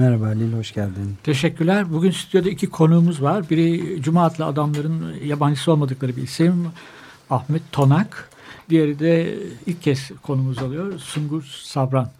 Merhaba 0.00 0.26
Halil, 0.26 0.52
hoş 0.52 0.72
geldin. 0.74 1.16
Teşekkürler. 1.22 1.92
Bugün 1.92 2.10
stüdyoda 2.10 2.50
iki 2.50 2.70
konuğumuz 2.70 3.22
var. 3.22 3.50
Biri 3.50 4.02
Cuma 4.02 4.24
adlı 4.24 4.44
adamların 4.44 5.14
yabancısı 5.24 5.72
olmadıkları 5.72 6.16
bir 6.16 6.22
isim. 6.22 6.66
Ahmet 7.30 7.62
Tonak. 7.72 8.30
Diğeri 8.70 8.98
de 8.98 9.38
ilk 9.66 9.82
kez 9.82 10.10
konumuz 10.22 10.62
oluyor. 10.62 10.98
Sungur 10.98 11.42
Sabran. 11.62 12.10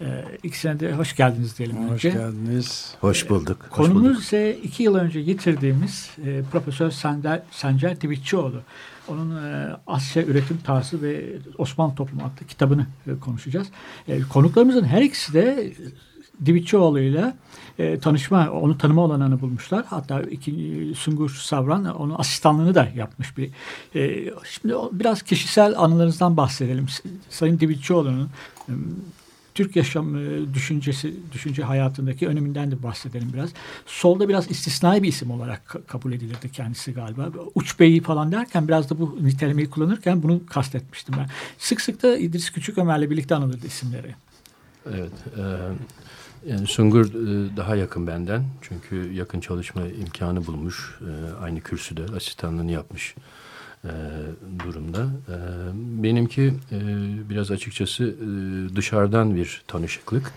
Ee, 0.00 0.24
ikisine 0.42 0.80
de 0.80 0.92
hoş 0.92 1.16
geldiniz 1.16 1.58
diyelim 1.58 1.76
hoş 1.76 1.92
önce. 1.92 2.08
Hoş 2.08 2.16
geldiniz. 2.16 2.94
Hoş 3.00 3.30
bulduk. 3.30 3.66
Konumuz 3.70 4.02
hoş 4.02 4.10
bulduk. 4.10 4.22
ise 4.22 4.58
iki 4.62 4.82
yıl 4.82 4.94
önce 4.94 5.22
getirdiğimiz 5.22 6.10
e, 6.24 6.42
Profesör 6.52 6.90
Sancar, 6.90 7.42
Sancar 7.50 8.00
Divitçioğlu. 8.00 8.60
Onun 9.08 9.44
e, 9.44 9.76
Asya 9.86 10.22
Üretim 10.22 10.58
Tarzı 10.64 11.02
ve 11.02 11.24
Osmanlı 11.58 11.94
Toplumu 11.94 12.22
adlı 12.22 12.46
kitabını 12.46 12.86
e, 13.06 13.18
konuşacağız. 13.20 13.68
E, 14.08 14.20
konuklarımızın 14.22 14.84
her 14.84 15.02
ikisi 15.02 15.32
de 15.32 15.72
Divitçioğlu 16.46 17.00
ile 17.00 17.34
e, 17.78 17.98
tanışma, 17.98 18.50
onu 18.50 18.78
tanıma 18.78 19.02
olanağını 19.02 19.40
bulmuşlar. 19.40 19.84
Hatta 19.86 20.20
iki, 20.20 20.92
Sungur 20.96 21.30
Savran 21.30 21.84
onun 21.84 22.14
asistanlığını 22.18 22.74
da 22.74 22.88
yapmış 22.96 23.36
bir. 23.36 23.50
E, 23.94 24.30
şimdi 24.50 24.74
biraz 24.92 25.22
kişisel 25.22 25.78
anılarınızdan 25.78 26.36
bahsedelim. 26.36 26.86
Sayın 27.30 27.60
Divitçioğlu'nun 27.60 28.30
e, 28.68 28.72
Türk 29.54 29.76
yaşam 29.76 30.16
e, 30.16 30.54
düşüncesi, 30.54 31.14
düşünce 31.32 31.62
hayatındaki 31.62 32.28
öneminden 32.28 32.70
de 32.70 32.82
bahsedelim 32.82 33.30
biraz. 33.32 33.50
Solda 33.86 34.28
biraz 34.28 34.50
istisnai 34.50 35.02
bir 35.02 35.08
isim 35.08 35.30
olarak 35.30 35.76
kabul 35.86 36.12
edilirdi 36.12 36.52
kendisi 36.52 36.92
galiba. 36.92 37.28
Uç 37.54 37.80
beyi 37.80 38.00
falan 38.02 38.32
derken 38.32 38.68
biraz 38.68 38.90
da 38.90 38.98
bu 38.98 39.18
nitelemeyi 39.22 39.70
kullanırken 39.70 40.22
bunu 40.22 40.46
kastetmiştim 40.46 41.14
ben. 41.18 41.26
Sık 41.58 41.80
sık 41.80 42.02
da 42.02 42.16
İdris 42.16 42.50
Küçük 42.50 42.78
Ömer'le 42.78 43.10
birlikte 43.10 43.34
anılırdı 43.34 43.66
isimleri. 43.66 44.14
Evet. 44.86 45.12
E, 45.38 45.42
yani 46.46 46.66
Sungur 46.66 47.04
e, 47.04 47.56
daha 47.56 47.76
yakın 47.76 48.06
benden. 48.06 48.44
Çünkü 48.62 49.12
yakın 49.12 49.40
çalışma 49.40 49.82
imkanı 49.86 50.46
bulmuş. 50.46 50.98
E, 51.00 51.42
aynı 51.42 51.60
kürsüde 51.60 52.04
asistanlığını 52.16 52.72
yapmış 52.72 53.14
e, 53.84 53.90
durumda. 54.64 55.06
Benimki 55.74 56.54
biraz 57.30 57.50
açıkçası 57.50 58.14
dışarıdan 58.76 59.36
bir 59.36 59.62
tanışıklık. 59.66 60.32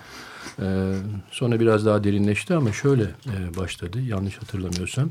Sonra 1.31 1.59
biraz 1.59 1.85
daha 1.85 2.03
derinleşti 2.03 2.53
ama 2.53 2.71
şöyle 2.71 3.07
başladı. 3.57 4.01
Yanlış 4.01 4.37
hatırlamıyorsam. 4.37 5.09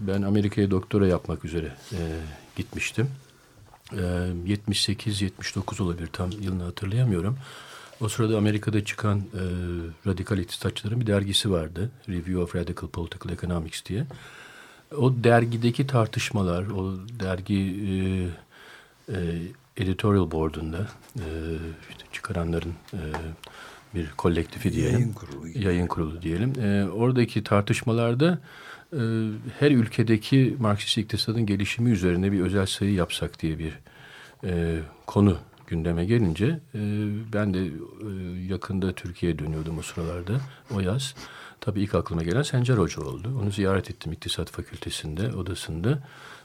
Ben 0.00 0.22
Amerika'ya 0.22 0.70
doktora 0.70 1.06
yapmak 1.06 1.44
üzere 1.44 1.72
gitmiştim. 2.56 3.08
E, 3.92 3.96
78-79 4.46 5.82
olabilir 5.82 6.08
tam 6.12 6.30
yılını 6.30 6.62
hatırlayamıyorum. 6.62 7.38
O 8.00 8.08
sırada 8.08 8.38
Amerika'da 8.38 8.84
çıkan 8.84 9.18
e, 9.18 9.42
radikal 10.06 10.38
iktisatçıların 10.38 11.00
bir 11.00 11.06
dergisi 11.06 11.50
vardı. 11.50 11.90
Review 12.08 12.38
of 12.38 12.56
Radical 12.56 12.88
Political 12.88 13.32
Economics 13.32 13.86
diye. 13.86 14.06
O 14.96 15.24
dergideki 15.24 15.86
tartışmalar, 15.86 16.66
o 16.66 16.94
dergi 17.20 17.76
e, 19.08 19.14
e, 19.14 19.18
editorial 19.76 20.30
board'unda 20.30 20.88
e, 21.16 21.26
işte 21.90 22.04
çıkaranların 22.12 22.74
e, 22.92 23.00
bir 23.94 24.10
kolektifi 24.16 24.72
diyelim. 24.72 24.92
Yayın 24.92 25.12
kurulu. 25.12 25.48
Yayın 25.48 25.86
kurulu 25.86 26.22
diyelim. 26.22 26.60
E, 26.60 26.90
oradaki 26.90 27.44
tartışmalarda 27.44 28.38
e, 28.92 29.00
her 29.58 29.70
ülkedeki 29.70 30.56
Marksist 30.60 30.98
iktisadın 30.98 31.46
gelişimi 31.46 31.90
üzerine 31.90 32.32
bir 32.32 32.40
özel 32.40 32.66
sayı 32.66 32.92
yapsak 32.92 33.42
diye 33.42 33.58
bir 33.58 33.78
e, 34.44 34.80
konu 35.06 35.38
gündeme 35.66 36.04
gelince 36.04 36.60
e, 36.74 36.80
ben 37.32 37.54
de 37.54 37.66
e, 37.66 37.70
yakında 38.48 38.92
Türkiye'ye 38.92 39.38
dönüyordum 39.38 39.78
o 39.78 39.82
sıralarda 39.82 40.40
o 40.74 40.80
yaz. 40.80 41.14
Tabii 41.60 41.80
ilk 41.80 41.94
aklıma 41.94 42.22
gelen 42.22 42.42
Sencer 42.42 42.76
Hoca 42.76 43.02
oldu. 43.02 43.40
Onu 43.42 43.50
ziyaret 43.50 43.90
ettim 43.90 44.12
İktisat 44.12 44.50
Fakültesinde, 44.50 45.36
odasında. 45.36 45.98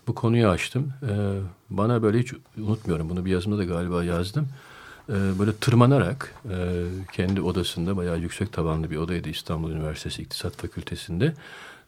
Bu 0.08 0.16
konuyu 0.16 0.48
açtım. 0.48 0.94
E, 1.10 1.40
bana 1.70 2.04
böyle 2.04 2.20
hiç 2.20 2.34
unutmuyorum. 2.58 3.10
Bunu 3.10 3.26
bir 3.26 3.32
yazımda 3.32 3.58
da 3.58 3.64
galiba 3.64 4.04
yazdım. 4.04 4.48
E, 5.10 5.14
böyle 5.40 5.56
tırmanarak 5.56 6.36
e, 6.50 6.86
kendi 7.14 7.42
odasında 7.42 7.98
bayağı 7.98 8.20
yüksek 8.20 8.54
tabanlı 8.54 8.92
bir 8.92 8.98
odaydı 8.98 9.30
İstanbul 9.30 9.72
Üniversitesi 9.72 10.22
İktisat 10.22 10.56
Fakültesi'nde. 10.58 11.34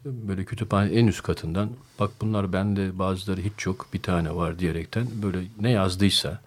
Böyle 0.05 0.45
kütüphane 0.45 0.91
en 0.91 1.07
üst 1.07 1.23
katından 1.23 1.69
bak 1.99 2.11
bunlar 2.21 2.53
bende 2.53 2.99
bazıları 2.99 3.41
hiç 3.41 3.65
yok 3.65 3.87
bir 3.93 4.01
tane 4.01 4.35
var 4.35 4.59
diyerekten 4.59 5.07
böyle 5.23 5.43
ne 5.61 5.71
yazdıysa 5.71 6.41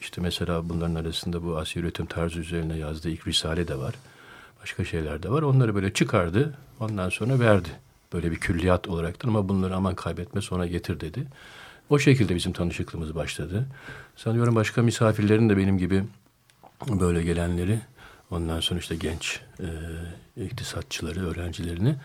işte 0.00 0.20
mesela 0.20 0.68
bunların 0.68 0.94
arasında 0.94 1.44
bu 1.44 1.58
Asya 1.58 1.82
üretim 1.82 2.06
tarzı 2.06 2.40
üzerine 2.40 2.78
yazdığı 2.78 3.10
ilk 3.10 3.26
risale 3.26 3.68
de 3.68 3.78
var. 3.78 3.94
Başka 4.62 4.84
şeyler 4.84 5.22
de 5.22 5.30
var. 5.30 5.42
Onları 5.42 5.74
böyle 5.74 5.92
çıkardı. 5.92 6.54
Ondan 6.80 7.08
sonra 7.08 7.40
verdi. 7.40 7.68
Böyle 8.12 8.30
bir 8.30 8.36
külliyat 8.36 8.88
olarak 8.88 9.24
ama 9.24 9.48
bunları 9.48 9.76
aman 9.76 9.94
kaybetme 9.94 10.40
sonra 10.40 10.66
getir 10.66 11.00
dedi. 11.00 11.26
O 11.90 11.98
şekilde 11.98 12.34
bizim 12.34 12.52
tanışıklığımız 12.52 13.14
başladı. 13.14 13.66
Sanıyorum 14.16 14.54
başka 14.54 14.82
misafirlerin 14.82 15.48
de 15.48 15.56
benim 15.56 15.78
gibi 15.78 16.04
böyle 16.88 17.22
gelenleri 17.22 17.80
ondan 18.30 18.60
sonra 18.60 18.80
işte 18.80 18.96
genç 18.96 19.40
e, 20.36 20.44
iktisatçıları, 20.44 21.28
öğrencilerini 21.30 21.96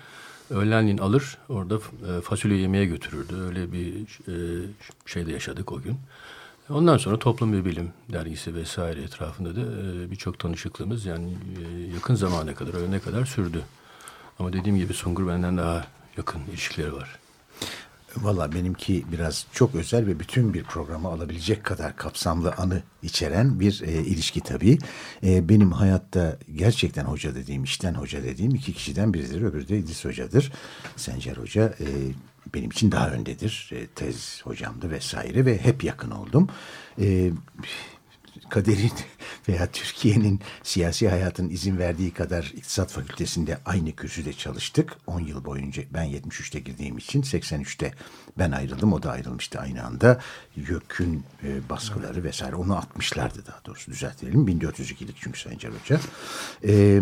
öğlenliğin 0.50 0.97
alır 0.97 1.38
orada 1.50 1.75
e, 1.75 2.22
fasulye 2.22 2.57
yemeye 2.57 2.85
götürürdü. 2.85 3.35
Öyle 3.47 3.72
bir 3.72 3.95
e, 4.27 4.35
şeyde 5.06 5.31
yaşadık 5.31 5.72
o 5.72 5.81
gün. 5.81 5.97
Ondan 6.69 6.97
sonra 6.97 7.19
Toplum 7.19 7.53
ve 7.53 7.65
Bilim 7.65 7.89
dergisi 8.13 8.55
vesaire 8.55 9.01
etrafında 9.01 9.55
da 9.55 9.61
e, 9.61 10.11
birçok 10.11 10.39
tanışıklığımız 10.39 11.05
yani 11.05 11.29
e, 11.31 11.93
yakın 11.93 12.15
zamana 12.15 12.55
kadar, 12.55 12.73
öğlene 12.73 12.99
kadar 12.99 13.25
sürdü. 13.25 13.61
Ama 14.39 14.53
dediğim 14.53 14.77
gibi 14.77 14.93
Sungur 14.93 15.27
benden 15.27 15.57
daha 15.57 15.87
yakın 16.17 16.41
ilişkileri 16.49 16.93
var. 16.93 17.19
Valla 18.17 18.53
benimki 18.53 19.05
biraz 19.11 19.45
çok 19.53 19.75
özel 19.75 20.07
ve 20.07 20.19
bütün 20.19 20.53
bir 20.53 20.63
programı 20.63 21.07
alabilecek 21.07 21.63
kadar 21.63 21.95
kapsamlı 21.95 22.51
anı 22.51 22.83
içeren 23.03 23.59
bir 23.59 23.81
e, 23.81 23.91
ilişki 23.91 24.41
tabii. 24.41 24.77
E, 25.23 25.49
benim 25.49 25.71
hayatta 25.71 26.37
gerçekten 26.55 27.05
hoca 27.05 27.35
dediğim, 27.35 27.63
işten 27.63 27.93
hoca 27.93 28.23
dediğim 28.23 28.55
iki 28.55 28.73
kişiden 28.73 29.13
biridir. 29.13 29.41
Öbürü 29.41 29.67
de 29.67 29.77
İdris 29.77 30.05
Hoca'dır. 30.05 30.51
Sencer 30.95 31.37
Hoca 31.37 31.63
e, 31.79 31.85
benim 32.55 32.69
için 32.71 32.91
daha 32.91 33.09
öndedir. 33.09 33.69
E, 33.73 33.88
tez 33.88 34.41
hocamdı 34.43 34.91
vesaire 34.91 35.45
ve 35.45 35.57
hep 35.57 35.83
yakın 35.83 36.11
oldum. 36.11 36.49
E, 37.01 37.31
kaderin 38.49 38.91
veya 39.49 39.67
Türkiye'nin 39.71 40.39
siyasi 40.63 41.09
hayatın 41.09 41.49
izin 41.49 41.77
verdiği 41.77 42.11
kadar 42.11 42.44
İktisat 42.55 42.91
Fakültesi'nde 42.91 43.57
aynı 43.65 43.91
kürsüde 43.91 44.33
çalıştık. 44.33 44.97
10 45.07 45.19
yıl 45.19 45.45
boyunca 45.45 45.83
ben 45.94 46.05
73'te 46.05 46.59
girdiğim 46.59 46.97
için 46.97 47.21
83'te 47.21 47.94
ben 48.38 48.51
ayrıldım. 48.51 48.94
O 48.94 49.03
da 49.03 49.11
ayrılmıştı 49.11 49.59
aynı 49.59 49.85
anda. 49.85 50.21
YÖK'ün 50.55 51.23
e, 51.44 51.69
baskıları 51.69 52.23
vesaire 52.23 52.55
onu 52.55 52.77
atmışlardı 52.77 53.45
daha 53.47 53.65
doğrusu 53.65 53.91
düzeltelim. 53.91 54.47
1402'lik 54.47 55.15
çünkü 55.19 55.39
Sayın 55.39 55.59
Hoca. 55.59 55.99
E, 56.68 57.01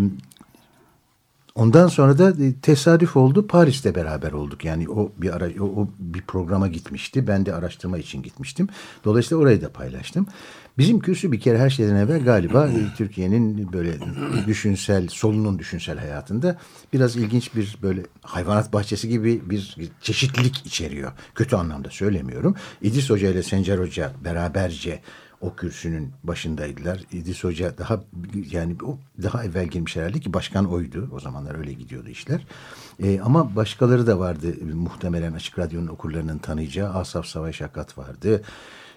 Ondan 1.55 1.87
sonra 1.87 2.17
da 2.17 2.33
tesadüf 2.61 3.17
oldu. 3.17 3.47
Paris'te 3.47 3.95
beraber 3.95 4.31
olduk. 4.31 4.65
Yani 4.65 4.89
o 4.89 5.11
bir 5.17 5.35
ara 5.35 5.49
o, 5.59 5.65
o 5.65 5.89
bir 5.99 6.21
programa 6.21 6.67
gitmişti. 6.67 7.27
Ben 7.27 7.45
de 7.45 7.53
araştırma 7.53 7.97
için 7.97 8.21
gitmiştim. 8.21 8.67
Dolayısıyla 9.05 9.43
orayı 9.43 9.61
da 9.61 9.69
paylaştım. 9.69 10.27
Bizim 10.77 10.99
kürsü 10.99 11.31
bir 11.31 11.39
kere 11.39 11.57
her 11.57 11.69
şeyden 11.69 11.95
evvel 11.95 12.23
galiba 12.23 12.69
Türkiye'nin 12.97 13.73
böyle 13.73 13.93
düşünsel, 14.47 15.07
solunun 15.07 15.59
düşünsel 15.59 15.97
hayatında 15.99 16.57
biraz 16.93 17.15
ilginç 17.15 17.55
bir 17.55 17.77
böyle 17.81 18.03
hayvanat 18.21 18.73
bahçesi 18.73 19.09
gibi 19.09 19.49
bir 19.49 19.77
çeşitlilik 20.01 20.65
içeriyor. 20.65 21.11
Kötü 21.35 21.55
anlamda 21.55 21.89
söylemiyorum. 21.89 22.55
İdris 22.81 23.09
Hoca 23.09 23.29
ile 23.29 23.43
Sencer 23.43 23.77
Hoca 23.77 24.11
beraberce 24.23 24.99
o 25.43 25.55
kürsünün 25.55 26.11
başındaydılar. 26.23 27.01
İdris 27.11 27.43
Hoca 27.43 27.77
daha 27.77 28.03
yani 28.51 28.75
o 28.83 28.97
daha 29.23 29.43
evvel 29.43 29.67
girmiş 29.67 29.95
herhalde 29.95 30.19
ki 30.19 30.33
başkan 30.33 30.65
oydu. 30.65 31.09
O 31.13 31.19
zamanlar 31.19 31.55
öyle 31.55 31.73
gidiyordu 31.73 32.09
işler. 32.09 32.45
E, 33.03 33.19
ama 33.19 33.55
başkaları 33.55 34.07
da 34.07 34.19
vardı. 34.19 34.55
Muhtemelen 34.73 35.33
Açık 35.33 35.59
Radyo'nun 35.59 35.87
okurlarının 35.87 36.37
tanıyacağı 36.37 36.93
Asaf 36.93 37.25
Savaş 37.25 37.61
Akat 37.61 37.97
vardı. 37.97 38.41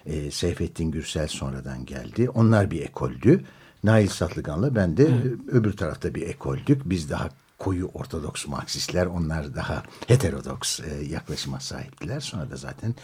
E, 0.05 0.31
Seyfettin 0.31 0.91
Gürsel 0.91 1.27
sonradan 1.27 1.85
geldi. 1.85 2.29
Onlar 2.29 2.71
bir 2.71 2.81
ekoldü. 2.81 3.43
Nail 3.83 4.07
Satlıgan'la 4.07 4.75
ben 4.75 4.97
de 4.97 5.03
Hı. 5.03 5.37
öbür 5.47 5.73
tarafta 5.73 6.15
bir 6.15 6.21
ekoldük. 6.21 6.81
Biz 6.85 7.09
daha 7.09 7.29
koyu 7.57 7.89
Ortodoks 7.93 8.47
Marksistler 8.47 9.05
onlar 9.05 9.55
daha 9.55 9.83
heterodoks 10.07 10.79
e, 10.79 11.05
yaklaşıma 11.09 11.59
sahiptiler. 11.59 12.19
Sonra 12.19 12.51
da 12.51 12.55
zaten 12.55 12.95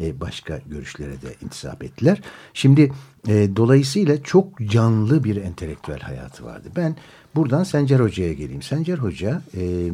e, 0.00 0.20
başka 0.20 0.60
görüşlere 0.66 1.22
de 1.22 1.34
intisap 1.42 1.84
ettiler. 1.84 2.20
Şimdi 2.54 2.92
e, 3.28 3.56
dolayısıyla 3.56 4.22
çok 4.22 4.58
canlı 4.68 5.24
bir 5.24 5.36
entelektüel 5.36 6.00
hayatı 6.00 6.44
vardı. 6.44 6.68
Ben 6.76 6.96
buradan 7.34 7.64
Sencer 7.64 8.00
Hoca'ya 8.00 8.32
geleyim. 8.32 8.62
Sencer 8.62 8.98
Hoca... 8.98 9.42
E, 9.56 9.90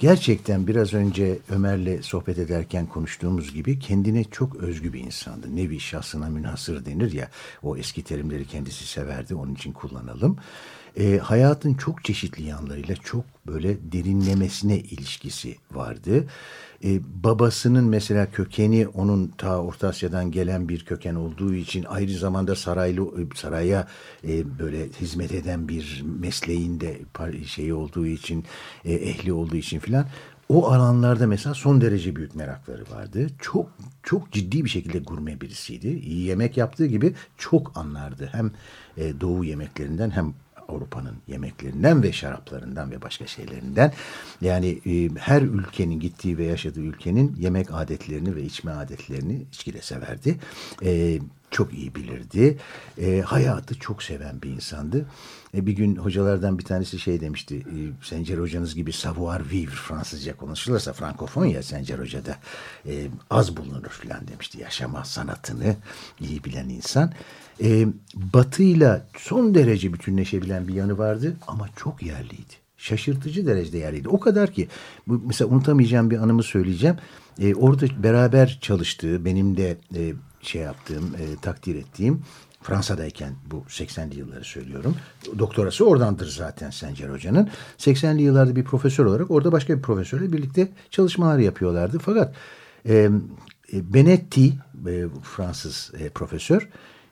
Gerçekten 0.00 0.66
biraz 0.66 0.94
önce 0.94 1.38
Ömer'le 1.50 2.02
sohbet 2.02 2.38
ederken 2.38 2.86
konuştuğumuz 2.86 3.54
gibi 3.54 3.78
kendine 3.78 4.24
çok 4.24 4.56
özgü 4.56 4.92
bir 4.92 5.00
insandı. 5.00 5.56
Nevi 5.56 5.80
şahsına 5.80 6.28
münhasır 6.28 6.84
denir 6.84 7.12
ya. 7.12 7.28
O 7.62 7.76
eski 7.76 8.04
terimleri 8.04 8.46
kendisi 8.46 8.86
severdi. 8.86 9.34
Onun 9.34 9.54
için 9.54 9.72
kullanalım. 9.72 10.36
E, 10.98 11.18
hayatın 11.18 11.74
çok 11.74 12.04
çeşitli 12.04 12.42
yanlarıyla 12.42 12.94
çok 12.96 13.24
böyle 13.46 13.92
derinlemesine 13.92 14.78
ilişkisi 14.78 15.56
vardı. 15.72 16.26
E, 16.84 17.00
babasının 17.24 17.84
mesela 17.84 18.30
kökeni 18.30 18.88
onun 18.88 19.28
ta 19.28 19.58
Orta 19.58 19.88
Asya'dan 19.88 20.30
gelen 20.30 20.68
bir 20.68 20.84
köken 20.84 21.14
olduğu 21.14 21.54
için 21.54 21.84
ayrı 21.84 22.12
zamanda 22.12 22.56
saraylı 22.56 23.10
saraya 23.34 23.88
e, 24.28 24.58
böyle 24.58 24.88
hizmet 24.88 25.32
eden 25.32 25.68
bir 25.68 26.04
mesleğinde 26.20 27.00
şeyi 27.46 27.74
olduğu 27.74 28.06
için 28.06 28.44
e, 28.84 28.94
ehli 28.94 29.32
olduğu 29.32 29.56
için 29.56 29.78
filan 29.78 30.06
o 30.50 30.68
alanlarda 30.70 31.26
mesela 31.26 31.54
son 31.54 31.80
derece 31.80 32.16
büyük 32.16 32.34
merakları 32.34 32.84
vardı. 32.90 33.26
Çok 33.38 33.70
çok 34.02 34.32
ciddi 34.32 34.64
bir 34.64 34.70
şekilde 34.70 34.98
gurme 34.98 35.40
birisiydi. 35.40 36.02
Yemek 36.06 36.56
yaptığı 36.56 36.86
gibi 36.86 37.14
çok 37.38 37.76
anlardı. 37.76 38.28
Hem 38.32 38.50
e, 38.96 39.20
doğu 39.20 39.44
yemeklerinden 39.44 40.10
hem 40.10 40.34
Avrupa'nın 40.70 41.16
yemeklerinden 41.28 42.02
ve 42.02 42.12
şaraplarından 42.12 42.90
ve 42.90 43.02
başka 43.02 43.26
şeylerinden. 43.26 43.92
Yani 44.40 44.80
e, 44.86 45.08
her 45.18 45.42
ülkenin 45.42 46.00
gittiği 46.00 46.38
ve 46.38 46.44
yaşadığı 46.44 46.80
ülkenin 46.80 47.36
yemek 47.38 47.68
adetlerini 47.72 48.36
ve 48.36 48.42
içme 48.42 48.72
adetlerini 48.72 49.42
içki 49.52 49.74
de 49.74 49.82
severdi. 49.82 50.38
E, 50.84 51.18
çok 51.50 51.74
iyi 51.74 51.94
bilirdi. 51.94 52.58
E, 52.98 53.20
hayatı 53.20 53.78
çok 53.78 54.02
seven 54.02 54.42
bir 54.42 54.50
insandı. 54.50 55.06
E, 55.54 55.66
bir 55.66 55.72
gün 55.72 55.96
hocalardan 55.96 56.58
bir 56.58 56.64
tanesi 56.64 56.98
şey 56.98 57.20
demişti. 57.20 57.56
E, 57.56 58.04
Sencer 58.04 58.38
hocanız 58.38 58.74
gibi 58.74 58.92
savoir 58.92 59.50
vivre 59.50 59.70
Fransızca 59.70 60.36
konuşulursa 60.36 60.92
Frankofon 60.92 61.44
ya 61.44 61.62
Sencer 61.62 61.98
hocada 61.98 62.36
e, 62.86 63.06
az 63.30 63.56
bulunur 63.56 63.88
falan 63.88 64.28
demişti. 64.28 64.60
Yaşama 64.60 65.04
sanatını 65.04 65.76
iyi 66.20 66.44
bilen 66.44 66.68
insan. 66.68 67.12
E, 67.62 67.86
batıyla 68.14 69.06
son 69.18 69.54
derece 69.54 69.92
bütünleşebilen 69.92 70.68
bir 70.68 70.74
yanı 70.74 70.98
vardı 70.98 71.36
ama 71.46 71.68
çok 71.76 72.02
yerliydi. 72.02 72.60
Şaşırtıcı 72.76 73.46
derecede 73.46 73.78
yerliydi. 73.78 74.08
O 74.08 74.20
kadar 74.20 74.52
ki 74.52 74.68
bu, 75.06 75.22
mesela 75.26 75.50
unutamayacağım 75.50 76.10
bir 76.10 76.18
anımı 76.18 76.42
söyleyeceğim. 76.42 76.96
E, 77.40 77.54
orada 77.54 78.02
beraber 78.02 78.58
çalıştığı 78.60 79.24
benim 79.24 79.56
de 79.56 79.76
e, 79.94 80.12
şey 80.42 80.62
yaptığım 80.62 81.04
e, 81.04 81.36
takdir 81.42 81.74
ettiğim 81.74 82.22
Fransa'dayken 82.62 83.32
bu 83.50 83.64
80'li 83.68 84.18
yılları 84.18 84.44
söylüyorum. 84.44 84.96
Doktorası 85.38 85.84
oradandır 85.84 86.26
zaten 86.26 86.70
Sencer 86.70 87.08
Hoca'nın. 87.08 87.48
80'li 87.78 88.22
yıllarda 88.22 88.56
bir 88.56 88.64
profesör 88.64 89.04
olarak 89.04 89.30
orada 89.30 89.52
başka 89.52 89.76
bir 89.76 89.82
profesörle 89.82 90.32
birlikte 90.32 90.68
çalışmalar 90.90 91.38
yapıyorlardı. 91.38 91.98
Fakat 91.98 92.34
e, 92.88 93.10
Benetti 93.72 94.52
e, 94.86 95.04
Fransız 95.22 95.92
e, 95.98 96.08
profesör 96.08 96.68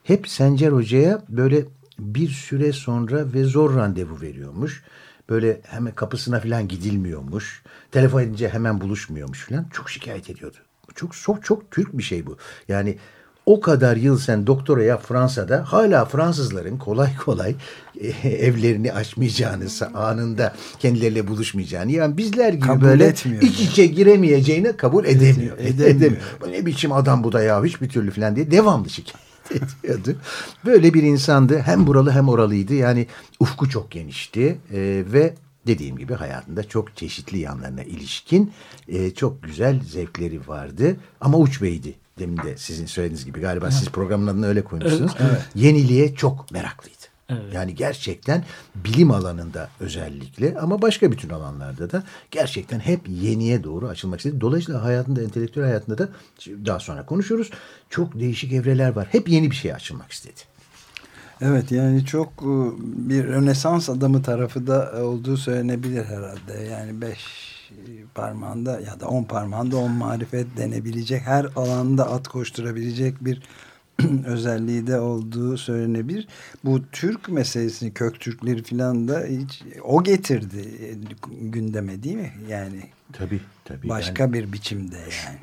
hep 0.09 0.27
Sencer 0.27 0.71
Hoca'ya 0.71 1.21
böyle 1.29 1.65
bir 1.99 2.29
süre 2.29 2.73
sonra 2.73 3.33
ve 3.33 3.43
zor 3.43 3.75
randevu 3.75 4.21
veriyormuş. 4.21 4.83
Böyle 5.29 5.61
hemen 5.63 5.95
kapısına 5.95 6.39
falan 6.39 6.67
gidilmiyormuş. 6.67 7.63
Telefon 7.91 8.21
edince 8.21 8.49
hemen 8.49 8.81
buluşmuyormuş 8.81 9.45
falan. 9.45 9.65
Çok 9.73 9.89
şikayet 9.89 10.29
ediyordu. 10.29 10.57
Çok 10.95 11.13
çok 11.13 11.45
çok 11.45 11.71
Türk 11.71 11.97
bir 11.97 12.03
şey 12.03 12.25
bu. 12.25 12.37
Yani 12.67 12.97
o 13.45 13.61
kadar 13.61 13.97
yıl 13.97 14.17
sen 14.17 14.47
doktora 14.47 14.83
yap 14.83 15.03
Fransa'da 15.07 15.63
hala 15.67 16.05
Fransızların 16.05 16.77
kolay 16.77 17.17
kolay 17.17 17.55
e, 17.99 18.07
evlerini 18.29 18.93
açmayacağını 18.93 19.65
anında 19.93 20.55
kendileriyle 20.79 21.27
buluşmayacağını 21.27 21.91
yani 21.91 22.17
bizler 22.17 22.53
gibi 22.53 22.65
kabul 22.65 22.81
böyle 22.81 23.05
etmiyor 23.05 23.41
iç 23.41 23.59
içe 23.59 23.85
giremeyeceğini 23.85 24.77
kabul 24.77 25.05
edemiyor. 25.05 25.57
edemiyor. 25.57 25.87
edemiyor. 25.95 26.21
Ne 26.49 26.65
biçim 26.65 26.91
adam 26.91 27.23
bu 27.23 27.31
da 27.31 27.43
ya 27.43 27.63
hiçbir 27.63 27.89
türlü 27.89 28.11
falan 28.11 28.35
diye 28.35 28.51
devamlı 28.51 28.89
şikayet 28.89 29.28
ediyordu. 29.83 30.15
Böyle 30.65 30.93
bir 30.93 31.03
insandı. 31.03 31.59
Hem 31.59 31.87
buralı 31.87 32.11
hem 32.11 32.29
oralıydı. 32.29 32.73
Yani 32.73 33.07
ufku 33.39 33.69
çok 33.69 33.91
genişti 33.91 34.57
e, 34.73 35.03
ve 35.13 35.33
dediğim 35.67 35.97
gibi 35.97 36.13
hayatında 36.13 36.63
çok 36.63 36.97
çeşitli 36.97 37.37
yanlarına 37.39 37.83
ilişkin 37.83 38.51
e, 38.87 39.11
çok 39.11 39.43
güzel 39.43 39.83
zevkleri 39.83 40.47
vardı. 40.47 40.97
Ama 41.21 41.37
uç 41.37 41.61
beydi. 41.61 41.95
Demin 42.19 42.37
de 42.37 42.57
sizin 42.57 42.85
söylediğiniz 42.85 43.25
gibi 43.25 43.41
galiba 43.41 43.65
evet. 43.65 43.75
siz 43.75 43.89
programın 43.89 44.27
adını 44.27 44.47
öyle 44.47 44.63
koymuşsunuz. 44.63 45.11
Evet. 45.19 45.41
Yeniliğe 45.55 46.15
çok 46.15 46.51
meraklıydı. 46.51 47.08
Evet. 47.29 47.53
Yani 47.53 47.75
gerçekten 47.75 48.43
bilim 48.75 49.11
alanında 49.11 49.69
özellikle 49.79 50.57
ama 50.59 50.81
başka 50.81 51.11
bütün 51.11 51.29
alanlarda 51.29 51.91
da 51.91 52.03
gerçekten 52.31 52.79
hep 52.79 53.09
yeniye 53.09 53.63
doğru 53.63 53.87
açılmak 53.87 54.19
istedi. 54.19 54.41
Dolayısıyla 54.41 54.83
hayatında, 54.83 55.21
entelektüel 55.21 55.65
hayatında 55.65 55.97
da 55.97 56.09
daha 56.65 56.79
sonra 56.79 57.05
konuşuruz. 57.05 57.49
Çok 57.89 58.19
değişik 58.19 58.53
evreler 58.53 58.89
var. 58.89 59.07
Hep 59.11 59.29
yeni 59.29 59.51
bir 59.51 59.55
şeye 59.55 59.75
açılmak 59.75 60.11
istedi. 60.11 60.39
Evet 61.41 61.71
yani 61.71 62.05
çok 62.05 62.27
e, 62.27 62.51
bir 63.09 63.23
Rönesans 63.23 63.89
adamı 63.89 64.23
tarafı 64.23 64.67
da 64.67 64.91
olduğu 65.03 65.37
söylenebilir 65.37 66.05
herhalde. 66.05 66.63
Yani 66.71 67.01
beş 67.01 67.19
parmağında 68.15 68.79
ya 68.79 68.99
da 68.99 69.07
on 69.07 69.23
parmağında 69.23 69.77
on 69.77 69.91
marifet 69.91 70.57
denebilecek 70.57 71.21
her 71.21 71.47
alanda 71.55 72.11
at 72.11 72.27
koşturabilecek 72.27 73.25
bir 73.25 73.41
özelliği 74.25 74.87
de 74.87 74.99
olduğu 74.99 75.57
söylenebilir. 75.57 76.27
Bu 76.65 76.81
Türk 76.91 77.29
meselesini 77.29 77.93
kök 77.93 78.19
Türkleri 78.19 78.63
falan 78.63 79.07
da 79.07 79.23
hiç 79.23 79.63
o 79.83 80.03
getirdi 80.03 80.65
gündeme 81.41 82.03
değil 82.03 82.15
mi? 82.15 82.33
Yani 82.49 82.83
tabii 83.13 83.41
tabii. 83.65 83.89
Başka 83.89 84.23
yani. 84.23 84.33
bir 84.33 84.53
biçimde 84.53 84.97
yani. 84.97 85.39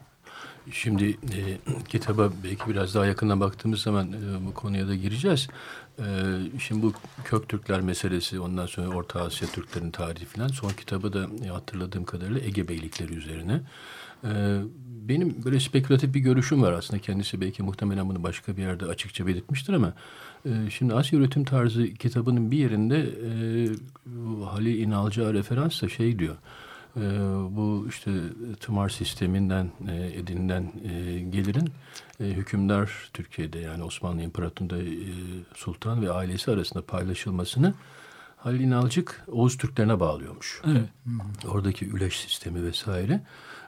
Şimdi 0.72 1.10
e, 1.10 1.58
kitaba 1.88 2.32
belki 2.44 2.70
biraz 2.70 2.94
daha 2.94 3.06
yakından 3.06 3.40
baktığımız 3.40 3.80
zaman 3.80 4.12
e, 4.12 4.46
bu 4.46 4.54
konuya 4.54 4.88
da 4.88 4.94
gireceğiz. 4.94 5.48
E, 5.98 6.04
şimdi 6.58 6.82
bu 6.82 6.92
kök 7.24 7.48
Türkler 7.48 7.80
meselesi 7.80 8.40
ondan 8.40 8.66
sonra 8.66 8.88
Orta 8.88 9.20
Asya 9.20 9.48
Türklerin 9.48 9.90
tarihi 9.90 10.24
falan 10.24 10.48
son 10.48 10.70
kitabı 10.70 11.12
da 11.12 11.26
e, 11.44 11.48
hatırladığım 11.48 12.04
kadarıyla 12.04 12.40
Ege 12.40 12.68
Beylikleri 12.68 13.14
üzerine. 13.14 13.60
E, 14.24 14.60
benim 15.08 15.44
böyle 15.44 15.60
spekülatif 15.60 16.14
bir 16.14 16.20
görüşüm 16.20 16.62
var 16.62 16.72
aslında. 16.72 17.02
Kendisi 17.02 17.40
belki 17.40 17.62
muhtemelen 17.62 18.08
bunu 18.08 18.22
başka 18.22 18.56
bir 18.56 18.62
yerde 18.62 18.84
açıkça 18.84 19.26
belirtmiştir 19.26 19.72
ama 19.72 19.92
e, 20.46 20.50
şimdi 20.70 20.94
Asya 20.94 21.18
Üretim 21.18 21.44
Tarzı 21.44 21.94
kitabının 21.94 22.50
bir 22.50 22.58
yerinde 22.58 22.98
e, 22.98 23.30
Halil 24.44 24.78
İnalcı'a 24.78 25.34
referansla 25.34 25.88
şey 25.88 26.18
diyor. 26.18 26.36
E, 26.96 27.00
bu 27.50 27.86
işte 27.88 28.10
tımar 28.60 28.88
sisteminden 28.88 29.70
e, 29.88 30.06
edinilen 30.06 30.72
e, 30.84 31.20
gelirin 31.20 31.70
e, 32.20 32.24
hükümdar 32.24 33.10
Türkiye'de 33.12 33.58
yani 33.58 33.84
Osmanlı 33.84 34.22
İmparatorluğu'nda 34.22 34.78
e, 34.78 34.86
sultan 35.54 36.02
ve 36.02 36.10
ailesi 36.10 36.50
arasında 36.50 36.82
paylaşılmasını 36.82 37.74
Halil 38.36 38.60
İnalcık 38.60 39.24
Oğuz 39.28 39.56
Türklerine 39.56 40.00
bağlıyormuş. 40.00 40.62
Evet. 40.66 40.88
Oradaki 41.48 41.88
üleş 41.88 42.20
sistemi 42.20 42.62
vesaire. 42.62 43.22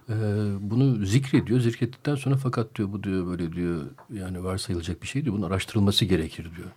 Ee, 0.08 0.14
bunu 0.60 1.06
zikrediyor. 1.06 1.60
Zikrettikten 1.60 2.14
sonra 2.14 2.36
fakat 2.36 2.74
diyor 2.74 2.92
bu 2.92 3.02
diyor 3.02 3.26
böyle 3.26 3.52
diyor 3.52 3.86
yani 4.12 4.44
varsayılacak 4.44 5.02
bir 5.02 5.08
şey 5.08 5.24
diyor. 5.24 5.36
Bunun 5.36 5.46
araştırılması 5.46 6.04
gerekir 6.04 6.44
diyor. 6.56 6.68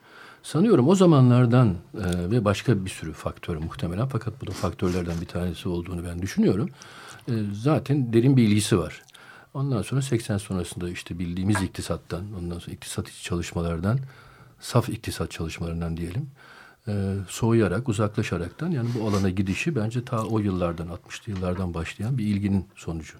Sanıyorum 0.43 0.87
o 0.87 0.95
zamanlardan 0.95 1.67
e, 1.69 2.31
ve 2.31 2.45
başka 2.45 2.85
bir 2.85 2.89
sürü 2.89 3.13
faktör 3.13 3.55
muhtemelen 3.55 4.07
fakat 4.07 4.41
bu 4.41 4.47
da 4.47 4.51
faktörlerden 4.51 5.21
bir 5.21 5.25
tanesi 5.25 5.69
olduğunu 5.69 6.05
ben 6.05 6.21
düşünüyorum. 6.21 6.69
E, 7.27 7.33
zaten 7.53 8.13
derin 8.13 8.37
bir 8.37 8.43
ilgisi 8.43 8.79
var. 8.79 9.01
Ondan 9.53 9.81
sonra 9.81 10.01
80 10.01 10.37
sonrasında 10.37 10.89
işte 10.89 11.19
bildiğimiz 11.19 11.61
iktisattan, 11.61 12.23
ondan 12.39 12.59
sonra 12.59 12.75
iktisat 12.75 13.09
içi 13.09 13.23
çalışmalardan, 13.23 13.99
saf 14.59 14.89
iktisat 14.89 15.31
çalışmalarından 15.31 15.97
diyelim 15.97 16.29
soğuyarak, 17.29 17.89
uzaklaşaraktan 17.89 18.71
yani 18.71 18.89
bu 18.99 19.07
alana 19.07 19.29
gidişi 19.29 19.75
bence 19.75 20.05
ta 20.05 20.23
o 20.23 20.39
yıllardan, 20.39 20.87
60'lı 20.87 21.31
yıllardan 21.31 21.73
başlayan 21.73 22.17
bir 22.17 22.25
ilginin 22.25 22.65
sonucu. 22.75 23.17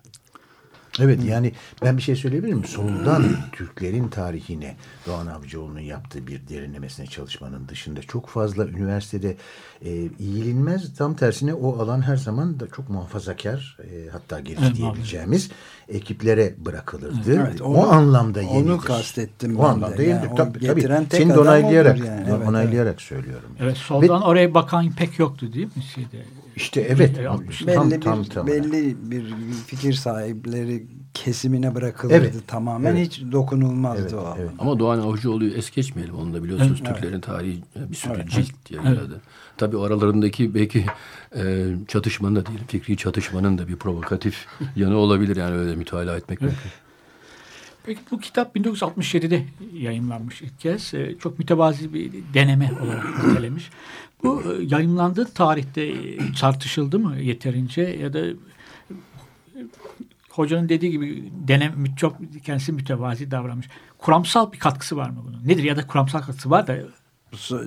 Evet 1.00 1.20
yani 1.26 1.52
ben 1.84 1.98
bir 1.98 2.02
şey 2.02 2.16
söyleyebilir 2.16 2.54
miyim? 2.54 2.66
Sonundan 2.66 3.26
Türklerin 3.52 4.08
tarihine 4.08 4.76
Doğan 5.08 5.28
Avcıoğlu'nun 5.28 5.80
yaptığı 5.80 6.28
bir 6.28 6.42
derinlemesine 6.50 7.06
çalışmanın 7.08 7.68
dışında 7.68 8.02
çok 8.02 8.30
fazla 8.30 8.66
üniversitede 8.66 9.38
e, 9.82 9.90
eğilinmez. 10.20 10.96
Tam 10.98 11.16
tersine 11.16 11.54
o 11.54 11.80
alan 11.80 12.02
her 12.02 12.18
zaman 12.18 12.60
da 12.60 12.68
çok 12.68 12.90
muhafazakar 12.90 13.78
e, 13.84 14.10
hatta 14.10 14.40
geliş 14.40 14.64
evet, 14.66 14.76
diyebileceğimiz 14.76 15.50
abi. 15.90 15.98
ekiplere 15.98 16.56
bırakılırdı. 16.58 17.48
Evet, 17.48 17.62
onu, 17.62 17.78
o 17.78 17.88
anlamda 17.88 18.42
yenidir. 18.42 18.72
Onu 18.72 18.78
kastettim. 18.78 19.60
O 19.60 19.64
anlamda 19.64 20.04
yenidir. 20.04 20.28
Yani, 20.28 20.36
tabii, 20.36 20.68
tabii. 20.68 21.08
Seni 21.12 21.34
de 21.34 21.40
onaylayarak, 21.40 22.00
yani. 22.00 22.26
evet, 22.30 22.48
onaylayarak 22.48 22.92
evet. 22.92 23.02
söylüyorum. 23.02 23.50
Yani. 23.60 23.66
Evet 23.66 23.78
soldan 23.78 24.22
Ve, 24.22 24.26
oraya 24.26 24.54
bakan 24.54 24.92
pek 24.92 25.20
yoktu 25.20 25.54
değil 25.54 25.68
mi? 25.76 25.84
Şeyde, 25.96 26.26
İşte 26.56 26.82
evet. 26.82 27.20
E, 27.20 27.30
60. 27.30 27.68
belli 27.68 27.76
Tam, 27.76 27.92
bir 27.92 28.02
tam, 28.02 28.24
tam. 28.24 28.48
belli 28.48 28.96
bir 29.12 29.34
fikir 29.68 29.94
sahipleri 29.94 30.86
kesimine 31.14 31.76
bırakılırdı 31.76 32.16
Evet. 32.16 32.34
tamamen 32.48 32.96
Evet. 32.96 33.08
hiç 33.08 33.22
dokunulmazdı 33.32 34.02
Evet, 34.02 34.14
o. 34.14 34.36
evet. 34.40 34.50
Ama 34.60 34.80
Doğan 34.80 35.00
Avcıoğlu'yu 35.00 35.54
es 35.54 35.72
geçmeyelim. 35.72 36.16
Onu 36.16 36.34
da 36.34 36.44
biliyorsunuz 36.44 36.82
Evet. 36.86 36.96
Türklerin 36.96 37.22
tarihi 37.22 37.62
bir 37.90 37.96
sürü 37.96 38.14
Evet. 38.16 38.30
cilt 38.30 38.72
yayınladı. 38.72 39.22
Tabii 39.58 39.78
o 39.78 39.82
aralarındaki 39.84 40.56
belki 40.56 40.86
e, 41.36 41.66
çatışmanın 41.88 42.36
da 42.36 42.46
değil, 42.46 42.60
fikri 42.68 42.98
çatışmanın 42.98 43.58
da 43.58 43.68
bir 43.68 43.76
provokatif 43.76 44.46
yanı 44.76 44.96
olabilir. 44.98 45.36
Yani 45.36 45.56
öyle 45.56 45.76
mütalaa 45.76 46.18
etmek 46.18 46.42
mümkün. 46.42 46.60
Peki 47.86 48.00
bu 48.12 48.20
kitap 48.20 48.56
1967'de 48.56 49.46
yayınlanmış 49.74 50.42
ilk 50.42 50.60
kez. 50.60 50.94
Ee, 50.94 51.16
Çok 51.20 51.40
mütevazi 51.40 51.94
bir 51.94 52.12
deneme 52.34 52.72
olarak 52.84 53.06
nitelemiş. 53.28 53.70
Bu 54.24 54.42
e, 54.42 54.64
yayınlandığı 54.64 55.26
tarihte 55.26 55.82
e, 55.82 56.18
tartışıldı 56.40 57.00
mı 57.00 57.18
yeterince 57.18 57.82
ya 57.82 58.14
da 58.14 58.20
e, 58.20 58.34
hocanın 60.30 60.70
dediği 60.70 60.92
gibi 60.92 61.32
denem 61.48 61.96
çok 61.96 62.18
kendisi 62.44 62.72
mütevazi 62.72 63.32
davranmış. 63.32 63.68
Kuramsal 63.98 64.52
bir 64.52 64.60
katkısı 64.60 64.98
var 64.98 65.10
mı 65.10 65.18
bunun? 65.28 65.48
Nedir 65.48 65.64
ya 65.64 65.78
da 65.78 65.88
kuramsal 65.88 66.22
katkısı 66.22 66.50
var 66.50 66.68
da 66.68 66.78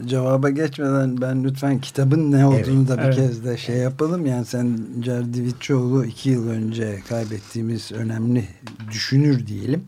Cevaba 0.06 0.50
geçmeden 0.50 1.20
ben 1.20 1.44
lütfen 1.44 1.80
kitabın 1.80 2.32
ne 2.32 2.46
olduğunu 2.46 2.88
da 2.88 2.98
bir 2.98 3.02
Evet. 3.02 3.16
kez 3.16 3.44
de 3.44 3.56
şey 3.56 3.76
yapalım. 3.76 4.26
Yani 4.26 4.44
Sencer 4.44 5.34
Divitçioğlu 5.34 6.04
iki 6.04 6.30
yıl 6.30 6.48
önce 6.48 7.02
kaybettiğimiz 7.08 7.92
önemli 7.92 8.48
düşünür 8.90 9.46
diyelim. 9.46 9.84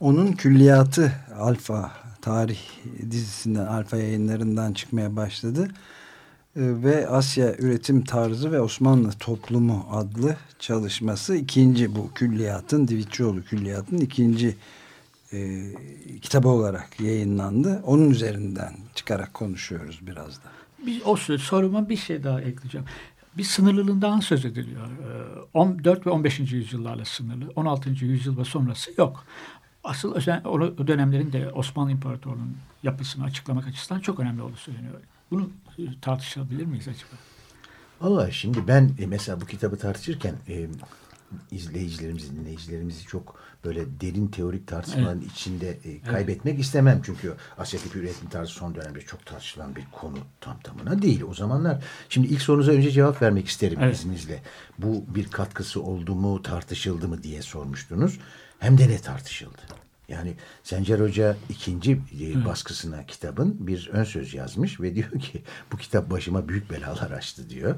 Onun 0.00 0.32
külliyatı 0.32 1.12
Alfa 1.38 1.92
tarih 2.28 2.58
dizisinden 3.10 3.66
Alfa 3.66 3.96
yayınlarından 3.96 4.72
çıkmaya 4.72 5.16
başladı. 5.16 5.68
Ee, 5.68 5.72
Ve 6.56 7.08
Asya 7.08 7.54
Üretim 7.58 8.04
Tarzı 8.04 8.52
ve 8.52 8.60
Osmanlı 8.60 9.10
Toplumu 9.10 9.86
adlı 9.90 10.36
çalışması 10.58 11.36
ikinci 11.36 11.96
bu 11.96 12.10
külliyatın 12.14 12.88
Divitçioğlu 12.88 13.42
külliyatın 13.44 13.96
ikinci 13.96 14.56
e, 15.32 15.62
kitabı 16.22 16.48
olarak 16.48 17.00
yayınlandı. 17.00 17.82
Onun 17.84 18.10
üzerinden 18.10 18.72
çıkarak 18.94 19.34
konuşuyoruz 19.34 20.00
biraz 20.06 20.36
da. 20.36 20.48
Bir, 20.86 21.02
o 21.04 21.16
soruma 21.16 21.88
bir 21.88 21.96
şey 21.96 22.24
daha 22.24 22.40
ekleyeceğim. 22.40 22.86
Bir 23.38 23.44
sınırlılığından 23.44 24.20
söz 24.20 24.44
ediliyor. 24.44 24.86
Ee, 24.86 25.40
14 25.54 26.06
ve 26.06 26.10
15. 26.10 26.40
yüzyıllarla 26.40 27.04
sınırlı. 27.04 27.52
16. 27.56 27.90
yüzyıl 27.90 28.38
ve 28.38 28.44
sonrası 28.44 28.90
yok. 28.98 29.24
Asıl 29.88 30.14
özen, 30.14 30.44
o 30.44 30.86
dönemlerin 30.86 31.32
de 31.32 31.52
Osmanlı 31.52 31.90
İmparatorluğu'nun 31.90 32.56
yapısını 32.82 33.24
açıklamak 33.24 33.66
açısından 33.66 34.00
çok 34.00 34.20
önemli 34.20 34.42
olduğu 34.42 34.56
söyleniyor. 34.56 34.94
Bunu 35.30 35.50
e, 35.78 35.82
tartışabilir 36.00 36.64
miyiz 36.64 36.88
acaba? 36.88 37.12
Valla 38.00 38.30
şimdi 38.30 38.68
ben 38.68 38.90
e, 38.98 39.06
mesela 39.06 39.40
bu 39.40 39.46
kitabı 39.46 39.76
tartışırken 39.76 40.34
e, 40.48 40.68
izleyicilerimizi, 41.50 42.36
dinleyicilerimizi 42.36 43.06
çok 43.06 43.36
böyle 43.64 44.00
derin 44.00 44.26
teorik 44.26 44.66
tartışmaların 44.66 45.20
içinde 45.20 45.70
e, 45.70 46.00
kaybetmek 46.00 46.60
istemem. 46.60 47.00
Çünkü 47.04 47.34
Asya 47.58 47.80
tipi 47.80 47.98
üretim 47.98 48.28
tarzı 48.28 48.52
son 48.52 48.74
dönemde 48.74 49.00
çok 49.00 49.26
tartışılan 49.26 49.76
bir 49.76 49.84
konu 49.92 50.18
tam 50.40 50.60
tamına 50.60 51.02
değil. 51.02 51.22
O 51.22 51.34
zamanlar 51.34 51.84
şimdi 52.08 52.26
ilk 52.26 52.42
sorunuza 52.42 52.72
önce 52.72 52.90
cevap 52.90 53.22
vermek 53.22 53.48
isterim 53.48 53.78
Evet. 53.82 53.96
izninizle. 53.96 54.42
Bu 54.78 55.04
bir 55.14 55.30
katkısı 55.30 55.82
oldu 55.82 56.14
mu, 56.14 56.42
tartışıldı 56.42 57.08
mı 57.08 57.22
diye 57.22 57.42
sormuştunuz. 57.42 58.18
Hem 58.58 58.78
de 58.78 58.88
ne 58.88 58.98
tartışıldı. 58.98 59.62
Yani 60.08 60.34
Sencer 60.62 61.00
Hoca 61.00 61.36
ikinci 61.48 61.92
e, 62.20 62.44
baskısına 62.44 63.06
kitabın 63.06 63.66
bir 63.66 63.90
ön 63.92 64.04
söz 64.04 64.34
yazmış 64.34 64.80
ve 64.80 64.94
diyor 64.94 65.10
ki 65.20 65.42
bu 65.72 65.76
kitap 65.76 66.10
başıma 66.10 66.48
büyük 66.48 66.70
belalar 66.70 67.10
açtı 67.10 67.50
diyor. 67.50 67.74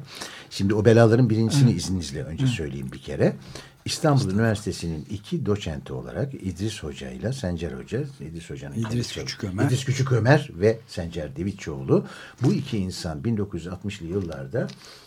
Şimdi 0.50 0.74
o 0.74 0.84
belaların 0.84 1.30
birincisini 1.30 1.72
izninizle 1.72 2.22
önce 2.24 2.46
söyleyeyim 2.46 2.92
bir 2.92 3.02
kere. 3.02 3.36
İstanbul 3.84 4.30
Üniversitesi'nin 4.30 5.06
iki 5.10 5.46
doçenti 5.46 5.92
olarak 5.92 6.34
İdris 6.34 6.82
Hoca 6.82 7.10
ile 7.10 7.32
Sencer 7.32 7.72
Hoca, 7.72 8.04
İdris 8.20 8.50
Hoca'nın 8.50 8.74
İdris 8.74 9.12
kendisi- 9.12 9.14
Küçükömer. 9.24 9.64
İdris 9.66 9.84
Küçükömer 9.84 10.50
ve 10.54 10.78
Sencer 10.88 11.36
Devitçioğlu 11.36 12.06
bu 12.42 12.52
iki 12.52 12.78
insan 12.78 13.22
1960'lı 13.22 14.06
yıllarda 14.06 14.66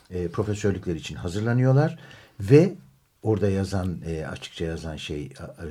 e, 0.10 0.28
profesörlükler 0.28 0.96
için 0.96 1.16
hazırlanıyorlar 1.16 2.00
ve 2.40 2.74
orada 3.24 3.50
yazan 3.50 4.02
e, 4.06 4.26
açıkça 4.26 4.66
yazan 4.66 4.96
şey 4.96 5.26
e, 5.26 5.68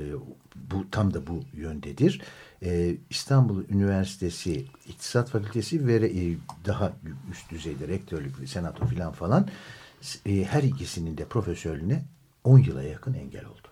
bu 0.55 0.91
tam 0.91 1.13
da 1.13 1.27
bu 1.27 1.43
yöndedir. 1.53 2.21
E, 2.63 2.95
İstanbul 3.09 3.63
Üniversitesi 3.69 4.65
İktisat 4.87 5.29
Fakültesi 5.29 5.87
ve 5.87 5.95
e, 5.95 6.37
daha 6.65 6.93
üst 7.31 7.51
düzeyde 7.51 7.87
rektörlük, 7.87 8.49
senato 8.49 8.85
filan 8.85 9.11
falan 9.11 9.47
e, 10.25 10.43
her 10.43 10.63
ikisinin 10.63 11.17
de 11.17 11.25
profesörlüğüne 11.25 12.03
10 12.43 12.59
yıla 12.59 12.83
yakın 12.83 13.13
engel 13.13 13.45
oldu. 13.45 13.67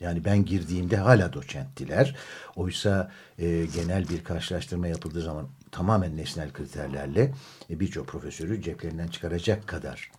Yani 0.00 0.24
ben 0.24 0.44
girdiğimde 0.44 0.96
hala 0.96 1.32
doçenttiler. 1.32 2.16
Oysa 2.56 3.12
e, 3.38 3.66
genel 3.66 4.08
bir 4.08 4.24
karşılaştırma 4.24 4.88
yapıldığı 4.88 5.22
zaman 5.22 5.48
tamamen 5.70 6.16
nesnel 6.16 6.52
kriterlerle 6.52 7.32
e, 7.70 7.80
birçok 7.80 8.06
profesörü 8.06 8.62
ceplerinden 8.62 9.08
çıkaracak 9.08 9.66
kadar 9.66 10.10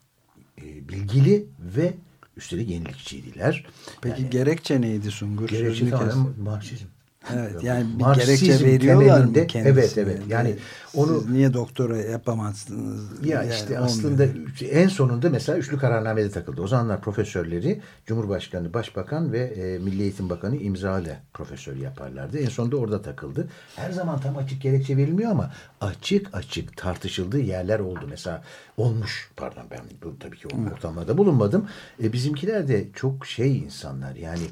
e, 0.57 0.89
bilgili 0.89 1.45
ve 1.59 1.93
üstelik 2.38 2.70
yenilikçiydiler. 2.70 3.66
Peki 4.02 4.22
Yani 4.22 4.30
gerekçe 4.30 4.82
neydi 4.82 5.12
Sungur? 5.12 5.50
gerekçe 5.50 5.90
tamamen 5.90 6.60
kestim. 6.60 6.88
Evet 7.34 7.63
yani 7.63 7.86
bir 8.00 8.03
Marksizm 8.03 8.46
gerekçe 8.46 8.65
veriyorlar 8.65 9.24
mı 9.24 9.34
kendisine? 9.34 9.62
Evet 9.70 9.98
evet 9.98 10.22
yani 10.30 10.56
Siz 10.92 11.00
onu 11.00 11.34
niye 11.34 11.53
doktora 11.53 11.98
yapamazsınız? 11.98 13.25
ya 13.25 13.44
Yani 13.44 13.53
işte 13.53 13.65
olmuyor. 13.65 13.84
aslında 13.86 14.25
en 14.72 14.88
sonunda 14.88 15.30
mesela 15.30 15.58
üçlü 15.58 15.77
kararnamede 15.77 16.30
takıldı. 16.32 16.62
O 16.62 16.68
zamanlar 16.68 17.01
profesörleri 17.01 17.82
Cumhurbaşkanı, 18.06 18.74
Başbakan 18.74 19.32
ve 19.32 19.39
e, 19.39 19.80
Milli 19.80 20.01
Eğitim 20.01 20.30
Bakanı 20.30 20.56
imzalı 20.56 21.15
profesör 21.34 21.75
yaparlardı. 21.75 22.38
En 22.39 22.50
sonunda 22.50 22.77
orada 22.77 23.01
takıldı. 23.01 23.48
Her 23.75 23.92
zaman 23.92 24.20
tam 24.20 24.38
açık 24.38 24.62
gerekçe 24.62 24.98
verilmiyor 24.98 25.32
ama 25.32 25.51
açık 25.82 26.36
açık 26.36 26.77
tartışıldığı 26.77 27.39
yerler 27.39 27.80
oldu. 27.80 28.06
Mesela 28.10 28.44
olmuş 28.77 29.30
pardon 29.38 29.63
ben 29.72 29.80
bu, 30.03 30.20
tabii 30.20 30.38
ki 30.38 30.48
o 30.48 30.74
ortamlarda 30.74 31.18
bulunmadım. 31.18 31.68
E, 32.03 32.13
bizimkiler 32.13 32.68
de 32.68 32.88
çok 32.96 33.25
şey 33.25 33.58
insanlar 33.58 34.15
yani 34.15 34.44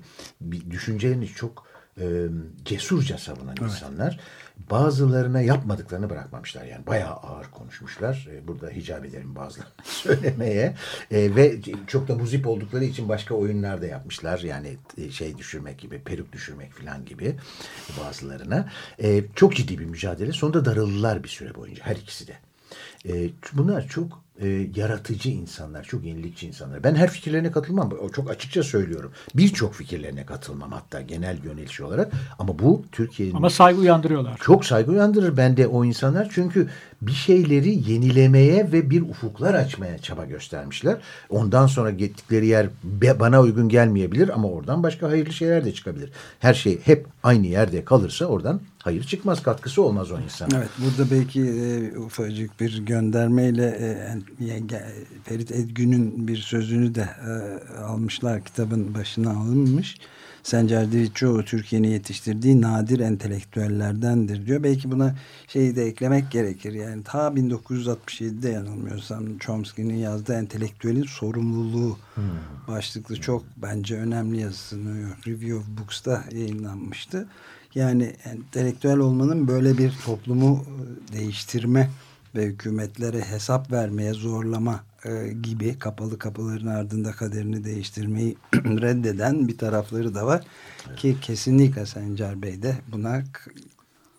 bir 0.41 0.71
düşüncelerini 0.71 1.27
çok 1.27 1.70
e, 1.99 2.27
cesurca 2.65 3.17
savunan 3.17 3.55
insanlar 3.63 4.19
bazılarına 4.69 5.41
yapmadıklarını 5.41 6.09
bırakmamışlar. 6.09 6.65
Yani 6.65 6.87
bayağı 6.87 7.13
ağır 7.13 7.45
konuşmuşlar. 7.51 8.27
E, 8.31 8.47
burada 8.47 8.69
hicap 8.69 9.05
ederim 9.05 9.35
bazılarını 9.35 9.71
söylemeye. 9.83 10.75
E, 11.11 11.35
ve 11.35 11.59
çok 11.87 12.07
da 12.07 12.15
muzip 12.15 12.47
oldukları 12.47 12.83
için 12.83 13.09
başka 13.09 13.35
oyunlar 13.35 13.81
da 13.81 13.85
yapmışlar. 13.85 14.39
Yani 14.39 14.77
şey 15.11 15.37
düşürmek 15.37 15.79
gibi, 15.79 15.99
peruk 15.99 16.33
düşürmek 16.33 16.73
falan 16.73 17.05
gibi 17.05 17.35
bazılarına. 17.99 18.71
E, 19.03 19.23
çok 19.35 19.55
ciddi 19.55 19.79
bir 19.79 19.85
mücadele. 19.85 20.31
Sonunda 20.31 20.65
darıldılar 20.65 21.23
bir 21.23 21.29
süre 21.29 21.55
boyunca 21.55 21.85
her 21.85 21.95
ikisi 21.95 22.27
de. 22.27 22.37
E, 23.09 23.29
bunlar 23.53 23.87
çok 23.87 24.23
e, 24.39 24.47
yaratıcı 24.75 25.29
insanlar, 25.29 25.83
çok 25.83 26.03
yenilikçi 26.05 26.47
insanlar. 26.47 26.83
Ben 26.83 26.95
her 26.95 27.09
fikirlerine 27.09 27.51
katılmam. 27.51 27.91
O 28.01 28.09
çok 28.09 28.29
açıkça 28.31 28.63
söylüyorum. 28.63 29.11
Birçok 29.35 29.73
fikirlerine 29.75 30.25
katılmam 30.25 30.71
hatta 30.71 31.01
genel 31.01 31.43
yönelişi 31.43 31.83
olarak. 31.83 32.11
Ama 32.39 32.59
bu 32.59 32.83
Türkiye'nin 32.91 33.35
Ama 33.35 33.49
saygı 33.49 33.79
uyandırıyorlar. 33.79 34.37
çok 34.43 34.65
saygı 34.65 34.91
uyandırır 34.91 35.37
bende 35.37 35.67
o 35.67 35.85
insanlar. 35.85 36.27
Çünkü 36.33 36.67
bir 37.01 37.11
şeyleri 37.11 37.91
yenilemeye 37.91 38.71
ve 38.71 38.89
bir 38.89 39.01
ufuklar 39.01 39.53
açmaya 39.53 39.97
çaba 39.97 40.25
göstermişler. 40.25 40.97
Ondan 41.29 41.67
sonra 41.67 41.91
gittikleri 41.91 42.45
yer 42.47 42.67
be- 42.83 43.19
bana 43.19 43.41
uygun 43.41 43.69
gelmeyebilir 43.69 44.29
ama 44.29 44.47
oradan 44.47 44.83
başka 44.83 45.09
hayırlı 45.09 45.33
şeyler 45.33 45.65
de 45.65 45.73
çıkabilir. 45.73 46.09
Her 46.39 46.53
şey 46.53 46.79
hep 46.83 47.05
aynı 47.23 47.47
yerde 47.47 47.85
kalırsa 47.85 48.25
oradan 48.25 48.61
hayır 48.77 49.03
çıkmaz, 49.03 49.43
katkısı 49.43 49.81
olmaz 49.81 50.11
o 50.11 50.19
insana. 50.19 50.49
Evet 50.57 50.69
burada 50.77 51.11
belki 51.11 51.41
e, 51.41 51.97
ufacık 51.97 52.59
bir 52.59 52.77
göndermeyle 52.85 53.65
e, 53.79 53.85
en- 54.11 54.20
yenge- 54.39 55.05
Ferit 55.23 55.51
Edgün'ün 55.51 56.27
bir 56.27 56.37
sözünü 56.37 56.95
de 56.95 57.09
e, 57.27 57.31
almışlar 57.81 58.43
kitabın 58.43 58.93
başına 58.93 59.31
alınmış. 59.31 59.97
Sencer 60.43 60.91
Divitçioğlu 60.91 61.45
Türkiye'nin 61.45 61.87
yetiştirdiği 61.87 62.61
nadir 62.61 62.99
entelektüellerdendir 62.99 64.45
diyor. 64.45 64.63
Belki 64.63 64.91
buna 64.91 65.15
şeyi 65.47 65.75
de 65.75 65.85
eklemek 65.85 66.31
gerekir. 66.31 66.73
Yani 66.73 67.03
ta 67.03 67.27
1967'de 67.27 68.49
yanılmıyorsam 68.49 69.37
Chomsky'nin 69.37 69.97
yazdığı 69.97 70.33
entelektüelin 70.33 71.03
sorumluluğu 71.03 71.97
başlıklı 72.67 73.21
çok 73.21 73.43
bence 73.57 73.95
önemli 73.97 74.41
yazısı 74.41 74.85
New 74.85 75.01
York 75.01 75.27
Review 75.27 75.55
of 75.55 75.67
Books'ta 75.67 76.23
yayınlanmıştı. 76.31 77.27
Yani 77.75 78.03
entelektüel 78.25 78.97
olmanın 78.97 79.47
böyle 79.47 79.77
bir 79.77 79.93
toplumu 80.05 80.65
e, 80.65 81.13
değiştirme 81.17 81.89
ve 82.35 82.45
hükümetlere 82.45 83.21
hesap 83.21 83.71
vermeye 83.71 84.13
zorlama 84.13 84.83
e, 85.05 85.33
gibi 85.41 85.79
kapalı 85.79 86.19
kapıların 86.19 86.67
ardında 86.67 87.11
kaderini 87.11 87.63
değiştirmeyi 87.63 88.37
reddeden 88.55 89.47
bir 89.47 89.57
tarafları 89.57 90.15
da 90.15 90.25
var. 90.25 90.43
Ki 90.95 91.17
kesinlikle 91.21 91.85
Sencer 91.85 92.41
Bey 92.41 92.61
de 92.61 92.75
buna 92.91 93.23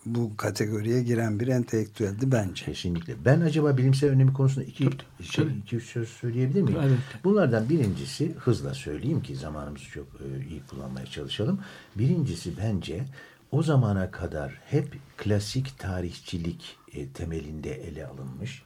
bu 0.05 0.37
kategoriye 0.37 1.03
giren 1.03 1.39
bir 1.39 1.47
entelektüeldi 1.47 2.31
bence. 2.31 2.65
Kesinlikle. 2.65 3.25
Ben 3.25 3.41
acaba 3.41 3.77
bilimsel 3.77 4.09
önemi 4.09 4.33
konusunda 4.33 4.65
iki, 4.65 4.89
şey, 5.21 5.45
iki 5.63 5.75
üç 5.75 5.83
söz 5.83 6.09
söyleyebilir 6.09 6.61
miyim? 6.61 6.79
Evet. 6.83 6.97
Bunlardan 7.23 7.69
birincisi 7.69 8.33
hızla 8.33 8.73
söyleyeyim 8.73 9.21
ki 9.21 9.35
zamanımızı 9.35 9.85
çok 9.85 10.07
e, 10.07 10.47
iyi 10.49 10.61
kullanmaya 10.69 11.05
çalışalım. 11.05 11.59
Birincisi 11.95 12.51
bence 12.57 13.05
o 13.51 13.63
zamana 13.63 14.11
kadar 14.11 14.59
hep 14.65 14.97
klasik 15.17 15.79
tarihçilik 15.79 16.77
e, 16.93 17.09
temelinde 17.09 17.71
ele 17.71 18.07
alınmış, 18.07 18.63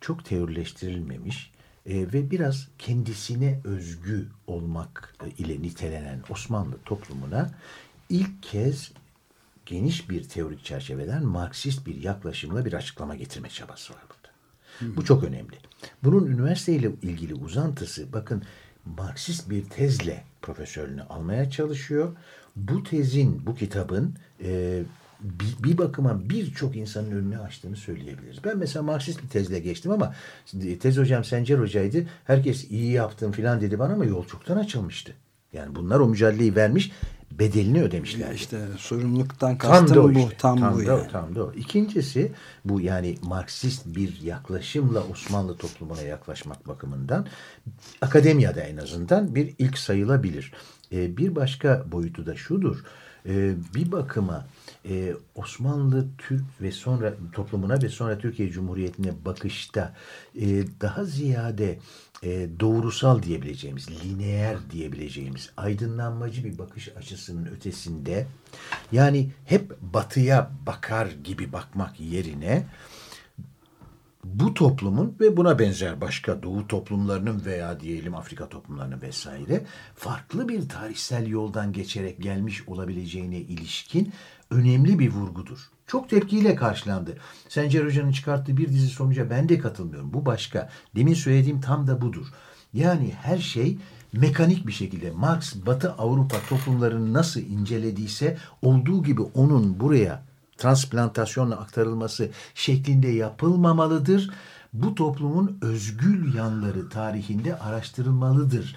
çok 0.00 0.24
teorileştirilmemiş 0.24 1.52
e, 1.86 2.12
ve 2.12 2.30
biraz 2.30 2.68
kendisine 2.78 3.60
özgü 3.64 4.28
olmak 4.46 5.14
e, 5.24 5.30
ile 5.42 5.62
nitelenen 5.62 6.22
Osmanlı 6.30 6.76
toplumuna 6.84 7.50
ilk 8.08 8.42
kez 8.42 8.92
geniş 9.66 10.10
bir 10.10 10.28
teorik 10.28 10.64
çerçeveden 10.64 11.24
Marksist 11.24 11.86
bir 11.86 12.02
yaklaşımla 12.02 12.64
bir 12.64 12.72
açıklama 12.72 13.14
getirme 13.14 13.48
çabası 13.48 13.92
var 13.92 14.02
burada. 14.08 14.96
Bu 14.96 15.04
çok 15.04 15.24
önemli. 15.24 15.56
Bunun 16.04 16.26
üniversiteyle 16.26 16.90
ilgili 17.02 17.34
uzantısı 17.34 18.12
bakın 18.12 18.42
Marksist 18.84 19.50
bir 19.50 19.64
tezle 19.64 20.24
profesörlüğünü 20.42 21.02
almaya 21.02 21.50
çalışıyor. 21.50 22.16
Bu 22.56 22.82
tezin, 22.82 23.46
bu 23.46 23.54
kitabın 23.54 24.14
e, 24.42 24.82
bir, 25.40 25.64
bir 25.64 25.78
bakıma 25.78 26.30
birçok 26.30 26.76
insanın 26.76 27.10
önünü 27.10 27.38
açtığını 27.38 27.76
söyleyebiliriz. 27.76 28.44
Ben 28.44 28.58
mesela 28.58 28.82
Marksist 28.82 29.22
bir 29.22 29.28
tezle 29.28 29.58
geçtim 29.58 29.92
ama 29.92 30.14
tez 30.80 30.96
hocam 30.98 31.24
Sencer 31.24 31.58
hocaydı. 31.58 32.06
Herkes 32.24 32.70
iyi 32.70 32.92
yaptın 32.92 33.32
filan 33.32 33.60
dedi 33.60 33.78
bana 33.78 33.92
ama 33.92 34.04
yol 34.04 34.26
çoktan 34.26 34.56
açılmıştı. 34.56 35.12
Yani 35.52 35.74
bunlar 35.74 36.00
o 36.00 36.08
mücadeleyi 36.08 36.56
vermiş 36.56 36.92
bedelini 37.30 37.82
ödemişler. 37.82 38.32
İşte 38.34 38.60
sorumluluktan 38.78 39.58
Tam 39.58 39.70
kastım 39.70 40.04
o 40.04 40.14
bu. 40.14 40.18
işte. 40.18 40.36
Tam, 40.38 40.58
Tam 40.60 40.74
bu 40.74 40.86
da 40.86 40.92
yani. 40.92 41.08
tam 41.12 41.34
da 41.34 41.44
o. 41.44 41.52
İkincisi 41.52 42.32
bu 42.64 42.80
yani 42.80 43.14
Marksist 43.22 43.86
bir 43.86 44.20
yaklaşımla 44.22 45.04
Osmanlı 45.12 45.56
toplumuna 45.56 46.02
yaklaşmak 46.02 46.68
bakımından 46.68 47.26
akademiyada 48.00 48.60
en 48.60 48.76
azından 48.76 49.34
bir 49.34 49.54
ilk 49.58 49.78
sayılabilir. 49.78 50.52
Ee, 50.92 51.16
bir 51.16 51.36
başka 51.36 51.84
boyutu 51.92 52.26
da 52.26 52.36
şudur. 52.36 52.84
Ee, 53.28 53.54
bir 53.74 53.92
bakıma 53.92 54.46
e, 54.88 55.14
Osmanlı 55.34 56.06
Türk 56.18 56.44
ve 56.60 56.72
sonra 56.72 57.14
toplumuna 57.32 57.82
ve 57.82 57.88
sonra 57.88 58.18
Türkiye 58.18 58.50
Cumhuriyeti'ne 58.50 59.24
bakışta 59.24 59.94
e, 60.34 60.46
daha 60.80 61.04
ziyade 61.04 61.78
e, 62.22 62.48
doğrusal 62.60 63.22
diyebileceğimiz, 63.22 64.04
lineer 64.04 64.58
diyebileceğimiz, 64.70 65.50
aydınlanmacı 65.56 66.44
bir 66.44 66.58
bakış 66.58 66.88
açısının 66.96 67.46
ötesinde 67.46 68.26
yani 68.92 69.30
hep 69.44 69.80
batıya 69.80 70.50
bakar 70.66 71.06
gibi 71.06 71.52
bakmak 71.52 72.00
yerine 72.00 72.66
bu 74.26 74.54
toplumun 74.54 75.16
ve 75.20 75.36
buna 75.36 75.58
benzer 75.58 76.00
başka 76.00 76.42
doğu 76.42 76.68
toplumlarının 76.68 77.44
veya 77.44 77.80
diyelim 77.80 78.14
Afrika 78.14 78.48
toplumlarının 78.48 79.02
vesaire 79.02 79.64
farklı 79.94 80.48
bir 80.48 80.68
tarihsel 80.68 81.26
yoldan 81.26 81.72
geçerek 81.72 82.22
gelmiş 82.22 82.68
olabileceğine 82.68 83.38
ilişkin 83.38 84.12
önemli 84.50 84.98
bir 84.98 85.12
vurgudur. 85.12 85.58
Çok 85.86 86.10
tepkiyle 86.10 86.54
karşılandı. 86.54 87.16
Sencer 87.48 87.84
Hoca'nın 87.84 88.12
çıkarttığı 88.12 88.56
bir 88.56 88.68
dizi 88.68 88.88
sonuca 88.88 89.30
ben 89.30 89.48
de 89.48 89.58
katılmıyorum. 89.58 90.12
Bu 90.12 90.26
başka. 90.26 90.68
Demin 90.96 91.14
söylediğim 91.14 91.60
tam 91.60 91.86
da 91.86 92.00
budur. 92.00 92.26
Yani 92.74 93.12
her 93.22 93.38
şey 93.38 93.78
mekanik 94.12 94.66
bir 94.66 94.72
şekilde 94.72 95.10
Marx 95.10 95.54
Batı 95.66 95.92
Avrupa 95.92 96.36
toplumlarını 96.48 97.12
nasıl 97.12 97.40
incelediyse 97.40 98.38
olduğu 98.62 99.02
gibi 99.02 99.22
onun 99.22 99.80
buraya 99.80 100.22
transplantasyonla 100.56 101.56
aktarılması 101.56 102.30
şeklinde 102.54 103.08
yapılmamalıdır. 103.08 104.30
Bu 104.72 104.94
toplumun 104.94 105.58
özgül 105.62 106.34
yanları 106.34 106.88
tarihinde 106.88 107.58
araştırılmalıdır 107.58 108.76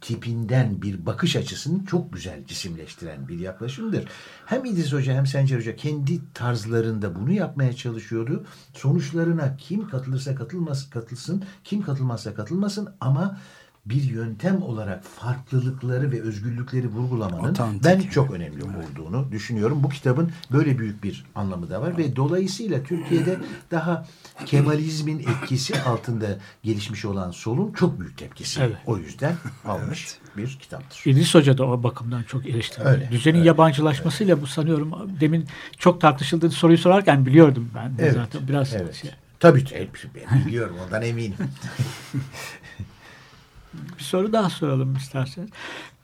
tipinden 0.00 0.82
bir 0.82 1.06
bakış 1.06 1.36
açısını 1.36 1.84
çok 1.86 2.12
güzel 2.12 2.44
cisimleştiren 2.46 3.28
bir 3.28 3.38
yaklaşımdır. 3.38 4.08
Hem 4.46 4.64
İdris 4.64 4.92
Hoca 4.92 5.14
hem 5.14 5.26
Sencer 5.26 5.58
Hoca 5.58 5.76
kendi 5.76 6.32
tarzlarında 6.34 7.14
bunu 7.14 7.32
yapmaya 7.32 7.72
çalışıyordu. 7.72 8.46
Sonuçlarına 8.74 9.56
kim 9.56 9.88
katılırsa 9.88 10.34
katılmasın 10.34 10.90
katılsın, 10.90 11.44
kim 11.64 11.82
katılmazsa 11.82 12.34
katılmasın 12.34 12.88
ama 13.00 13.38
bir 13.86 14.02
yöntem 14.02 14.62
olarak 14.62 15.04
farklılıkları 15.04 16.12
ve 16.12 16.20
özgürlükleri 16.22 16.88
vurgulamanın 16.88 17.50
Otantik. 17.50 17.84
ben 17.84 18.00
çok 18.00 18.30
önemli 18.30 18.62
olduğunu 18.64 19.32
düşünüyorum. 19.32 19.82
Bu 19.82 19.88
kitabın 19.88 20.30
böyle 20.52 20.78
büyük 20.78 21.04
bir 21.04 21.24
anlamı 21.34 21.70
da 21.70 21.80
var 21.82 21.98
ve 21.98 22.16
dolayısıyla 22.16 22.82
Türkiye'de 22.82 23.36
daha 23.70 24.06
Kemalizmin 24.46 25.18
etkisi 25.18 25.80
altında 25.82 26.26
gelişmiş 26.62 27.04
olan 27.04 27.30
solun 27.30 27.72
çok 27.72 28.00
büyük 28.00 28.18
tepkisi 28.18 28.60
Evet. 28.62 28.76
o 28.86 28.98
yüzden 28.98 29.34
almış 29.64 30.16
bir 30.36 30.58
kitaptır. 30.60 31.02
İdris 31.04 31.34
Hoca 31.34 31.58
da 31.58 31.66
o 31.66 31.82
bakımdan 31.82 32.22
çok 32.22 32.46
eleştirdi. 32.46 32.88
Öyle, 32.88 33.08
Düzenin 33.10 33.38
öyle. 33.38 33.48
yabancılaşmasıyla 33.48 34.42
bu 34.42 34.46
sanıyorum 34.46 34.92
demin 35.20 35.46
çok 35.78 36.00
tartışıldığını 36.00 36.50
soruyu 36.50 36.78
sorarken 36.78 37.26
biliyordum 37.26 37.70
ben 37.74 37.92
Evet, 37.98 38.14
zaten 38.14 38.48
biraz 38.48 38.74
evet. 38.74 38.94
şey. 38.94 39.10
Tabii 39.40 39.64
tabii 39.64 39.88
biliyorum 40.46 40.76
ondan 40.86 41.02
eminim. 41.02 41.34
Bir 44.02 44.06
soru 44.06 44.32
daha 44.32 44.50
soralım 44.50 44.96
isterseniz. 44.96 45.50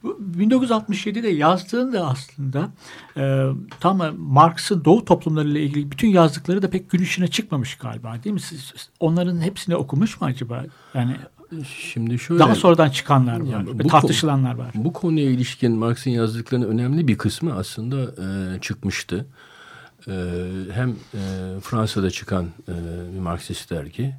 Bu 0.03 0.19
1967'de 0.39 1.29
yazdığında 1.29 2.07
aslında 2.07 2.69
e, 3.17 3.47
tam 3.81 4.17
Marx'ın 4.19 4.85
Doğu 4.85 5.05
toplumlarıyla 5.05 5.61
ilgili 5.61 5.91
bütün 5.91 6.09
yazdıkları 6.09 6.63
da 6.63 6.71
pek 6.71 6.91
gün 6.91 7.03
ışığına 7.03 7.29
çıkmamış 7.29 7.75
galiba 7.75 8.17
değil 8.25 8.35
mi? 8.35 8.41
Siz 8.41 8.73
onların 9.01 9.41
hepsini 9.41 9.77
okumuş 9.77 10.21
mu 10.21 10.27
acaba? 10.27 10.65
Yani 10.95 11.17
Şimdi 11.65 12.19
şöyle. 12.19 12.41
daha 12.41 12.55
sonradan 12.55 12.91
çıkanlar 12.91 13.41
var 13.41 13.53
Yani 13.53 13.79
bu 13.79 13.89
tartışılanlar 13.89 14.55
var. 14.55 14.71
Bu 14.75 14.93
konuya 14.93 15.31
ilişkin 15.31 15.73
Marx'ın 15.73 16.11
yazdıklarının 16.11 16.69
önemli 16.69 17.09
bir 17.09 17.19
kısmı 17.19 17.55
aslında 17.55 17.97
e, 18.03 18.61
çıkmıştı. 18.61 19.27
E, 20.09 20.13
hem 20.73 20.91
e, 20.91 21.23
Fransa'da 21.61 22.11
çıkan 22.11 22.47
e, 22.69 22.73
bir 23.15 23.21
Marksist 23.21 23.71
dergi. 23.71 24.15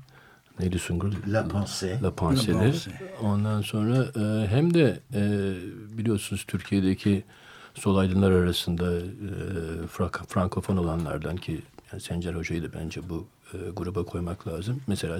Neydi 0.60 0.80
Sungur? 0.80 1.12
La 1.28 1.43
Pensée. 1.43 2.02
La 2.04 2.12
Pensée. 2.12 2.54
La 2.54 2.60
Pensée. 2.60 2.91
Ondan 3.22 3.62
sonra 3.62 4.06
e, 4.15 4.48
hem 4.48 4.74
de 4.74 5.00
e, 5.13 5.54
biliyorsunuz 5.98 6.43
Türkiye'deki 6.48 7.24
sol 7.74 7.98
aydınlar 7.98 8.32
arasında 8.32 8.98
e, 8.98 9.08
Frank, 9.88 10.19
Frankofon 10.28 10.78
olanlardan 10.78 11.36
ki 11.36 11.62
yani 11.91 12.02
Sencer 12.02 12.34
Hoca'yı 12.34 12.63
da 12.63 12.74
bence 12.74 13.10
bu 13.10 13.28
e, 13.54 13.58
gruba 13.76 14.04
koymak 14.04 14.48
lazım. 14.48 14.82
Mesela 14.88 15.17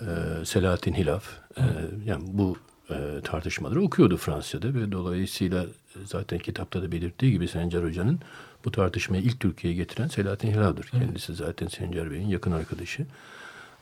e, 0.00 0.04
Selahattin 0.44 0.94
Hilaf 0.94 1.24
e, 1.56 1.62
yani 2.04 2.24
bu 2.26 2.56
e, 2.90 3.20
tartışmaları 3.24 3.82
okuyordu 3.82 4.16
Fransa'da 4.16 4.74
ve 4.74 4.92
dolayısıyla 4.92 5.66
zaten 6.04 6.38
kitapta 6.38 6.82
da 6.82 6.92
belirttiği 6.92 7.32
gibi 7.32 7.48
Sencer 7.48 7.82
Hoca'nın 7.82 8.20
bu 8.64 8.70
tartışmayı 8.70 9.22
ilk 9.22 9.40
Türkiye'ye 9.40 9.78
getiren 9.78 10.08
Selahattin 10.08 10.50
Hilaf'dır. 10.50 10.86
Kendisi 10.86 11.34
zaten 11.34 11.66
Sencer 11.66 12.10
Bey'in 12.10 12.28
yakın 12.28 12.52
arkadaşı. 12.52 13.06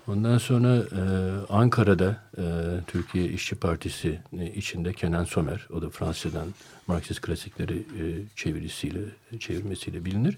Ondan 0.09 0.39
sonra 0.39 0.77
e, 0.77 1.03
Ankara'da 1.49 2.17
e, 2.39 2.43
Türkiye 2.87 3.29
İşçi 3.29 3.57
Partisi 3.57 4.19
e, 4.39 4.47
içinde 4.47 4.93
Kenan 4.93 5.25
Somer, 5.25 5.67
o 5.73 5.83
da 5.83 5.91
Fransızdan 5.91 6.47
Marksist 6.87 7.21
klasikleri 7.21 7.77
e, 7.79 8.03
çevirisiyle, 8.37 9.01
çevirmesiyle 9.41 10.05
bilinir. 10.05 10.37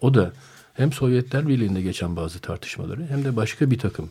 O 0.00 0.14
da 0.14 0.32
hem 0.74 0.92
Sovyetler 0.92 1.48
Birliği'nde 1.48 1.82
geçen 1.82 2.16
bazı 2.16 2.38
tartışmaları 2.38 3.06
hem 3.06 3.24
de 3.24 3.36
başka 3.36 3.70
bir 3.70 3.78
takım 3.78 4.10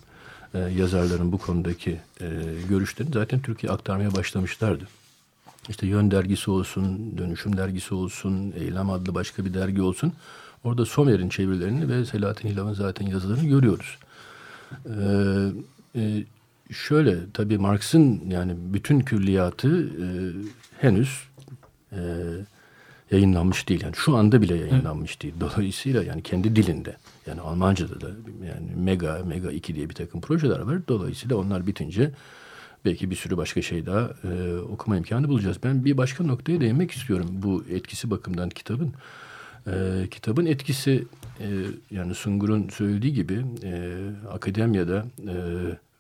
e, 0.54 0.60
yazarların 0.60 1.32
bu 1.32 1.38
konudaki 1.38 2.00
e, 2.22 2.28
görüşlerini 2.70 3.13
zaten 3.13 3.39
Türkiye 3.39 3.72
aktarmaya 3.72 4.15
başlamışlardı. 4.15 4.88
İşte 5.70 5.88
Yön 5.88 6.12
dergisi 6.12 6.52
olsun, 6.52 7.17
Dönüşüm 7.17 7.58
dergisi 7.58 7.93
olsun, 7.93 8.54
Eylem 8.60 8.89
adlı 8.89 9.15
başka 9.15 9.46
bir 9.46 9.54
dergi 9.54 9.82
olsun. 9.82 10.13
Orada 10.63 10.86
Somer'in 10.86 11.30
çevirilerini 11.30 11.89
ve 11.89 12.06
Selahattin 12.06 12.50
Hilaf'ın 12.50 12.74
zaten 12.74 13.08
yazılarını 13.08 13.48
görüyoruz. 13.48 13.98
Ee, 14.86 16.01
e, 16.01 16.23
şöyle 16.71 17.17
tabii 17.34 17.58
Marx'ın 17.58 18.21
yani 18.30 18.53
bütün 18.58 18.99
külliyatı 18.99 19.84
e, 19.88 20.06
henüz 20.82 21.23
e, 21.91 21.99
yayınlanmış 23.12 23.69
değil. 23.69 23.84
Yani 23.84 23.95
şu 23.95 24.15
anda 24.15 24.41
bile 24.41 24.56
yayınlanmış 24.56 25.21
değil. 25.21 25.34
Dolayısıyla 25.39 26.03
yani 26.03 26.23
kendi 26.23 26.56
dilinde 26.56 26.97
yani 27.27 27.41
Almanca'da 27.41 28.01
da 28.01 28.08
yani 28.47 28.75
Mega, 28.75 29.21
Mega 29.25 29.51
2 29.51 29.75
diye 29.75 29.89
bir 29.89 29.95
takım 29.95 30.21
projeler 30.21 30.60
var. 30.60 30.88
Dolayısıyla 30.88 31.38
onlar 31.38 31.67
bitince 31.67 32.12
belki 32.86 33.10
bir 33.10 33.15
sürü 33.15 33.38
başka 33.38 33.62
şey 33.62 33.86
daha 33.86 34.10
e, 34.23 34.60
okuma 34.60 34.97
imkanı 34.97 35.30
bulacağız. 35.30 35.58
Ben 35.63 35.86
bir 35.86 35.97
başka 35.97 36.23
noktaya 36.23 36.62
değinmek 36.62 36.91
istiyorum 36.91 37.30
bu 37.32 37.63
etkisi 37.71 38.12
bakımından 38.12 38.49
kitabın. 38.49 38.93
E, 39.67 40.08
kitabın 40.12 40.45
etkisi 40.45 41.06
e, 41.39 41.47
yani 41.91 42.15
Sungur'un 42.15 42.69
söylediği 42.69 43.13
gibi 43.13 43.45
e, 43.63 43.95
akademiyada 44.32 45.06
e, 45.28 45.36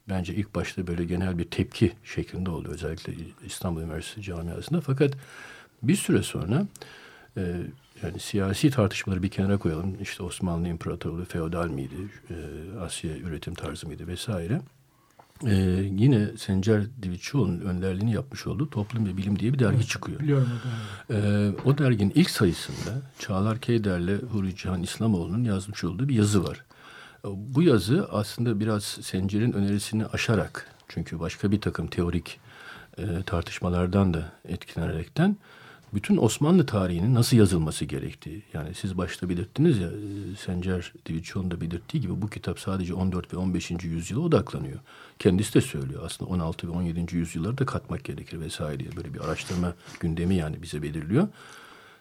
bence 0.09 0.35
ilk 0.35 0.55
başta 0.55 0.87
böyle 0.87 1.05
genel 1.05 1.37
bir 1.37 1.45
tepki 1.45 1.93
şeklinde 2.03 2.49
oldu. 2.49 2.69
Özellikle 2.71 3.13
İstanbul 3.45 3.81
Üniversitesi 3.81 4.21
camiasında. 4.21 4.81
Fakat 4.81 5.13
bir 5.83 5.95
süre 5.95 6.23
sonra 6.23 6.67
e, 7.37 7.55
yani 8.03 8.19
siyasi 8.19 8.69
tartışmaları 8.69 9.23
bir 9.23 9.29
kenara 9.29 9.57
koyalım. 9.57 9.97
İşte 10.01 10.23
Osmanlı 10.23 10.67
İmparatorluğu 10.67 11.25
feodal 11.25 11.67
miydi, 11.67 11.95
e, 12.29 12.35
Asya 12.79 13.17
üretim 13.17 13.53
tarzı 13.53 13.87
mıydı 13.87 14.07
vesaire. 14.07 14.61
E, 15.45 15.53
yine 15.97 16.37
Sencer 16.37 16.83
Divitçioğlu'nun 17.01 17.59
önderliğini 17.59 18.13
yapmış 18.13 18.47
olduğu 18.47 18.69
Toplum 18.69 19.05
ve 19.05 19.17
Bilim 19.17 19.39
diye 19.39 19.53
bir 19.53 19.59
dergi 19.59 19.87
çıkıyor. 19.87 20.19
Biliyorum 20.19 20.49
E, 21.11 21.49
o 21.65 21.77
derginin 21.77 22.11
ilk 22.15 22.29
sayısında 22.29 23.01
Çağlar 23.19 23.59
Keyder'le 23.59 24.21
Huri 24.31 24.55
Cihan 24.55 24.83
İslamoğlu'nun 24.83 25.43
yazmış 25.43 25.83
olduğu 25.83 26.09
bir 26.09 26.15
yazı 26.15 26.43
var. 26.43 26.63
E, 27.25 27.27
bu 27.27 27.61
yazı 27.61 28.07
aslında 28.11 28.59
biraz 28.59 28.83
Sencer'in 28.83 29.51
önerisini 29.51 30.05
aşarak 30.05 30.67
çünkü 30.87 31.19
başka 31.19 31.51
bir 31.51 31.61
takım 31.61 31.87
teorik 31.87 32.39
e, 32.97 33.03
tartışmalardan 33.25 34.13
da 34.13 34.31
etkilenerekten 34.45 35.37
bütün 35.93 36.17
Osmanlı 36.17 36.65
tarihinin 36.65 37.15
nasıl 37.15 37.37
yazılması 37.37 37.85
gerektiği. 37.85 38.43
Yani 38.53 38.73
siz 38.73 38.97
başta 38.97 39.29
belirttiniz 39.29 39.79
ya 39.79 39.89
Sencer 40.45 40.93
Divitçioğlu'nun 41.05 41.51
da 41.51 41.61
belirttiği 41.61 42.01
gibi 42.01 42.21
bu 42.21 42.29
kitap 42.29 42.59
sadece 42.59 42.93
14 42.93 43.33
ve 43.33 43.37
15. 43.37 43.71
yüzyıla 43.71 44.21
odaklanıyor. 44.21 44.79
Kendisi 45.19 45.53
de 45.53 45.61
söylüyor 45.61 46.01
aslında 46.05 46.31
16 46.31 46.67
ve 46.67 46.71
17. 46.71 47.15
yüzyılları 47.15 47.57
da 47.57 47.65
katmak 47.65 48.03
gerekir 48.03 48.39
vesaire 48.39 48.83
böyle 48.95 49.13
bir 49.13 49.19
araştırma 49.19 49.73
gündemi 49.99 50.35
yani 50.35 50.61
bize 50.61 50.81
belirliyor. 50.81 51.27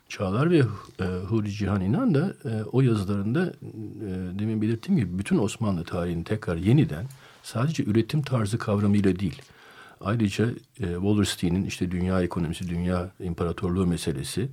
Çağlar 0.08 0.50
ve 0.50 0.62
e, 1.00 1.04
Huri 1.04 1.52
Cihan 1.52 1.80
İnan 1.80 2.14
da 2.14 2.34
e, 2.44 2.62
o 2.72 2.80
yazılarında 2.80 3.46
e, 3.46 4.38
demin 4.38 4.62
belirttiğim 4.62 5.00
gibi 5.00 5.18
bütün 5.18 5.38
Osmanlı 5.38 5.84
tarihini 5.84 6.24
tekrar 6.24 6.56
yeniden 6.56 7.06
sadece 7.42 7.84
üretim 7.84 8.22
tarzı 8.22 8.58
kavramıyla 8.58 9.18
değil 9.18 9.42
Ayrıca 10.00 10.46
e, 10.80 10.92
Wallerstein'in 10.92 11.64
işte 11.64 11.90
dünya 11.90 12.22
ekonomisi, 12.22 12.68
dünya 12.68 13.10
imparatorluğu 13.20 13.86
meselesi 13.86 14.48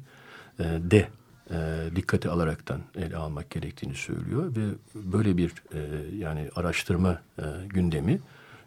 e, 0.60 0.63
de 0.63 1.08
e, 1.51 1.56
dikkate 1.95 2.29
alaraktan 2.29 2.82
ele 2.95 3.17
almak 3.17 3.49
gerektiğini 3.49 3.95
söylüyor 3.95 4.56
ve 4.56 4.69
böyle 4.95 5.38
bir 5.38 5.53
e, 5.73 5.79
yani 6.17 6.49
araştırma 6.56 7.21
e, 7.39 7.43
gündemi 7.69 8.19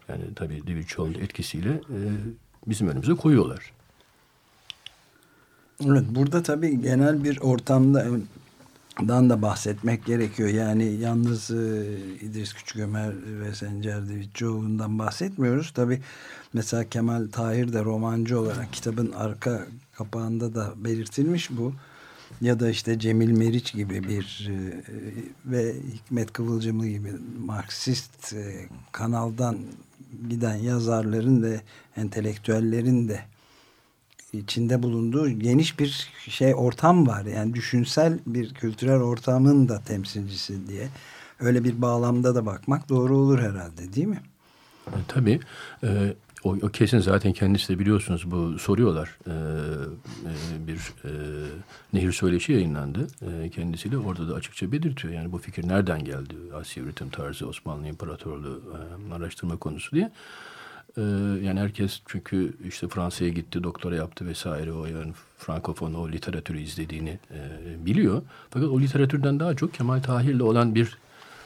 yani 0.09 0.23
tabii 0.37 0.63
David 0.67 0.85
Choll'un 0.85 1.15
etkisiyle 1.15 1.71
e, 1.71 1.99
bizim 2.67 2.89
önümüze 2.89 3.15
koyuyorlar. 3.15 3.73
Evet 5.85 6.05
burada 6.09 6.43
tabii 6.43 6.81
genel 6.83 7.25
bir 7.25 7.41
ortamda 7.41 8.07
dan 9.01 9.31
da 9.31 9.43
bahsetmek 9.43 10.05
gerekiyor. 10.05 10.49
Yani 10.49 10.85
yalnız 10.85 11.51
e, 11.51 11.85
İdris 12.21 12.53
Küçükömer 12.53 13.13
ve 13.27 13.55
Sencer 13.55 14.09
Divitçioğlu'ndan 14.09 14.99
bahsetmiyoruz. 14.99 15.71
Tabi 15.71 16.03
mesela 16.53 16.89
Kemal 16.89 17.29
Tahir 17.33 17.73
de 17.73 17.85
romancı 17.85 18.41
olarak 18.41 18.73
kitabın 18.73 19.13
arka 19.13 19.67
kapağında 19.95 20.55
da 20.55 20.73
belirtilmiş 20.77 21.51
bu. 21.51 21.73
Ya 22.41 22.61
da 22.61 22.71
işte 22.71 22.99
Cemil 22.99 23.31
Meriç 23.31 23.73
gibi 23.73 24.09
bir 24.09 24.51
e, 24.51 24.57
ve 25.47 25.75
Hikmet 25.93 26.33
Kıvılcımlı 26.33 26.87
gibi 26.87 27.13
Marksist 27.39 28.33
e, 28.33 28.69
kanaldan 28.93 29.59
giden 30.29 30.57
yazarların 30.57 31.43
da 31.43 31.61
entelektüellerin 31.97 33.09
de 33.09 33.21
içinde 34.33 34.83
bulunduğu 34.83 35.31
geniş 35.31 35.79
bir 35.79 36.11
şey 36.29 36.55
ortam 36.55 37.07
var. 37.07 37.25
Yani 37.25 37.55
düşünsel 37.55 38.19
bir 38.27 38.55
kültürel 38.55 39.01
ortamın 39.01 39.69
da 39.69 39.81
temsilcisi 39.81 40.69
diye 40.69 40.89
öyle 41.41 41.65
bir 41.65 41.83
bağlamda 41.83 42.35
da 42.35 42.47
bakmak 42.47 42.89
doğru 42.89 43.17
olur 43.17 43.39
herhalde 43.39 43.93
değil 43.95 44.07
mi? 44.07 44.23
E, 44.87 44.99
tabii. 45.09 45.41
E, 45.85 46.15
o, 46.45 46.57
o 46.63 46.69
kesin 46.69 46.99
zaten 46.99 47.33
kendisi 47.33 47.69
de 47.69 47.79
biliyorsunuz 47.79 48.31
bu 48.31 48.59
soruyorlar. 48.59 49.19
E, 49.27 49.31
e, 49.31 50.67
bir 50.67 50.77
e, 51.05 51.11
nehir 51.93 52.13
söyleşi 52.13 52.53
yayınlandı. 52.53 53.07
E, 53.23 53.51
kendisiyle 53.51 53.99
orada 53.99 54.29
da 54.29 54.35
açıkça 54.35 54.73
belirtiyor. 54.73 55.15
Yani 55.15 55.33
bu 55.33 55.39
fikir 55.39 55.69
nereden 55.69 56.05
geldi? 56.05 56.35
Asya 56.55 56.83
üretim 56.83 57.11
tarzı 57.11 57.49
Osmanlı 57.49 57.87
İmparatorluğu 57.87 58.63
e, 59.11 59.15
araştırma 59.15 59.57
konusu 59.57 59.97
diye. 59.97 60.13
Ee, 60.99 61.03
yani 61.43 61.61
herkes 61.61 62.01
çünkü 62.07 62.53
işte 62.69 62.89
Fransa'ya 62.89 63.31
gitti, 63.31 63.63
doktora 63.63 63.97
yaptı 63.97 64.27
vesaire 64.27 64.73
o 64.73 64.87
yani 64.87 65.13
Frankofon 65.39 65.95
o 65.95 66.09
literatürü 66.09 66.61
izlediğini 66.61 67.19
e, 67.31 67.41
biliyor. 67.87 68.23
Fakat 68.51 68.69
o 68.69 68.81
literatürden 68.81 69.41
daha 69.41 69.55
çok 69.55 69.75
Kemal 69.75 70.01
Tahir'le 70.03 70.41
olan 70.41 70.75
bir 70.75 70.99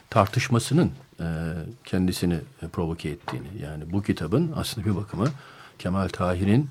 tartışmasının 0.09 0.91
e, 1.19 1.25
kendisini 1.85 2.39
e, 2.61 2.67
provoke 2.67 3.09
ettiğini. 3.09 3.47
Yani 3.63 3.83
bu 3.91 4.01
kitabın 4.01 4.51
aslında 4.55 4.87
bir 4.87 4.95
bakıma 4.95 5.27
Kemal 5.79 6.07
Tahir'in 6.07 6.69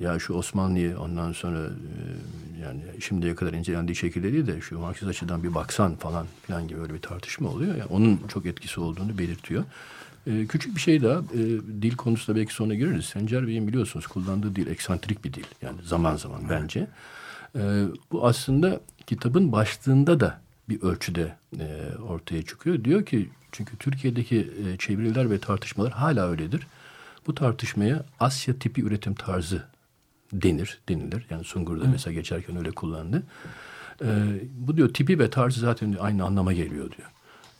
ya 0.00 0.18
şu 0.18 0.34
Osmanlı'yı 0.34 0.98
ondan 0.98 1.32
sonra 1.32 1.58
e, 1.58 2.62
yani 2.62 2.82
şimdiye 3.00 3.34
kadar 3.34 3.52
incelendiği 3.52 3.96
şekilde 3.96 4.32
değil 4.32 4.46
de 4.46 4.60
şu 4.60 4.78
Marksist 4.78 5.08
açıdan 5.08 5.42
bir 5.42 5.54
baksan 5.54 5.96
falan 5.96 6.26
filan 6.46 6.68
gibi 6.68 6.80
öyle 6.80 6.94
bir 6.94 7.02
tartışma 7.02 7.48
oluyor. 7.48 7.76
Yani 7.76 7.88
onun 7.90 8.20
çok 8.28 8.46
etkisi 8.46 8.80
olduğunu 8.80 9.18
belirtiyor. 9.18 9.64
E, 10.26 10.46
küçük 10.46 10.76
bir 10.76 10.80
şey 10.80 11.02
daha, 11.02 11.18
e, 11.18 11.38
dil 11.82 11.96
konusunda 11.96 12.38
belki 12.38 12.54
sonra 12.54 12.74
gireriz. 12.74 13.04
Sencer 13.04 13.46
Bey'in 13.46 13.68
biliyorsunuz 13.68 14.06
kullandığı 14.06 14.56
dil 14.56 14.66
eksantrik 14.66 15.24
bir 15.24 15.32
dil. 15.32 15.44
Yani 15.62 15.82
zaman 15.82 16.16
zaman 16.16 16.42
bence. 16.50 16.86
E, 17.56 17.84
bu 18.12 18.26
aslında 18.26 18.80
kitabın 19.06 19.52
başlığında 19.52 20.20
da 20.20 20.40
bir 20.68 20.82
ölçüde 20.82 21.36
e, 21.58 21.96
ortaya 22.08 22.42
çıkıyor. 22.42 22.84
Diyor 22.84 23.06
ki 23.06 23.28
çünkü 23.52 23.76
Türkiye'deki 23.76 24.38
e, 24.38 24.76
çeviriler 24.76 25.30
ve 25.30 25.38
tartışmalar 25.38 25.92
hala 25.92 26.30
öyledir. 26.30 26.66
Bu 27.26 27.34
tartışmaya 27.34 28.04
Asya 28.20 28.58
tipi 28.58 28.82
üretim 28.82 29.14
tarzı 29.14 29.64
denir, 30.32 30.80
denilir. 30.88 31.26
Yani 31.30 31.44
Sungur'da 31.44 31.84
mesela 31.84 32.14
geçerken 32.14 32.56
öyle 32.56 32.70
kullandı. 32.70 33.22
E, 34.04 34.06
bu 34.58 34.76
diyor 34.76 34.94
tipi 34.94 35.18
ve 35.18 35.30
tarzı 35.30 35.60
zaten 35.60 35.96
aynı 36.00 36.24
anlama 36.24 36.52
geliyor 36.52 36.90
diyor. 36.96 37.08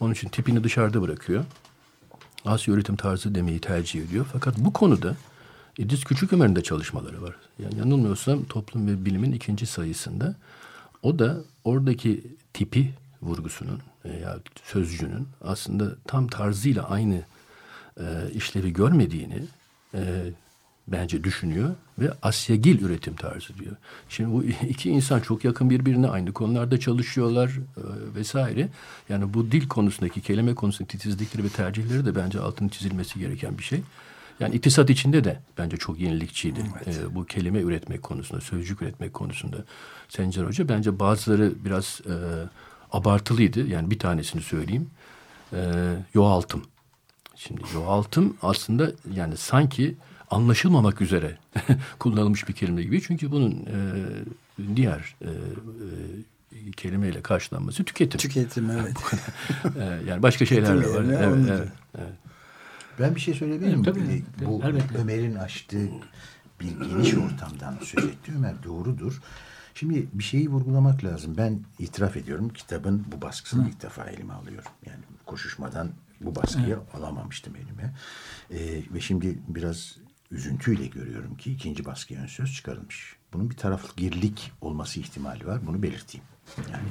Onun 0.00 0.12
için 0.12 0.28
tipini 0.28 0.64
dışarıda 0.64 1.02
bırakıyor. 1.02 1.44
Asya 2.44 2.74
üretim 2.74 2.96
tarzı 2.96 3.34
demeyi 3.34 3.60
tercih 3.60 4.02
ediyor. 4.02 4.26
Fakat 4.32 4.58
bu 4.58 4.72
konuda 4.72 5.16
İdris 5.78 6.04
Küçük 6.04 6.32
Ömer'in 6.32 6.56
de 6.56 6.62
çalışmaları 6.62 7.22
var. 7.22 7.34
Yani 7.58 7.78
yanılmıyorsam 7.78 8.44
toplum 8.44 8.86
ve 8.86 9.04
bilimin 9.04 9.32
ikinci 9.32 9.66
sayısında 9.66 10.34
o 11.02 11.18
da 11.18 11.36
oradaki 11.64 12.24
tipi 12.52 12.90
vurgusunun 13.22 13.80
veya 14.04 14.38
sözcüğünün 14.64 15.28
aslında 15.44 15.96
tam 16.06 16.28
tarzıyla 16.28 16.90
aynı 16.90 17.22
e, 18.00 18.04
işlevi 18.34 18.72
görmediğini 18.72 19.42
e, 19.94 20.32
bence 20.92 21.24
düşünüyor 21.24 21.74
ve 21.98 22.12
Asyagil 22.22 22.82
üretim 22.82 23.16
tarzı 23.16 23.58
diyor. 23.58 23.76
Şimdi 24.08 24.32
bu 24.32 24.44
iki 24.68 24.90
insan 24.90 25.20
çok 25.20 25.44
yakın 25.44 25.70
birbirine 25.70 26.08
aynı 26.08 26.32
konularda 26.32 26.80
çalışıyorlar 26.80 27.48
e, 27.48 27.82
vesaire. 28.14 28.68
Yani 29.08 29.34
bu 29.34 29.52
dil 29.52 29.68
konusundaki 29.68 30.20
kelime 30.20 30.54
konusundaki 30.54 30.98
titizlikleri 30.98 31.44
ve 31.44 31.48
tercihleri 31.48 32.06
de 32.06 32.14
bence 32.14 32.40
altını 32.40 32.68
çizilmesi 32.68 33.18
gereken 33.18 33.58
bir 33.58 33.62
şey. 33.62 33.82
Yani 34.40 34.54
iktisat 34.54 34.90
içinde 34.90 35.24
de 35.24 35.40
bence 35.58 35.76
çok 35.76 36.00
yenilikçiydi. 36.00 36.60
Evet. 36.84 36.98
E, 36.98 37.14
bu 37.14 37.24
kelime 37.26 37.60
üretmek 37.60 38.02
konusunda, 38.02 38.40
sözcük 38.40 38.82
üretmek 38.82 39.14
konusunda. 39.14 39.56
Sencer 40.08 40.44
Hoca 40.44 40.68
bence 40.68 40.98
bazıları 40.98 41.52
biraz 41.64 42.00
e, 42.06 42.14
abartılıydı. 42.92 43.66
Yani 43.66 43.90
bir 43.90 43.98
tanesini 43.98 44.42
söyleyeyim. 44.42 44.90
E, 45.52 45.60
yoğaltım. 46.14 46.62
Şimdi 47.36 47.60
yoğaltım 47.74 48.36
aslında 48.42 48.92
yani 49.14 49.36
sanki 49.36 49.94
anlaşılmamak 50.32 51.00
üzere 51.00 51.38
kullanılmış 51.98 52.48
bir 52.48 52.52
kelime 52.52 52.82
gibi. 52.82 53.02
Çünkü 53.02 53.30
bunun 53.30 53.50
e, 53.50 53.76
diğer 54.76 55.16
e, 55.20 55.28
e, 56.68 56.70
kelimeyle 56.70 57.22
karşılanması 57.22 57.84
tüketim. 57.84 58.18
Tüketim 58.18 58.70
evet. 58.70 58.96
e, 59.78 60.10
yani 60.10 60.22
başka 60.22 60.46
şeyler 60.46 60.84
de 60.84 60.90
var. 60.90 61.04
Evet, 61.04 61.48
evet, 61.50 61.68
evet. 61.98 62.12
Ben 63.00 63.14
bir 63.14 63.20
şey 63.20 63.34
söyleyebilir 63.34 63.68
miyim? 63.68 63.82
Tabii, 63.82 64.22
Bu 64.44 64.62
Ömer'in 64.98 65.34
açtığı 65.34 65.88
bir 66.60 66.88
geniş 66.88 67.14
ortamdan 67.14 67.78
söz 67.82 68.04
etti 68.04 68.32
Ömer 68.36 68.62
doğrudur. 68.64 69.20
Şimdi 69.74 70.06
bir 70.12 70.24
şeyi 70.24 70.48
vurgulamak 70.48 71.04
lazım. 71.04 71.34
Ben 71.36 71.60
itiraf 71.78 72.16
ediyorum 72.16 72.48
kitabın 72.48 73.04
bu 73.12 73.22
baskısını 73.22 73.64
Hı. 73.64 73.68
ilk 73.68 73.82
defa 73.82 74.04
elime 74.04 74.32
alıyorum. 74.32 74.70
Yani 74.86 75.00
koşuşmadan 75.26 75.90
bu 76.20 76.34
baskıyı 76.34 76.66
evet. 76.66 76.94
alamamıştım 76.94 77.56
elime. 77.56 77.94
Ee, 78.50 78.82
ve 78.94 79.00
şimdi 79.00 79.38
biraz 79.48 79.96
üzüntüyle 80.32 80.86
görüyorum 80.86 81.36
ki 81.36 81.52
ikinci 81.52 81.84
baskıya 81.84 82.22
ön 82.22 82.26
söz 82.26 82.54
çıkarılmış. 82.54 83.16
Bunun 83.32 83.50
bir 83.50 83.56
tarafgirlik 83.56 84.52
olması 84.60 85.00
ihtimali 85.00 85.46
var. 85.46 85.66
Bunu 85.66 85.82
belirteyim. 85.82 86.26
Yani 86.72 86.88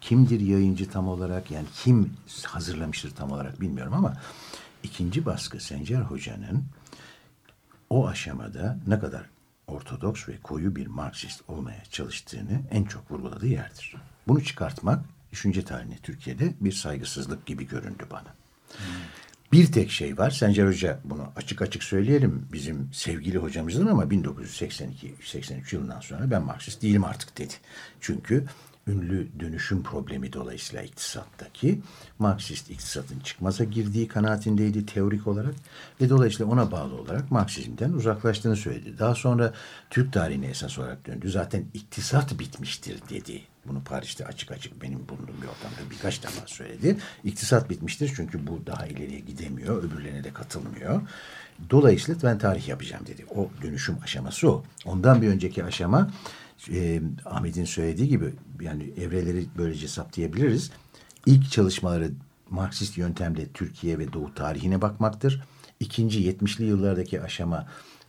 kimdir 0.00 0.40
yayıncı 0.40 0.90
tam 0.90 1.08
olarak 1.08 1.50
yani 1.50 1.66
kim 1.74 2.12
hazırlamıştır 2.46 3.10
tam 3.10 3.32
olarak 3.32 3.60
bilmiyorum 3.60 3.94
ama 3.94 4.14
ikinci 4.82 5.26
baskı 5.26 5.60
Sencer 5.60 6.00
Hoca'nın 6.00 6.64
o 7.90 8.08
aşamada 8.08 8.78
ne 8.86 8.98
kadar 8.98 9.30
ortodoks 9.66 10.28
ve 10.28 10.38
koyu 10.42 10.76
bir 10.76 10.86
Marksist 10.86 11.42
olmaya 11.48 11.84
çalıştığını 11.84 12.60
en 12.70 12.84
çok 12.84 13.10
vurguladığı 13.10 13.46
yerdir. 13.46 13.96
Bunu 14.28 14.44
çıkartmak 14.44 15.04
düşünce 15.32 15.64
tarihine 15.64 15.98
Türkiye'de 15.98 16.54
bir 16.60 16.72
saygısızlık 16.72 17.46
gibi 17.46 17.68
göründü 17.68 18.06
bana. 18.10 18.34
Hmm. 18.68 18.84
Bir 19.54 19.72
tek 19.72 19.90
şey 19.90 20.18
var. 20.18 20.30
Sencer 20.30 20.66
Hoca 20.66 20.98
bunu 21.04 21.32
açık 21.36 21.62
açık 21.62 21.84
söyleyelim. 21.84 22.48
Bizim 22.52 22.88
sevgili 22.92 23.38
hocamızdır 23.38 23.86
ama 23.86 24.04
1982-83 24.04 25.74
yılından 25.74 26.00
sonra 26.00 26.30
ben 26.30 26.42
Marksist 26.42 26.82
değilim 26.82 27.04
artık 27.04 27.38
dedi. 27.38 27.52
Çünkü 28.00 28.44
ünlü 28.86 29.28
dönüşüm 29.40 29.82
problemi 29.82 30.32
dolayısıyla 30.32 30.82
iktisattaki 30.82 31.80
Marksist 32.18 32.70
iktisatın 32.70 33.20
çıkmaza 33.20 33.64
girdiği 33.64 34.08
kanaatindeydi 34.08 34.86
teorik 34.86 35.26
olarak 35.26 35.54
ve 36.00 36.08
dolayısıyla 36.08 36.52
ona 36.52 36.70
bağlı 36.72 36.94
olarak 36.94 37.30
Marksizmden 37.30 37.92
uzaklaştığını 37.92 38.56
söyledi. 38.56 38.98
Daha 38.98 39.14
sonra 39.14 39.52
Türk 39.90 40.12
tarihine 40.12 40.46
esas 40.46 40.78
olarak 40.78 41.06
döndü. 41.06 41.30
Zaten 41.30 41.64
iktisat 41.74 42.38
bitmiştir 42.38 42.98
dedi. 43.10 43.42
Bunu 43.66 43.84
Paris'te 43.84 44.26
açık 44.26 44.52
açık 44.52 44.82
benim 44.82 45.08
bulunduğum 45.08 45.42
bir 45.42 45.46
ortamda 45.46 45.90
birkaç 45.90 46.22
defa 46.22 46.46
söyledi. 46.46 46.96
İktisat 47.24 47.70
bitmiştir 47.70 48.12
çünkü 48.16 48.46
bu 48.46 48.66
daha 48.66 48.86
ileriye 48.86 49.20
gidemiyor. 49.20 49.82
Öbürlerine 49.82 50.24
de 50.24 50.32
katılmıyor. 50.32 51.02
Dolayısıyla 51.70 52.20
ben 52.22 52.38
tarih 52.38 52.68
yapacağım 52.68 53.06
dedi. 53.06 53.26
O 53.36 53.48
dönüşüm 53.62 53.96
aşaması 54.04 54.50
o. 54.50 54.64
Ondan 54.84 55.22
bir 55.22 55.28
önceki 55.28 55.64
aşama 55.64 56.10
e, 56.72 57.00
Ahmet'in 57.24 57.64
söylediği 57.64 58.08
gibi 58.08 58.32
yani 58.60 58.90
evreleri 59.00 59.46
böylece 59.58 59.88
saptayabiliriz. 59.88 60.70
İlk 61.26 61.50
çalışmaları 61.50 62.10
Marksist 62.50 62.98
yöntemle 62.98 63.48
Türkiye 63.48 63.98
ve 63.98 64.12
Doğu 64.12 64.34
tarihine 64.34 64.82
bakmaktır. 64.82 65.42
İkinci 65.80 66.30
70'li 66.30 66.64
yıllardaki 66.64 67.22
aşama 67.22 67.66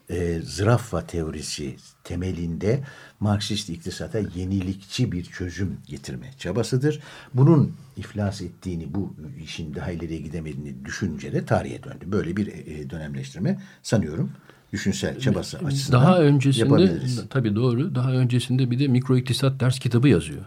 e, 0.09 0.39
zıraffa 0.43 1.07
teorisi 1.07 1.75
temelinde 2.03 2.83
Marksist 3.19 3.69
iktisata 3.69 4.19
yenilikçi 4.19 5.11
bir 5.11 5.23
çözüm 5.23 5.77
getirme 5.87 6.31
çabasıdır. 6.37 6.99
Bunun 7.33 7.73
iflas 7.97 8.41
ettiğini, 8.41 8.93
bu 8.93 9.13
işin 9.43 9.75
daha 9.75 9.91
ileriye 9.91 10.19
gidemediğini 10.19 10.85
düşünce 10.85 11.33
de 11.33 11.45
tarihe 11.45 11.83
döndü. 11.83 12.05
Böyle 12.05 12.37
bir 12.37 12.47
e, 12.47 12.89
dönemleştirme 12.89 13.59
sanıyorum 13.83 14.31
düşünsel 14.73 15.19
çabası 15.19 15.57
açısından 15.57 16.01
Daha 16.01 16.19
öncesinde 16.19 17.27
tabii 17.29 17.55
doğru. 17.55 17.95
Daha 17.95 18.11
öncesinde 18.11 18.71
bir 18.71 18.79
de 18.79 18.87
mikro 18.87 19.17
iktisat 19.17 19.59
ders 19.59 19.79
kitabı 19.79 20.07
yazıyor. 20.07 20.45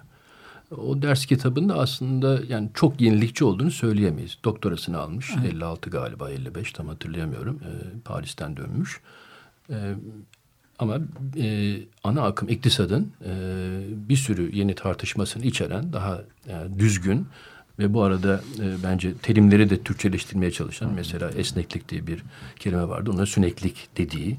O 0.70 1.02
ders 1.02 1.26
kitabında 1.26 1.78
aslında 1.78 2.40
yani 2.48 2.70
çok 2.74 3.00
yenilikçi 3.00 3.44
olduğunu 3.44 3.70
söyleyemeyiz. 3.70 4.38
Doktorasını 4.44 4.98
almış. 4.98 5.30
Evet. 5.40 5.52
56 5.52 5.90
galiba 5.90 6.30
55 6.30 6.72
tam 6.72 6.88
hatırlayamıyorum. 6.88 7.60
Ee, 7.64 8.00
Paris'ten 8.04 8.56
dönmüş. 8.56 8.96
Ee, 8.96 9.27
ama 10.78 10.98
e, 11.36 11.78
ana 12.04 12.22
akım 12.22 12.48
iktisadın 12.48 13.12
e, 13.24 13.32
bir 14.08 14.16
sürü 14.16 14.56
yeni 14.56 14.74
tartışmasını 14.74 15.44
içeren 15.44 15.92
daha 15.92 16.22
e, 16.48 16.78
düzgün 16.78 17.26
ve 17.78 17.94
bu 17.94 18.02
arada 18.02 18.40
e, 18.58 18.82
bence 18.82 19.14
terimleri 19.14 19.70
de 19.70 19.82
Türkçeleştirmeye 19.82 20.50
çalışan 20.50 20.92
mesela 20.94 21.30
esneklik 21.30 21.88
diye 21.88 22.06
bir 22.06 22.22
kelime 22.56 22.88
vardı. 22.88 23.10
Ona 23.14 23.26
süneklik 23.26 23.88
dediği 23.96 24.36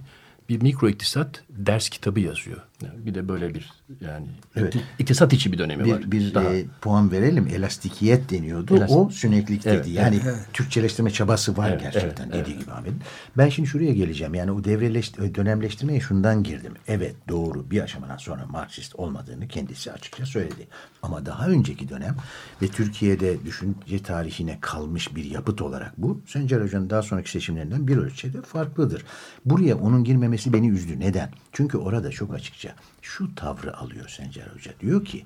bir 0.49 0.61
mikro 0.61 0.89
iktisat 0.89 1.43
ders 1.49 1.89
kitabı 1.89 2.19
yazıyor. 2.19 2.61
Bir 2.81 3.15
de 3.15 3.27
böyle 3.27 3.53
bir 3.53 3.71
yani 4.01 4.27
evet. 4.55 4.75
iktisat 4.99 5.33
içi 5.33 5.51
bir 5.51 5.57
dönemi 5.57 5.85
bir, 5.85 5.91
var. 5.91 6.11
Bir 6.11 6.33
Daha. 6.33 6.53
E, 6.53 6.65
puan 6.81 7.11
verelim. 7.11 7.47
Elastikiyet 7.47 8.31
deniyordu. 8.31 8.77
Elastik. 8.77 8.97
O 8.97 9.09
süneklik 9.09 9.65
dedi. 9.65 9.75
Evet, 9.75 9.87
yani 9.87 10.19
evet. 10.23 10.35
Türkçeleştirme 10.53 11.11
çabası 11.11 11.57
var 11.57 11.69
evet, 11.69 11.81
gerçekten 11.81 12.23
evet, 12.23 12.33
dediği 12.33 12.51
evet. 12.51 12.61
gibi 12.61 12.71
Ahmet. 12.71 12.93
Ben 13.37 13.49
şimdi 13.49 13.69
şuraya 13.69 13.93
geleceğim. 13.93 14.33
Yani 14.33 14.51
o 14.51 14.63
devreleş, 14.63 15.17
dönemleştirmeye 15.17 15.99
şundan 15.99 16.43
girdim. 16.43 16.73
Evet 16.87 17.15
doğru 17.29 17.71
bir 17.71 17.81
aşamadan 17.81 18.17
sonra 18.17 18.45
Marksist 18.45 18.95
olmadığını 18.95 19.47
kendisi 19.47 19.91
açıkça 19.91 20.25
söyledi. 20.25 20.67
Ama 21.01 21.25
daha 21.25 21.47
önceki 21.47 21.89
dönem 21.89 22.15
ve 22.61 22.67
Türkiye'de 22.67 23.45
düşünce 23.45 24.03
tarihine 24.03 24.57
kalmış 24.61 25.15
bir 25.15 25.25
yapıt 25.25 25.61
olarak 25.61 25.93
bu 25.97 26.21
Sencer 26.25 26.61
Hoca'nın 26.61 26.89
daha 26.89 27.01
sonraki 27.01 27.31
seçimlerinden 27.31 27.87
bir 27.87 27.97
ölçüde 27.97 28.41
farklıdır. 28.41 29.05
Buraya 29.45 29.75
onun 29.75 30.03
girmemesi 30.03 30.53
beni 30.53 30.69
üzdü. 30.69 30.99
Neden? 30.99 31.29
Çünkü 31.51 31.77
orada 31.77 32.09
çok 32.09 32.33
açıkça 32.33 32.68
şu 33.01 33.35
tavrı 33.35 33.77
alıyor 33.77 34.09
Sencer 34.09 34.47
Hoca. 34.47 34.71
Diyor 34.79 35.05
ki 35.05 35.25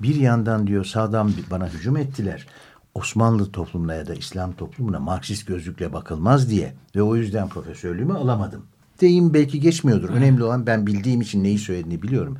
bir 0.00 0.14
yandan 0.14 0.66
diyor 0.66 0.84
sağdan 0.84 1.32
bana 1.50 1.68
hücum 1.68 1.96
ettiler. 1.96 2.46
Osmanlı 2.94 3.52
toplumuna 3.52 3.94
ya 3.94 4.06
da 4.06 4.14
İslam 4.14 4.52
toplumuna 4.52 5.00
Marksist 5.00 5.46
gözlükle 5.46 5.92
bakılmaz 5.92 6.50
diye 6.50 6.74
ve 6.96 7.02
o 7.02 7.16
yüzden 7.16 7.48
profesörlüğümü 7.48 8.14
alamadım. 8.14 8.62
Deyim 9.00 9.34
belki 9.34 9.60
geçmiyordur. 9.60 10.08
Önemli 10.08 10.44
olan 10.44 10.66
ben 10.66 10.86
bildiğim 10.86 11.20
için 11.20 11.44
neyi 11.44 11.58
söylediğini 11.58 12.02
biliyorum. 12.02 12.38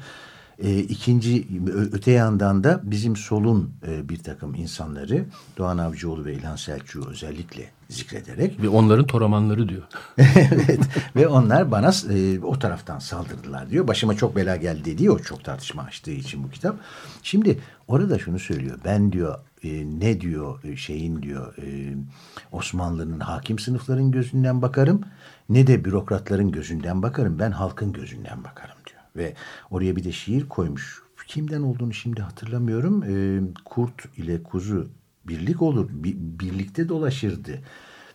E, 0.59 0.79
ikinci 0.79 1.47
öte 1.93 2.11
yandan 2.11 2.65
da 2.65 2.81
bizim 2.85 3.17
solun 3.17 3.71
e, 3.89 4.09
bir 4.09 4.19
takım 4.19 4.55
insanları 4.55 5.25
Doğan 5.59 5.79
Avcıoğlu 5.79 6.25
ve 6.25 6.35
İlhan 6.35 6.57
Selçuk'u 6.57 7.11
özellikle 7.11 7.71
zikrederek. 7.89 8.63
Ve 8.63 8.69
onların 8.69 9.07
toramanları 9.07 9.69
diyor. 9.69 9.83
evet 10.19 10.81
ve 11.17 11.29
onlar 11.29 11.71
bana 11.71 11.91
e, 12.11 12.41
o 12.41 12.59
taraftan 12.59 12.99
saldırdılar 12.99 13.71
diyor. 13.71 13.89
Başıma 13.89 14.17
çok 14.17 14.37
bela 14.37 14.57
geldi 14.57 14.99
diye 14.99 15.11
o 15.11 15.19
çok 15.19 15.45
tartışma 15.45 15.83
açtığı 15.83 16.11
için 16.11 16.45
bu 16.45 16.51
kitap. 16.51 16.77
Şimdi 17.23 17.59
orada 17.89 18.19
şunu 18.19 18.39
söylüyor. 18.39 18.79
Ben 18.85 19.13
diyor 19.13 19.39
e, 19.65 19.69
ne 20.01 20.21
diyor 20.21 20.65
e, 20.65 20.77
şeyin 20.77 21.23
diyor 21.23 21.57
e, 21.57 21.97
Osmanlı'nın 22.53 23.21
hakim 23.21 23.59
sınıfların 23.59 24.11
gözünden 24.11 24.63
bakarım 24.63 25.01
ne 25.49 25.67
de 25.67 25.85
bürokratların 25.85 26.53
gözünden 26.53 27.03
bakarım. 27.03 27.39
Ben 27.39 27.51
halkın 27.51 27.93
gözünden 27.93 28.45
bakarım 28.45 28.77
diyor. 28.87 28.92
Ve 29.17 29.35
oraya 29.71 29.97
bir 29.97 30.05
de 30.05 30.13
şiir 30.13 30.49
koymuş. 30.49 31.03
Kimden 31.27 31.63
olduğunu 31.63 31.95
şimdi 31.95 32.23
hatırlamıyorum. 32.23 33.03
E, 33.03 33.41
kurt 33.65 34.19
ile 34.19 34.43
kuzu 34.43 34.89
birlik 35.25 35.63
olur. 35.63 35.89
Bi, 35.91 36.17
birlikte 36.19 36.89
dolaşırdı. 36.89 37.61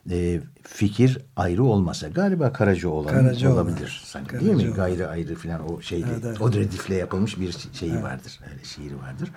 E, 0.10 0.42
fikir 0.64 1.18
ayrı 1.36 1.64
olmasa 1.64 2.08
galiba 2.08 2.54
Karaca 2.54 2.90
olan 2.90 3.14
Karaca 3.14 3.54
olabilir 3.54 4.02
sanki 4.06 4.28
Karaca 4.28 4.46
değil 4.46 4.58
mi? 4.58 4.64
Olan. 4.64 4.76
Gayrı 4.76 5.10
ayrı 5.10 5.36
falan 5.36 5.72
o 5.72 5.82
şeydi. 5.82 6.08
Evet, 6.12 6.26
evet. 6.26 6.42
O 6.42 6.54
redifle 6.54 6.96
yapılmış 6.96 7.40
bir 7.40 7.56
şeyi 7.74 7.92
evet. 7.92 8.04
vardır. 8.04 8.40
Öyle 8.52 8.64
şiiri 8.64 8.98
vardır. 8.98 9.32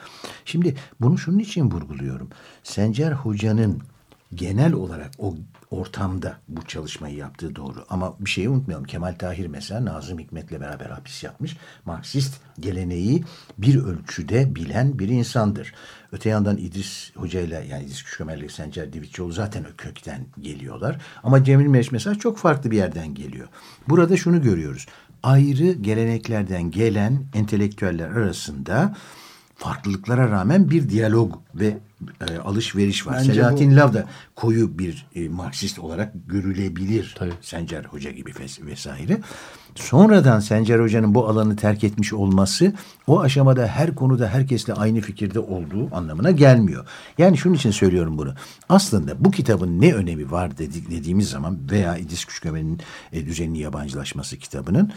Şimdi 0.45 0.75
bunu 1.01 1.19
şunun 1.19 1.39
için 1.39 1.71
vurguluyorum. 1.71 2.31
Sencer 2.63 3.13
Hoca'nın 3.13 3.83
genel 4.35 4.73
olarak 4.73 5.11
o 5.19 5.37
ortamda 5.71 6.37
bu 6.49 6.63
çalışmayı 6.63 7.17
yaptığı 7.17 7.57
doğru. 7.57 7.85
Ama 7.89 8.15
bir 8.21 8.31
şeyi 8.31 8.49
unutmayalım. 8.49 8.87
Kemal 8.87 9.15
Tahir 9.15 9.47
mesela 9.47 9.85
Nazım 9.85 10.19
Hikmet'le 10.19 10.61
beraber 10.61 10.91
hapis 10.91 11.25
yapmış. 11.25 11.57
Marksist 11.85 12.41
geleneği 12.61 13.25
bir 13.59 13.77
ölçüde 13.77 14.55
bilen 14.55 14.99
bir 14.99 15.09
insandır. 15.09 15.75
Öte 16.13 16.29
yandan 16.29 16.57
İdris 16.57 17.17
Hoca 17.17 17.41
ile 17.41 17.67
yani 17.71 17.85
İdris 17.85 18.03
Küçükömer'le 18.03 18.49
Sencer 18.49 18.93
Divitçioğlu 18.93 19.33
zaten 19.33 19.63
o 19.65 19.77
kökten 19.79 20.27
geliyorlar. 20.41 21.01
Ama 21.23 21.45
Cemil 21.45 21.67
Meriç 21.67 21.93
mesela 21.93 22.15
çok 22.15 22.39
farklı 22.39 22.71
bir 22.71 22.77
yerden 22.77 23.15
geliyor. 23.15 23.49
Burada 23.89 24.17
şunu 24.17 24.43
görüyoruz. 24.43 24.87
Ayrı 25.23 25.73
geleneklerden 25.73 26.71
gelen 26.71 27.25
entelektüeller 27.35 28.09
arasında 28.09 28.97
farklılıklara 29.61 30.31
rağmen 30.31 30.71
bir 30.71 30.89
diyalog 30.89 31.35
ve 31.55 31.79
e, 32.31 32.39
alışveriş 32.39 33.07
var. 33.07 33.17
Bence 33.19 33.35
Selahattin 33.35 33.71
bu... 33.71 33.77
Lav 33.77 33.95
da 33.95 34.05
koyu 34.37 34.79
bir 34.79 35.07
e, 35.15 35.29
Marksist 35.29 35.79
olarak 35.79 36.13
görülebilir. 36.27 37.15
Tabii. 37.19 37.33
Sencer 37.41 37.85
Hoca 37.85 38.11
gibi 38.11 38.33
vesaire. 38.61 39.21
Sonradan 39.75 40.41
Sencer 40.41 40.79
Hoca'nın 40.79 41.15
bu 41.15 41.29
alanı 41.29 41.57
terk 41.57 41.85
etmiş 41.85 42.13
olması 42.13 42.73
o 43.07 43.21
aşamada 43.21 43.67
her 43.67 43.95
konuda 43.95 44.29
herkesle 44.29 44.75
aynı 44.75 45.01
fikirde 45.01 45.41
olduğu 45.41 45.97
anlamına 45.97 46.31
gelmiyor. 46.31 46.87
Yani 47.19 47.39
şunun 47.39 47.55
için 47.55 47.71
söylüyorum 47.71 48.19
bunu. 48.19 48.35
Aslında 48.69 49.25
bu 49.25 49.31
kitabın 49.31 49.81
ne 49.81 49.95
önemi 49.95 50.31
var 50.31 50.59
dedik, 50.59 50.91
dediğimiz 50.91 51.29
zaman 51.29 51.59
veya 51.71 51.97
İdris 51.97 52.25
Küçükömen'in 52.25 52.81
e, 53.13 53.27
düzenli 53.27 53.59
yabancılaşması 53.59 54.37
kitabının 54.37 54.93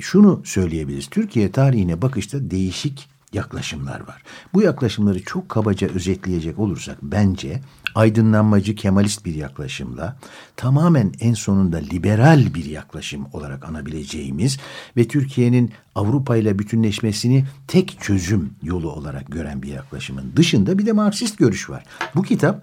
şunu 0.00 0.42
söyleyebiliriz. 0.44 1.06
Türkiye 1.06 1.52
tarihine 1.52 2.02
bakışta 2.02 2.50
değişik 2.50 3.17
yaklaşımlar 3.32 4.00
var. 4.00 4.22
Bu 4.54 4.62
yaklaşımları 4.62 5.22
çok 5.22 5.48
kabaca 5.48 5.88
özetleyecek 5.88 6.58
olursak 6.58 6.98
bence 7.02 7.60
aydınlanmacı 7.94 8.74
kemalist 8.74 9.24
bir 9.24 9.34
yaklaşımla 9.34 10.16
tamamen 10.56 11.12
en 11.20 11.34
sonunda 11.34 11.76
liberal 11.76 12.54
bir 12.54 12.64
yaklaşım 12.64 13.26
olarak 13.32 13.64
anabileceğimiz 13.64 14.58
ve 14.96 15.08
Türkiye'nin 15.08 15.72
Avrupa 15.94 16.36
ile 16.36 16.58
bütünleşmesini 16.58 17.44
tek 17.68 17.96
çözüm 18.00 18.50
yolu 18.62 18.92
olarak 18.92 19.26
gören 19.32 19.62
bir 19.62 19.68
yaklaşımın 19.68 20.32
dışında 20.36 20.78
bir 20.78 20.86
de 20.86 20.92
Marksist 20.92 21.38
görüş 21.38 21.70
var. 21.70 21.84
Bu 22.14 22.22
kitap 22.22 22.62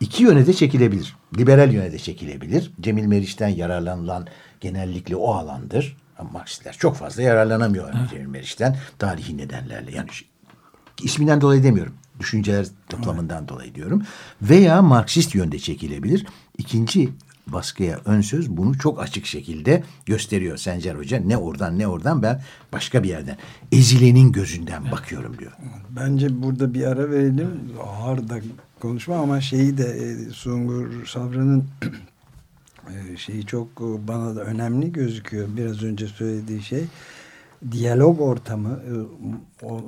iki 0.00 0.22
yöne 0.22 0.46
de 0.46 0.52
çekilebilir. 0.52 1.16
Liberal 1.38 1.72
yöne 1.72 1.92
de 1.92 1.98
çekilebilir. 1.98 2.72
Cemil 2.80 3.06
Meriç'ten 3.06 3.48
yararlanılan 3.48 4.26
genellikle 4.60 5.16
o 5.16 5.34
alandır. 5.34 5.96
Marksistler 6.32 6.72
çok 6.72 6.96
fazla 6.96 7.22
yararlanamıyor. 7.22 7.92
Cemil 8.10 8.26
Meriç'ten 8.26 8.76
tarihi 8.98 9.36
nedenlerle. 9.36 9.92
Yani 9.92 10.08
isminden 11.02 11.40
dolayı 11.40 11.62
demiyorum. 11.62 11.94
Düşünceler 12.20 12.66
toplamından 12.88 13.38
evet. 13.38 13.48
dolayı 13.48 13.74
diyorum. 13.74 14.02
Veya 14.42 14.82
Marksist 14.82 15.34
yönde 15.34 15.58
çekilebilir. 15.58 16.26
İkinci 16.58 17.10
baskıya 17.46 18.00
ön 18.04 18.20
söz 18.20 18.50
bunu 18.50 18.78
çok 18.78 19.02
açık 19.02 19.26
şekilde 19.26 19.82
gösteriyor 20.06 20.56
Sencer 20.56 20.94
Hoca. 20.94 21.20
Ne 21.20 21.36
oradan 21.36 21.78
ne 21.78 21.86
oradan 21.86 22.22
ben 22.22 22.42
başka 22.72 23.02
bir 23.02 23.08
yerden 23.08 23.36
ezilenin 23.72 24.32
gözünden 24.32 24.82
evet. 24.82 24.92
bakıyorum 24.92 25.38
diyor. 25.38 25.52
Bence 25.90 26.42
burada 26.42 26.74
bir 26.74 26.86
ara 26.86 27.10
verelim. 27.10 27.50
Ağır 27.82 28.28
da 28.28 28.40
konuşma 28.80 29.16
ama 29.16 29.40
şeyi 29.40 29.78
de 29.78 29.84
e, 29.84 30.30
Sungur 30.30 31.06
Savra'nın 31.06 31.64
e, 31.82 31.86
şeyi 33.16 33.46
çok 33.46 33.80
bana 33.80 34.36
da 34.36 34.44
önemli 34.44 34.92
gözüküyor. 34.92 35.48
Biraz 35.56 35.82
önce 35.82 36.06
söylediği 36.06 36.62
şey. 36.62 36.84
diyalog 37.70 38.20
ortamı 38.20 38.68
e, 38.68 38.94
o, 39.66 39.84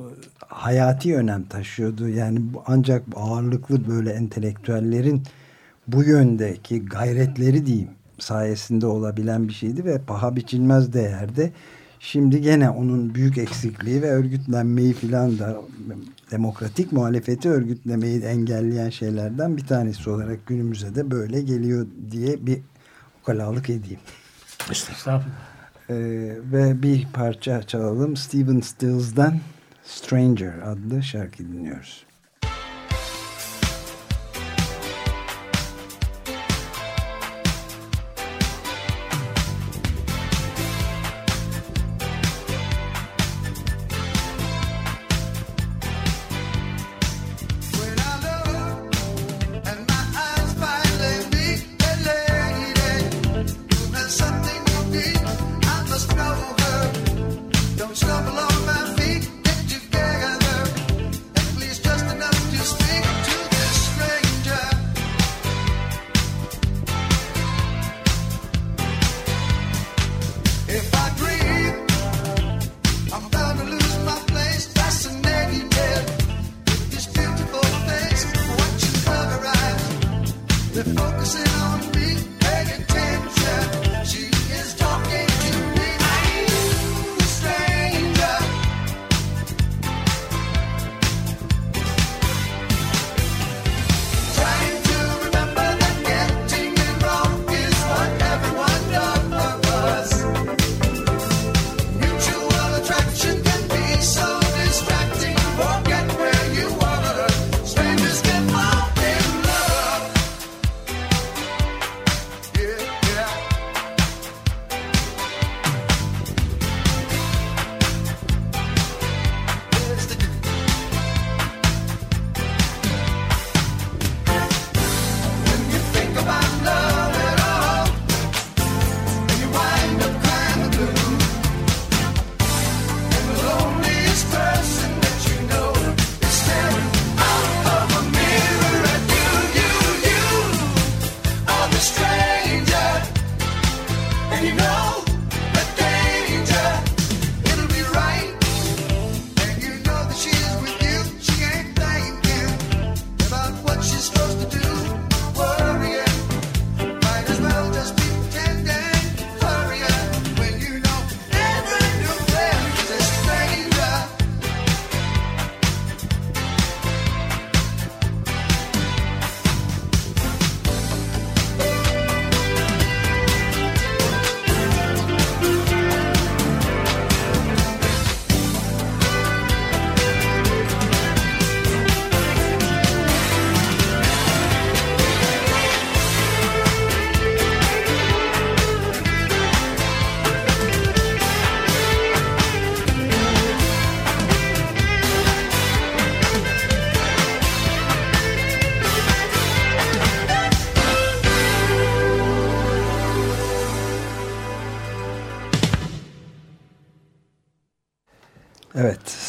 hayati 0.49 1.17
önem 1.17 1.45
taşıyordu. 1.45 2.09
Yani 2.09 2.41
ancak 2.67 3.03
ağırlıklı 3.17 3.89
böyle 3.89 4.11
entelektüellerin 4.11 5.23
bu 5.87 6.03
yöndeki 6.03 6.85
gayretleri 6.85 7.67
diyeyim 7.67 7.89
sayesinde 8.19 8.87
olabilen 8.87 9.49
bir 9.49 9.53
şeydi 9.53 9.85
ve 9.85 9.99
paha 9.99 10.37
biçilmez 10.37 10.93
değerde. 10.93 11.53
Şimdi 12.01 12.41
gene 12.41 12.71
onun 12.71 13.15
büyük 13.15 13.39
eksikliği 13.39 14.03
ve 14.03 14.11
örgütlenmeyi 14.11 14.93
filan 14.93 15.39
da 15.39 15.57
demokratik 16.31 16.93
muhalefeti 16.93 17.49
örgütlemeyi 17.49 18.21
engelleyen 18.23 18.91
şeylerden 18.91 19.57
bir 19.57 19.67
tanesi 19.67 20.11
olarak 20.11 20.47
günümüze 20.47 20.95
de 20.95 21.11
böyle 21.11 21.43
geliyor 21.43 21.87
diye 22.11 22.47
bir 22.47 22.59
ukalalık 23.29 23.71
edeyim. 23.71 24.01
Estağfurullah. 24.71 25.23
Ee, 25.91 25.95
ve 26.53 26.83
bir 26.83 27.07
parça 27.13 27.63
çalalım. 27.63 28.17
Steven 28.17 28.61
Stills'dan 28.61 29.39
Stranger 29.85 30.53
adlı 30.59 31.03
şarkı 31.03 31.39
dinliyoruz. 31.39 32.08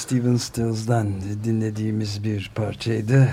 Steven 0.09 0.35
Stills'dan 0.35 1.21
dinlediğimiz 1.43 2.23
bir 2.23 2.51
parçaydı. 2.55 3.29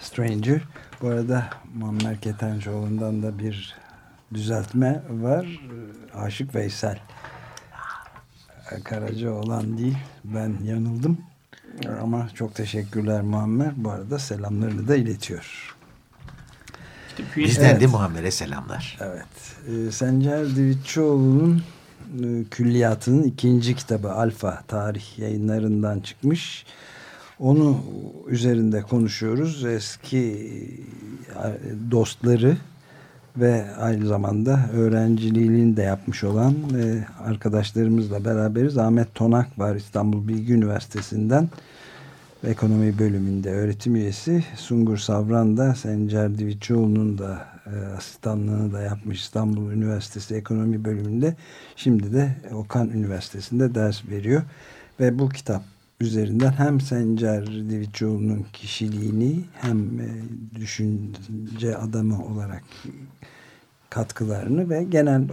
Stranger. 0.00 0.60
Bu 1.02 1.08
arada 1.08 1.50
Muammer 1.74 2.20
Ketencoğlu'ndan 2.20 3.22
da 3.22 3.38
bir 3.38 3.74
düzeltme 4.34 5.02
var. 5.10 5.46
Aşık 6.14 6.54
Veysel. 6.54 6.98
Karaca 8.84 9.30
olan 9.30 9.78
değil. 9.78 9.98
Ben 10.24 10.56
yanıldım. 10.64 11.18
Ama 12.02 12.28
çok 12.34 12.54
teşekkürler 12.54 13.22
Muammer. 13.22 13.72
Bu 13.76 13.90
arada 13.90 14.18
selamlarını 14.18 14.88
da 14.88 14.96
iletiyor. 14.96 15.76
Bizden 17.36 17.70
evet. 17.70 17.80
de 17.80 17.86
Muammer'e 17.86 18.30
selamlar. 18.30 18.98
Evet. 19.00 19.56
Ee, 19.68 19.92
Sencer 19.92 20.56
Divitçioğlu'nun 20.56 21.62
külliyatının 22.50 23.22
ikinci 23.22 23.76
kitabı 23.76 24.12
Alfa 24.12 24.62
tarih 24.68 25.18
yayınlarından 25.18 26.00
çıkmış. 26.00 26.66
Onu 27.38 27.80
üzerinde 28.28 28.82
konuşuyoruz. 28.82 29.64
Eski 29.64 30.20
e, 31.30 31.46
dostları 31.90 32.56
ve 33.36 33.74
aynı 33.80 34.06
zamanda 34.06 34.60
öğrenciliğini 34.72 35.76
de 35.76 35.82
yapmış 35.82 36.24
olan 36.24 36.54
e, 36.54 37.06
arkadaşlarımızla 37.24 38.24
beraberiz. 38.24 38.78
Ahmet 38.78 39.14
Tonak 39.14 39.58
var 39.58 39.76
İstanbul 39.76 40.28
Bilgi 40.28 40.52
Üniversitesi'nden 40.52 41.48
ekonomi 42.46 42.98
bölümünde 42.98 43.50
öğretim 43.50 43.96
üyesi. 43.96 44.44
Sungur 44.56 44.96
Savran 44.96 45.56
da 45.56 45.74
Sencer 45.74 46.38
Divicioğlu'nun 46.38 47.18
da 47.18 47.53
e, 47.66 47.86
asistanlığını 47.96 48.72
da 48.72 48.82
yapmış 48.82 49.20
İstanbul 49.20 49.72
Üniversitesi 49.72 50.34
Ekonomi 50.34 50.84
Bölümünde. 50.84 51.36
Şimdi 51.76 52.12
de 52.12 52.36
Okan 52.52 52.88
Üniversitesi'nde 52.90 53.74
ders 53.74 54.08
veriyor. 54.08 54.42
Ve 55.00 55.18
bu 55.18 55.28
kitap 55.28 55.62
üzerinden 56.00 56.52
hem 56.52 56.80
Sencer 56.80 57.46
Divicioğlu'nun 57.46 58.46
kişiliğini 58.52 59.40
hem 59.54 60.00
e, 60.00 60.08
düşünce 60.54 61.76
adamı 61.76 62.24
olarak 62.24 62.64
katkılarını 63.90 64.70
ve 64.70 64.84
genel 64.84 65.28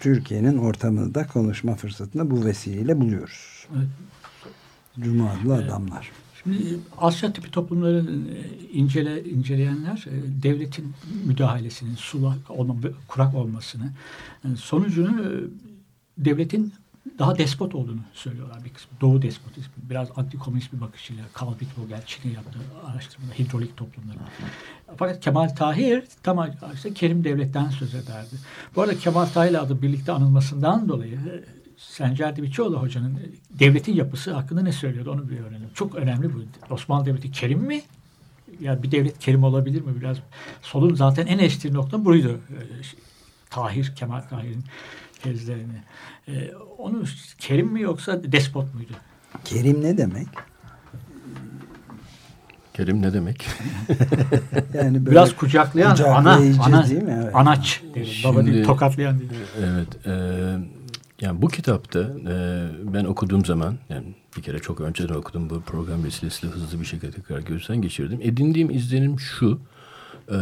Türkiye'nin 0.00 0.58
ortamını 0.58 1.14
da 1.14 1.26
konuşma 1.26 1.74
fırsatını 1.74 2.30
bu 2.30 2.44
vesileyle 2.44 3.00
buluyoruz. 3.00 3.68
Evet. 3.76 3.88
Cuma 5.00 5.30
adlı 5.30 5.54
adamlar. 5.54 6.12
Şimdi 6.46 6.78
Asya 6.98 7.32
tipi 7.32 7.50
toplumları 7.50 7.98
e, 7.98 8.68
incele, 8.72 9.24
inceleyenler 9.24 10.04
e, 10.06 10.42
devletin 10.42 10.92
müdahalesinin 11.24 11.94
sulak 11.94 12.50
olma, 12.50 12.74
kurak 13.08 13.34
olmasını 13.34 13.90
e, 14.44 14.56
sonucunu 14.56 15.40
devletin 16.18 16.72
daha 17.18 17.38
despot 17.38 17.74
olduğunu 17.74 18.00
söylüyorlar 18.12 18.64
bir 18.64 18.70
kısmı. 18.70 19.00
Doğu 19.00 19.22
despotizmi. 19.22 19.72
Biraz 19.90 20.08
antikomünist 20.16 20.72
bir 20.72 20.80
bakışıyla 20.80 21.24
Karl 21.32 21.50
Wittwogel 21.50 22.02
Çin'e 22.06 22.32
yaptığı 22.32 22.58
araştırmada 22.84 23.32
hidrolik 23.38 23.76
toplumları. 23.76 24.18
Fakat 24.96 25.20
Kemal 25.20 25.48
Tahir 25.48 26.04
tam 26.22 26.50
işte 26.74 26.94
Kerim 26.94 27.24
Devlet'ten 27.24 27.70
söz 27.70 27.94
ederdi. 27.94 28.36
Bu 28.76 28.82
arada 28.82 28.98
Kemal 28.98 29.26
Tahir 29.26 29.62
adı 29.62 29.82
birlikte 29.82 30.12
anılmasından 30.12 30.88
dolayı 30.88 31.44
Sencer 31.76 32.36
Divitoğlu 32.36 32.82
hocanın 32.82 33.14
e, 33.14 33.22
devletin 33.58 33.94
yapısı 33.94 34.34
hakkında 34.34 34.62
ne 34.62 34.72
söylüyordu 34.72 35.10
onu 35.10 35.30
bir 35.30 35.40
öğrenelim. 35.40 35.70
Çok 35.74 35.94
önemli 35.94 36.34
bu. 36.34 36.38
Osmanlı 36.70 37.06
Devleti 37.06 37.32
Kerim 37.32 37.58
mi? 37.58 37.82
Ya 38.60 38.82
bir 38.82 38.90
devlet 38.90 39.18
Kerim 39.18 39.44
olabilir 39.44 39.80
mi? 39.80 40.00
Biraz 40.00 40.16
solun 40.62 40.94
zaten 40.94 41.26
en 41.26 41.38
eşitli 41.38 41.74
nokta 41.74 42.04
buydu. 42.04 42.40
E, 42.50 42.58
Tahir, 43.50 43.92
Kemal 43.96 44.20
Tahir'in 44.20 44.64
tezlerini. 45.22 45.82
Ee, 46.28 46.50
onu 46.78 47.04
Kerim 47.38 47.66
mi 47.66 47.80
yoksa 47.80 48.32
despot 48.32 48.74
muydu? 48.74 48.92
Kerim 49.44 49.82
ne 49.82 49.98
demek? 49.98 50.26
Kerim 52.74 53.02
ne 53.02 53.12
demek? 53.12 53.46
yani 54.74 55.06
biraz 55.06 55.36
kucaklayan 55.36 55.96
ana, 55.96 56.40
ana 56.62 56.88
değil 56.88 57.02
mi? 57.02 57.20
Evet. 57.22 57.36
anaç 57.36 57.82
derim. 57.94 58.08
Baba 58.24 58.46
değil, 58.46 58.64
tokatlayan 58.64 59.18
değil. 59.18 59.30
Evet. 59.58 60.06
E, 60.06 60.12
yani 61.20 61.42
bu 61.42 61.48
kitapta 61.48 62.00
e, 62.00 62.66
ben 62.94 63.04
okuduğum 63.04 63.44
zaman 63.44 63.78
yani 63.88 64.14
bir 64.36 64.42
kere 64.42 64.58
çok 64.58 64.80
önceden 64.80 65.14
okudum 65.14 65.50
bu 65.50 65.60
program 65.60 66.04
vesilesiyle 66.04 66.52
hızlı 66.52 66.80
bir 66.80 66.86
şekilde 66.86 67.10
tekrar 67.10 67.40
gözden 67.40 67.82
geçirdim. 67.82 68.18
Edindiğim 68.22 68.70
izlenim 68.70 69.20
şu. 69.20 69.60
E, 70.30 70.38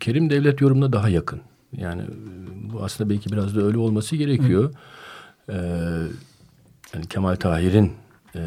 Kerim 0.00 0.30
devlet 0.30 0.60
yorumuna 0.60 0.92
daha 0.92 1.08
yakın. 1.08 1.40
Yani 1.76 2.02
bu 2.72 2.84
aslında 2.84 3.10
belki 3.10 3.32
biraz 3.32 3.56
da 3.56 3.62
öyle 3.62 3.78
olması 3.78 4.16
gerekiyor. 4.16 4.74
Ee, 5.48 5.54
yani 6.94 7.06
Kemal 7.08 7.36
Tahir'in 7.36 7.92
e, 8.34 8.40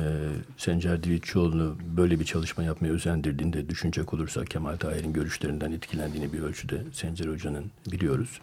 Sencer 0.57 1.03
Divitçioğlu'nu 1.03 1.75
böyle 1.97 2.19
bir 2.19 2.25
çalışma 2.25 2.63
yapmaya 2.63 2.93
özendirdiğinde 2.93 3.69
düşünecek 3.69 4.13
olursa 4.13 4.45
Kemal 4.45 4.77
Tahir'in 4.77 5.13
görüşlerinden 5.13 5.71
etkilendiğini 5.71 6.33
bir 6.33 6.41
ölçüde 6.41 6.81
Sencer 6.91 7.25
Hoca'nın 7.25 7.71
biliyoruz. 7.91 8.39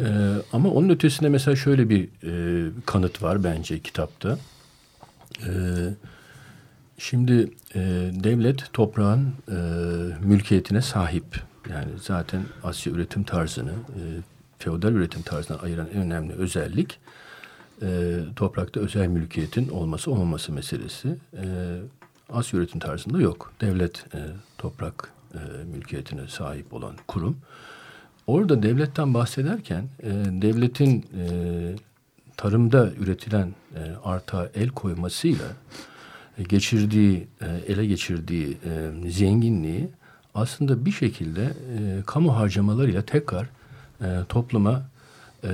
Ee, 0.00 0.04
ama 0.52 0.68
onun 0.70 0.88
ötesinde 0.88 1.28
mesela 1.28 1.56
şöyle 1.56 1.88
bir 1.88 2.08
e, 2.24 2.70
kanıt 2.86 3.22
var 3.22 3.44
bence 3.44 3.78
kitapta. 3.78 4.38
Ee, 5.40 5.50
şimdi 6.98 7.50
e, 7.74 7.80
devlet 8.24 8.72
toprağın 8.72 9.34
e, 9.48 9.54
mülkiyetine 10.26 10.82
sahip 10.82 11.24
yani 11.70 11.90
zaten 12.00 12.42
Asya 12.64 12.92
üretim 12.92 13.24
tarzını, 13.24 13.70
e, 13.70 14.00
feodal 14.58 14.92
üretim 14.92 15.22
tarzından 15.22 15.64
ayıran 15.64 15.88
en 15.94 16.02
önemli 16.02 16.32
özellik 16.32 16.98
e, 17.82 18.18
toprakta 18.36 18.80
özel 18.80 19.06
mülkiyetin 19.06 19.68
olması 19.68 20.10
olmaması 20.10 20.52
meselesi. 20.52 21.16
E, 21.36 21.44
Asya 22.32 22.58
üretim 22.60 22.80
tarzında 22.80 23.20
yok. 23.20 23.52
Devlet 23.60 24.04
e, 24.14 24.20
toprak 24.58 25.12
e, 25.34 25.64
mülkiyetine 25.64 26.28
sahip 26.28 26.74
olan 26.74 26.94
kurum. 27.06 27.36
Orada 28.26 28.62
devletten 28.62 29.14
bahsederken 29.14 29.84
e, 30.02 30.10
devletin 30.42 31.06
e, 31.18 31.24
tarımda 32.36 32.90
üretilen 32.92 33.48
e, 33.74 33.80
arta 34.04 34.50
el 34.54 34.68
koymasıyla 34.68 35.46
e, 36.38 36.42
geçirdiği, 36.42 37.26
e, 37.40 37.72
ele 37.72 37.86
geçirdiği 37.86 38.56
e, 38.64 39.10
zenginliği 39.10 39.88
aslında 40.34 40.84
bir 40.84 40.92
şekilde 40.92 41.42
e, 41.44 42.02
kamu 42.06 42.36
harcamalarıyla 42.36 43.02
tekrar 43.02 43.46
e, 44.00 44.06
topluma 44.28 44.82
e, 45.44 45.50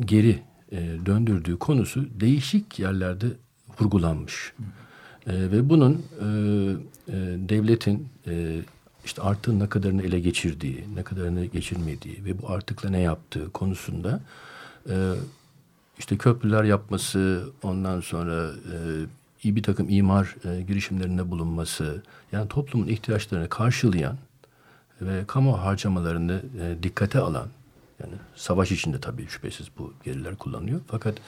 geri 0.00 0.42
e, 0.72 0.76
döndürdüğü 1.06 1.58
konusu 1.58 2.06
değişik 2.20 2.78
yerlerde 2.78 3.26
vurgulanmış. 3.80 4.52
E, 5.26 5.32
ve 5.32 5.68
bunun 5.68 5.92
e, 5.92 6.24
e, 6.24 7.16
devletin 7.48 8.08
e, 8.26 8.60
işte 9.08 9.22
artığın 9.22 9.60
ne 9.60 9.68
kadarını 9.68 10.02
ele 10.02 10.20
geçirdiği, 10.20 10.84
ne 10.94 11.02
kadarını 11.02 11.44
geçirmediği 11.44 12.24
ve 12.24 12.42
bu 12.42 12.50
artıkla 12.50 12.90
ne 12.90 13.00
yaptığı 13.00 13.52
konusunda 13.52 14.20
e, 14.90 15.12
işte 15.98 16.16
köprüler 16.16 16.64
yapması, 16.64 17.44
ondan 17.62 18.00
sonra 18.00 18.50
e, 18.72 18.76
iyi 19.42 19.56
bir 19.56 19.62
takım 19.62 19.88
imar 19.88 20.36
e, 20.44 20.62
girişimlerinde 20.62 21.30
bulunması, 21.30 22.02
yani 22.32 22.48
toplumun 22.48 22.86
ihtiyaçlarını 22.86 23.48
karşılayan 23.48 24.16
ve 25.00 25.24
kamu 25.26 25.58
harcamalarını 25.58 26.42
e, 26.60 26.82
dikkate 26.82 27.18
alan, 27.18 27.48
yani 28.00 28.14
savaş 28.36 28.72
içinde 28.72 29.00
tabii 29.00 29.26
şüphesiz 29.28 29.66
bu 29.78 29.92
geriler 30.04 30.36
kullanılıyor. 30.36 30.80
Fakat 30.86 31.18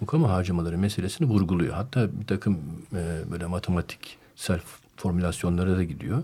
bu 0.00 0.06
kamu 0.06 0.30
harcamaları 0.30 0.78
meselesini 0.78 1.28
vurguluyor. 1.28 1.74
Hatta 1.74 2.20
bir 2.20 2.26
takım 2.26 2.58
e, 2.92 3.30
böyle 3.30 3.46
matematiksel 3.46 4.60
formülasyonlara 4.96 5.76
da 5.76 5.84
gidiyor. 5.84 6.22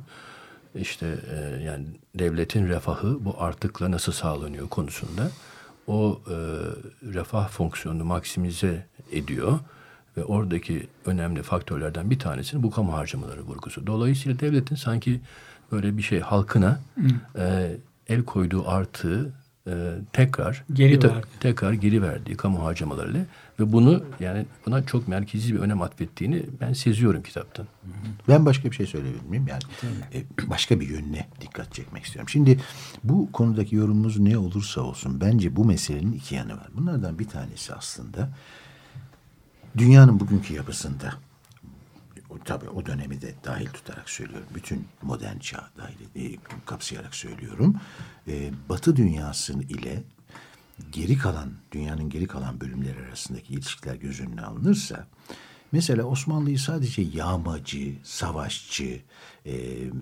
İşte 0.74 1.18
e, 1.34 1.62
yani 1.62 1.86
devletin 2.14 2.68
refahı 2.68 3.24
bu 3.24 3.36
artıkla 3.38 3.90
nasıl 3.90 4.12
sağlanıyor 4.12 4.68
konusunda 4.68 5.30
o 5.86 6.20
e, 6.26 6.34
refah 7.14 7.48
fonksiyonunu 7.48 8.04
maksimize 8.04 8.86
ediyor 9.12 9.58
ve 10.16 10.24
oradaki 10.24 10.86
önemli 11.06 11.42
faktörlerden 11.42 12.10
bir 12.10 12.18
tanesinin 12.18 12.62
bu 12.62 12.70
kamu 12.70 12.92
harcamaları 12.92 13.42
vurgusu. 13.42 13.86
Dolayısıyla 13.86 14.40
devletin 14.40 14.76
sanki 14.76 15.20
böyle 15.72 15.96
bir 15.96 16.02
şey 16.02 16.20
halkına 16.20 16.80
e, 17.38 17.76
el 18.08 18.24
koyduğu 18.24 18.68
artığı 18.68 19.32
e, 19.66 19.72
tekrar 20.12 20.64
geri 20.72 21.02
verdi. 21.02 21.26
tekrar 21.40 21.72
geri 21.72 22.02
verdiği 22.02 22.36
kamu 22.36 22.64
harcamalarıyla 22.64 23.24
ve 23.60 23.72
bunu 23.72 24.04
yani 24.20 24.46
buna 24.66 24.86
çok 24.86 25.08
merkezi 25.08 25.54
bir 25.54 25.58
önem 25.58 25.82
atfettiğini 25.82 26.46
ben 26.60 26.72
seziyorum 26.72 27.22
kitaptan. 27.22 27.66
Ben 28.28 28.46
başka 28.46 28.70
bir 28.70 28.76
şey 28.76 28.86
söyleyebilir 28.86 29.22
miyim? 29.22 29.46
Yani 29.48 29.62
e, 30.14 30.50
başka 30.50 30.80
bir 30.80 30.88
yönüne 30.88 31.28
dikkat 31.40 31.74
çekmek 31.74 32.04
istiyorum. 32.04 32.28
Şimdi 32.28 32.60
bu 33.04 33.32
konudaki 33.32 33.76
yorumumuz 33.76 34.18
ne 34.18 34.38
olursa 34.38 34.80
olsun 34.80 35.20
bence 35.20 35.56
bu 35.56 35.64
meselenin 35.64 36.12
iki 36.12 36.34
yanı 36.34 36.56
var. 36.56 36.68
Bunlardan 36.74 37.18
bir 37.18 37.28
tanesi 37.28 37.74
aslında 37.74 38.28
dünyanın 39.78 40.20
bugünkü 40.20 40.54
yapısında 40.54 41.14
tabii 42.44 42.68
o 42.68 42.86
dönemi 42.86 43.20
de 43.20 43.34
dahil 43.44 43.66
tutarak 43.66 44.10
söylüyorum. 44.10 44.46
Bütün 44.54 44.86
modern 45.02 45.38
çağ 45.38 45.70
dahil 45.76 46.34
e, 46.34 46.36
kapsayarak 46.66 47.14
söylüyorum. 47.14 47.76
E, 48.28 48.50
Batı 48.68 48.96
dünyası 48.96 49.52
ile 49.52 50.02
geri 50.92 51.18
kalan 51.18 51.50
dünyanın 51.72 52.10
geri 52.10 52.26
kalan 52.26 52.60
bölümleri 52.60 53.06
arasındaki 53.08 53.52
ilişkiler 53.52 53.94
göz 53.94 54.20
önüne 54.20 54.42
alınırsa 54.42 55.06
mesela 55.72 56.04
Osmanlı'yı 56.04 56.58
sadece 56.58 57.02
yağmacı, 57.02 57.94
savaşçı, 58.02 59.00
e, 59.46 59.52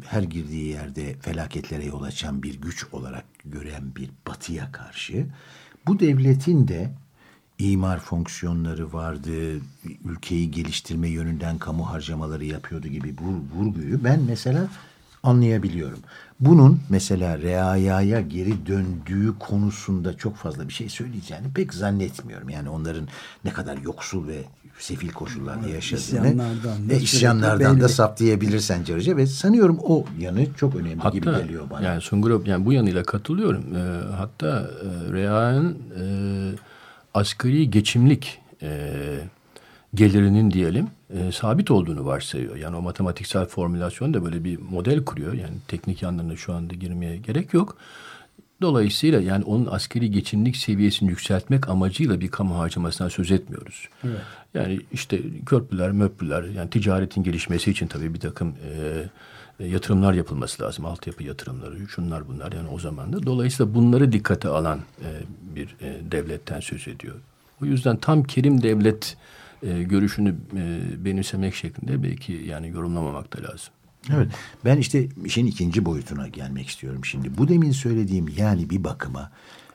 her 0.06 0.22
girdiği 0.22 0.66
yerde 0.66 1.14
felaketlere 1.14 1.84
yol 1.84 2.02
açan 2.02 2.42
bir 2.42 2.60
güç 2.60 2.86
olarak 2.92 3.24
gören 3.44 3.96
bir 3.96 4.10
batıya 4.26 4.72
karşı 4.72 5.26
bu 5.86 6.00
devletin 6.00 6.68
de 6.68 6.92
imar 7.58 8.00
fonksiyonları 8.00 8.92
vardı, 8.92 9.60
ülkeyi 10.04 10.50
geliştirme 10.50 11.08
yönünden 11.08 11.58
kamu 11.58 11.90
harcamaları 11.90 12.44
yapıyordu 12.44 12.88
gibi 12.88 13.14
bu 13.18 13.56
vurguyu 13.56 14.04
ben 14.04 14.20
mesela 14.20 14.68
anlayabiliyorum. 15.22 16.00
Bunun 16.40 16.80
mesela 16.88 17.38
reayaya 17.38 18.20
geri 18.20 18.66
döndüğü 18.66 19.38
konusunda 19.38 20.16
çok 20.16 20.36
fazla 20.36 20.68
bir 20.68 20.72
şey 20.72 20.88
söyleyeceğini 20.88 21.52
pek 21.54 21.74
zannetmiyorum. 21.74 22.48
Yani 22.48 22.68
onların 22.68 23.08
ne 23.44 23.50
kadar 23.50 23.76
yoksul 23.76 24.28
ve 24.28 24.42
sefil 24.78 25.08
koşullarda 25.08 25.68
yaşadığını 25.68 26.28
isyanlardan, 26.28 26.88
ve 26.88 26.98
isyanlardan 26.98 27.80
da 27.80 27.88
saptayabilirsen 27.88 28.80
Hoca 28.80 29.16
ve 29.16 29.26
sanıyorum 29.26 29.78
o 29.82 30.04
yanı 30.18 30.54
çok 30.54 30.76
önemli 30.76 31.00
hatta, 31.00 31.18
gibi 31.18 31.26
geliyor 31.26 31.70
bana. 31.70 31.86
Yani 31.86 32.00
Sungur 32.00 32.46
yani 32.46 32.64
bu 32.64 32.72
yanıyla 32.72 33.02
katılıyorum. 33.02 33.64
Ee, 33.76 34.14
hatta 34.16 34.48
e, 34.48 35.12
reayanın 35.12 35.78
e, 36.00 36.04
asgari 37.14 37.70
geçimlik 37.70 38.38
e, 38.62 38.92
gelirinin 39.94 40.50
diyelim 40.50 40.88
e, 41.14 41.32
sabit 41.32 41.70
olduğunu 41.70 42.04
varsayıyor. 42.04 42.56
Yani 42.56 42.76
o 42.76 42.82
matematiksel 42.82 43.46
formülasyon 43.46 44.14
da 44.14 44.24
böyle 44.24 44.44
bir 44.44 44.58
model 44.58 45.04
kuruyor. 45.04 45.32
Yani 45.32 45.54
teknik 45.68 46.02
yanlarına 46.02 46.36
şu 46.36 46.52
anda 46.52 46.74
girmeye 46.74 47.16
gerek 47.16 47.54
yok. 47.54 47.76
Dolayısıyla 48.60 49.20
yani 49.20 49.44
onun 49.44 49.66
askeri 49.66 50.10
geçimlik 50.10 50.56
seviyesini 50.56 51.10
yükseltmek 51.10 51.68
amacıyla 51.68 52.20
bir 52.20 52.28
kamu 52.28 52.58
harcamasından 52.58 53.08
söz 53.08 53.30
etmiyoruz. 53.30 53.88
Evet. 54.04 54.20
Yani 54.54 54.80
işte 54.92 55.20
köprüler, 55.46 55.90
möprüler, 55.90 56.42
yani 56.42 56.70
ticaretin 56.70 57.22
gelişmesi 57.22 57.70
için 57.70 57.86
tabii 57.86 58.14
bir 58.14 58.20
takım 58.20 58.54
e, 59.58 59.66
yatırımlar 59.66 60.12
yapılması 60.12 60.62
lazım. 60.62 60.84
Altyapı 60.84 61.24
yatırımları, 61.24 61.88
şunlar 61.88 62.28
bunlar 62.28 62.52
yani 62.52 62.68
o 62.68 62.78
zaman 62.78 63.12
da. 63.12 63.22
Dolayısıyla 63.26 63.74
bunları 63.74 64.12
dikkate 64.12 64.48
alan 64.48 64.78
e, 64.78 65.08
bir 65.56 65.76
e, 65.80 66.10
devletten 66.12 66.60
söz 66.60 66.88
ediyor. 66.88 67.14
O 67.62 67.64
yüzden 67.66 67.96
tam 67.96 68.22
kerim 68.22 68.62
devlet 68.62 69.16
e, 69.62 69.82
görüşünü 69.82 70.34
e, 70.56 71.04
benimsemek 71.04 71.54
şeklinde 71.54 72.02
belki 72.02 72.32
yani 72.32 72.68
yorumlamamak 72.68 73.36
da 73.36 73.42
lazım. 73.42 73.72
Evet. 74.12 74.28
Ben 74.64 74.76
işte 74.76 75.08
işin 75.24 75.46
ikinci 75.46 75.84
boyutuna 75.84 76.28
gelmek 76.28 76.68
istiyorum 76.68 77.04
şimdi. 77.04 77.38
Bu 77.38 77.48
demin 77.48 77.72
söylediğim 77.72 78.28
yani 78.36 78.70
bir 78.70 78.84
bakıma 78.84 79.30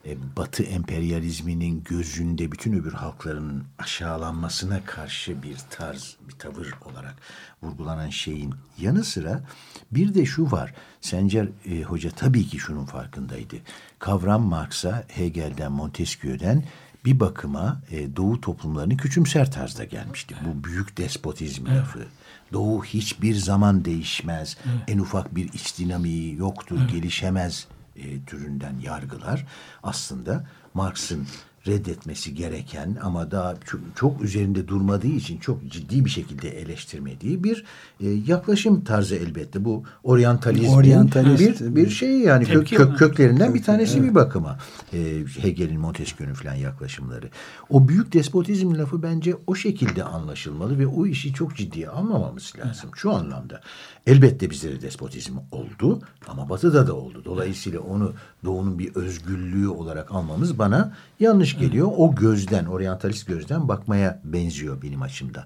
e, 0.05 0.17
Batı 0.38 0.63
emperyalizminin 0.63 1.83
gözünde 1.83 2.51
bütün 2.51 2.73
öbür 2.73 2.93
halkların 2.93 3.63
aşağılanmasına 3.79 4.86
karşı 4.86 5.43
bir 5.43 5.57
tarz, 5.69 6.15
bir 6.27 6.33
tavır 6.33 6.73
olarak 6.86 7.15
vurgulanan 7.63 8.09
şeyin 8.09 8.53
yanı 8.77 9.03
sıra 9.03 9.43
bir 9.91 10.13
de 10.13 10.25
şu 10.25 10.51
var. 10.51 10.73
Sencer 11.01 11.47
e, 11.65 11.81
Hoca 11.83 12.09
tabii 12.11 12.47
ki 12.47 12.59
şunun 12.59 12.86
farkındaydı. 12.86 13.55
Kavram 13.99 14.43
Marx'a, 14.43 15.03
Hegel'den, 15.07 15.71
Montesquieu'den 15.71 16.63
bir 17.06 17.20
bakıma 17.20 17.82
e, 17.91 18.16
Doğu 18.16 18.41
toplumlarını 18.41 18.97
küçümser 18.97 19.51
tarzda 19.51 19.84
gelmişti. 19.84 20.36
Bu 20.45 20.64
büyük 20.64 20.97
despotizm 20.97 21.68
evet. 21.68 21.78
lafı. 21.78 22.06
Doğu 22.53 22.84
hiçbir 22.84 23.36
zaman 23.36 23.86
değişmez. 23.86 24.58
Evet. 24.66 24.84
En 24.88 24.99
ufak 24.99 25.36
bir 25.36 25.53
iç 25.53 25.80
dinamiği 25.80 26.36
yoktur, 26.36 26.78
evet. 26.82 26.91
gelişemez 26.91 27.68
e, 27.95 28.24
türünden 28.26 28.80
yargılar 28.84 29.45
aslında 29.84 30.47
Marx'ın 30.74 31.28
reddetmesi 31.68 32.36
gereken 32.36 32.97
ama 33.01 33.32
daha 33.32 33.55
çok, 33.66 33.82
çok 33.95 34.22
üzerinde 34.22 34.68
durmadığı 34.68 35.07
için 35.07 35.38
çok 35.38 35.68
ciddi 35.68 36.05
bir 36.05 36.09
şekilde 36.09 36.49
eleştirmediği 36.49 37.43
bir 37.43 37.66
e, 37.99 38.09
yaklaşım 38.09 38.84
tarzı 38.84 39.16
elbette. 39.16 39.66
Bu 39.66 39.84
oryantalizmin 40.03 40.76
Oryantalist, 40.76 41.61
bir, 41.61 41.76
bir 41.76 41.89
şey 41.89 42.20
yani 42.20 42.45
kök, 42.45 42.68
kök, 42.70 42.97
köklerinden 42.97 43.53
bir 43.53 43.63
tanesi 43.63 43.97
evet. 43.97 44.09
bir 44.09 44.16
bakıma. 44.16 44.59
E, 44.93 44.97
Hegel'in, 45.41 45.80
Montesquieu'nun 45.80 46.34
falan 46.34 46.55
yaklaşımları. 46.55 47.30
O 47.70 47.88
büyük 47.88 48.13
despotizm 48.13 48.76
lafı 48.76 49.03
bence 49.03 49.36
o 49.47 49.55
şekilde 49.55 50.03
anlaşılmalı 50.03 50.80
ve 50.80 50.88
o 50.88 51.05
işi 51.05 51.34
çok 51.34 51.55
ciddiye 51.55 51.89
almamamız 51.89 52.53
lazım. 52.59 52.89
Şu 52.95 53.11
anlamda. 53.11 53.61
Elbette 54.07 54.49
bizde 54.49 54.72
de 54.72 54.82
despotizm 54.82 55.38
oldu 55.51 56.01
ama 56.28 56.49
batıda 56.49 56.88
da 56.88 56.93
oldu. 56.93 57.22
Dolayısıyla 57.26 57.80
onu 57.80 58.13
doğunun 58.45 58.79
bir 58.79 58.95
özgürlüğü 58.95 59.67
olarak 59.67 60.11
almamız 60.11 60.59
bana 60.59 60.93
yanlış 61.19 61.57
geliyor. 61.57 61.91
O 61.97 62.15
gözden, 62.15 62.65
oryantalist 62.65 63.27
gözden 63.27 63.67
bakmaya 63.67 64.21
benziyor 64.23 64.81
benim 64.81 65.01
açımdan. 65.01 65.43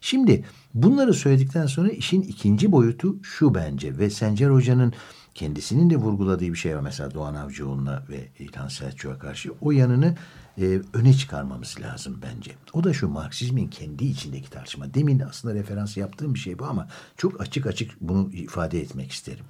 Şimdi 0.00 0.44
bunları 0.74 1.14
söyledikten 1.14 1.66
sonra 1.66 1.88
işin 1.88 2.22
ikinci 2.22 2.72
boyutu 2.72 3.22
şu 3.22 3.54
bence 3.54 3.98
ve 3.98 4.10
Sencer 4.10 4.50
Hoca'nın 4.50 4.92
kendisinin 5.34 5.90
de 5.90 5.96
vurguladığı 5.96 6.52
bir 6.52 6.54
şey 6.54 6.76
var. 6.76 6.80
Mesela 6.80 7.14
Doğan 7.14 7.34
Avcıoğlu'na 7.34 8.02
ve 8.08 8.28
İlhan 8.38 8.68
Selçuk'a 8.68 9.18
karşı 9.18 9.52
o 9.60 9.70
yanını 9.70 10.16
e, 10.58 10.80
öne 10.92 11.14
çıkarmamız 11.14 11.76
lazım 11.80 12.20
bence. 12.22 12.52
O 12.72 12.84
da 12.84 12.92
şu 12.92 13.08
Marksizmin 13.08 13.68
kendi 13.68 14.04
içindeki 14.04 14.50
tartışma. 14.50 14.94
Demin 14.94 15.18
aslında 15.18 15.54
referans 15.54 15.96
yaptığım 15.96 16.34
bir 16.34 16.38
şey 16.38 16.58
bu 16.58 16.64
ama 16.64 16.88
çok 17.16 17.40
açık 17.40 17.66
açık 17.66 18.00
bunu 18.00 18.30
ifade 18.32 18.80
etmek 18.80 19.12
isterim. 19.12 19.44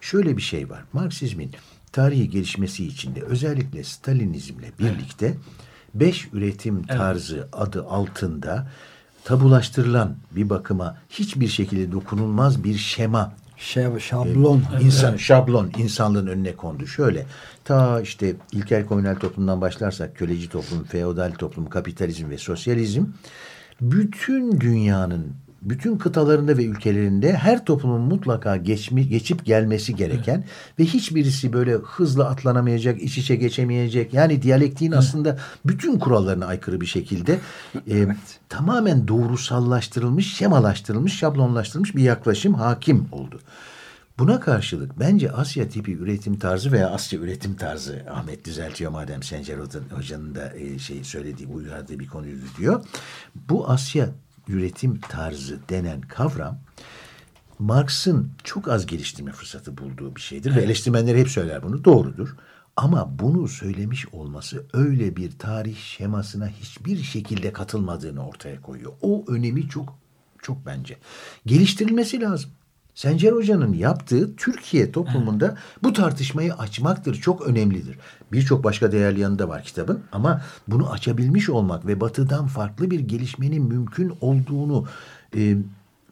Şöyle 0.00 0.36
bir 0.36 0.42
şey 0.42 0.70
var. 0.70 0.84
Marksizmin 0.92 1.52
tarihi 1.96 2.30
gelişmesi 2.30 2.86
içinde 2.86 3.22
özellikle 3.22 3.84
Stalinizmle 3.84 4.70
birlikte 4.78 5.26
evet. 5.26 5.38
beş 5.94 6.28
üretim 6.32 6.82
tarzı 6.82 7.36
evet. 7.36 7.48
adı 7.52 7.86
altında 7.86 8.68
tabulaştırılan 9.24 10.16
bir 10.30 10.50
bakıma 10.50 10.96
hiçbir 11.10 11.48
şekilde 11.48 11.92
dokunulmaz 11.92 12.64
bir 12.64 12.74
şema 12.74 13.32
Şab 13.56 13.98
şablon. 13.98 14.62
Ee, 14.80 14.84
insan, 14.84 15.10
evet. 15.10 15.20
Şablon 15.20 15.70
insanlığın 15.78 16.26
önüne 16.26 16.56
kondu. 16.56 16.86
Şöyle 16.86 17.26
ta 17.64 18.00
işte 18.00 18.34
ilkel 18.52 18.86
komünel 18.86 19.16
toplumdan 19.16 19.60
başlarsak 19.60 20.16
köleci 20.16 20.48
toplum, 20.48 20.84
feodal 20.84 21.32
toplum, 21.32 21.68
kapitalizm 21.68 22.30
ve 22.30 22.38
sosyalizm 22.38 23.04
bütün 23.80 24.60
dünyanın 24.60 25.32
bütün 25.62 25.98
kıtalarında 25.98 26.58
ve 26.58 26.64
ülkelerinde 26.64 27.32
her 27.32 27.64
toplumun 27.64 28.00
mutlaka 28.00 28.56
geçmi, 28.56 29.08
geçip 29.08 29.44
gelmesi 29.44 29.96
gereken 29.96 30.34
evet. 30.36 30.78
ve 30.78 30.84
hiçbirisi 30.84 31.52
böyle 31.52 31.72
hızlı 31.72 32.28
atlanamayacak, 32.28 33.02
iç 33.02 33.18
içe 33.18 33.36
geçemeyecek. 33.36 34.14
Yani 34.14 34.42
diyalektiğin 34.42 34.92
evet. 34.92 35.00
aslında 35.00 35.38
bütün 35.64 35.98
kurallarına 35.98 36.46
aykırı 36.46 36.80
bir 36.80 36.86
şekilde 36.86 37.32
e, 37.74 37.80
evet. 37.86 38.16
tamamen 38.48 39.08
doğrusallaştırılmış, 39.08 40.36
şemalaştırılmış, 40.36 41.18
şablonlaştırılmış 41.18 41.96
bir 41.96 42.02
yaklaşım 42.02 42.54
hakim 42.54 43.08
oldu. 43.12 43.40
Buna 44.18 44.40
karşılık 44.40 45.00
bence 45.00 45.32
Asya 45.32 45.68
tipi 45.68 45.92
üretim 45.92 46.38
tarzı 46.38 46.72
veya 46.72 46.90
Asya 46.90 47.18
üretim 47.20 47.56
tarzı 47.56 48.02
Ahmet 48.10 48.44
düzeltiyor 48.44 48.90
madem 48.90 49.22
Sencer 49.22 49.58
Hoca'nın 49.90 50.34
da 50.34 50.56
e, 50.56 50.78
şey 50.78 51.04
söylediği 51.04 51.48
uyardığı 51.48 51.98
bir 51.98 52.06
konuyu 52.06 52.36
diyor. 52.58 52.84
Bu 53.34 53.70
Asya 53.70 54.08
üretim 54.48 55.00
tarzı 55.00 55.60
denen 55.68 56.00
kavram 56.00 56.58
Marx'ın 57.58 58.30
çok 58.44 58.68
az 58.68 58.86
geliştirme 58.86 59.32
fırsatı 59.32 59.78
bulduğu 59.78 60.16
bir 60.16 60.20
şeydir 60.20 60.50
evet. 60.50 60.60
ve 60.60 60.64
eleştirmenler 60.64 61.16
hep 61.16 61.28
söyler 61.28 61.62
bunu 61.62 61.84
doğrudur. 61.84 62.36
Ama 62.76 63.18
bunu 63.18 63.48
söylemiş 63.48 64.08
olması 64.08 64.66
öyle 64.72 65.16
bir 65.16 65.38
tarih 65.38 65.76
şemasına 65.76 66.48
hiçbir 66.48 67.02
şekilde 67.02 67.52
katılmadığını 67.52 68.26
ortaya 68.28 68.62
koyuyor. 68.62 68.92
O 69.00 69.24
önemi 69.28 69.68
çok 69.68 69.98
çok 70.42 70.66
bence. 70.66 70.96
Geliştirilmesi 71.46 72.20
lazım. 72.20 72.50
Sencer 72.96 73.32
Hoca'nın 73.32 73.72
yaptığı 73.72 74.36
Türkiye 74.36 74.92
toplumunda 74.92 75.56
bu 75.82 75.92
tartışmayı 75.92 76.54
açmaktır. 76.54 77.14
Çok 77.14 77.46
önemlidir. 77.46 77.98
Birçok 78.32 78.64
başka 78.64 78.92
değerli 78.92 79.20
yanı 79.20 79.38
da 79.38 79.48
var 79.48 79.62
kitabın 79.62 80.02
ama 80.12 80.42
bunu 80.68 80.90
açabilmiş 80.90 81.48
olmak 81.48 81.86
ve 81.86 82.00
batıdan 82.00 82.46
farklı 82.46 82.90
bir 82.90 83.00
gelişmenin 83.00 83.62
mümkün 83.62 84.12
olduğunu 84.20 84.86
e, 85.36 85.56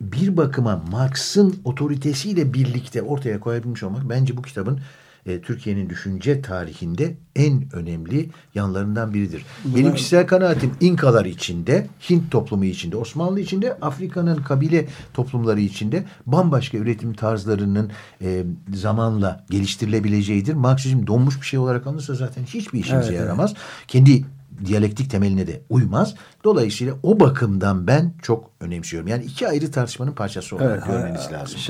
bir 0.01 0.37
bakıma 0.37 0.85
Marx'ın 0.91 1.57
otoritesiyle 1.64 2.55
birlikte 2.55 3.03
ortaya 3.03 3.41
koyabilmiş 3.41 3.82
olmak 3.82 4.09
bence 4.09 4.37
bu 4.37 4.43
kitabın 4.43 4.80
e, 5.26 5.40
Türkiye'nin 5.40 5.90
düşünce 5.90 6.42
tarihinde 6.42 7.14
en 7.36 7.64
önemli 7.72 8.30
yanlarından 8.54 9.14
biridir. 9.14 9.44
Buna... 9.64 9.76
Benim 9.76 9.94
kişisel 9.94 10.26
kanaatim 10.26 10.72
İnkalar 10.80 11.24
içinde, 11.24 11.86
Hint 12.10 12.30
toplumu 12.30 12.64
içinde, 12.64 12.96
Osmanlı 12.96 13.40
içinde, 13.40 13.74
Afrika'nın 13.74 14.36
kabile 14.36 14.86
toplumları 15.14 15.60
içinde 15.60 16.04
bambaşka 16.26 16.78
üretim 16.78 17.14
tarzlarının 17.14 17.90
e, 18.22 18.44
zamanla 18.74 19.44
geliştirilebileceğidir. 19.50 20.54
Marksizm 20.54 21.06
donmuş 21.06 21.40
bir 21.40 21.46
şey 21.46 21.58
olarak 21.58 21.86
alınırsa 21.86 22.14
zaten 22.14 22.42
hiçbir 22.44 22.78
işimize 22.78 23.08
evet, 23.08 23.20
yaramaz. 23.20 23.50
Evet. 23.50 23.86
Kendi 23.88 24.24
diyalektik 24.64 25.11
temeline 25.11 25.46
de 25.46 25.61
uymaz. 25.70 26.14
Dolayısıyla 26.44 26.94
o 27.02 27.20
bakımdan 27.20 27.86
ben 27.86 28.12
çok 28.22 28.50
önemsiyorum. 28.61 29.09
Yani 29.09 29.24
iki 29.24 29.48
ayrı 29.48 29.70
tartışmanın 29.70 30.12
parçası 30.12 30.57
olarak 30.57 30.84
evet, 30.86 30.86
görmeniz 30.86 31.32
lazım. 31.32 31.61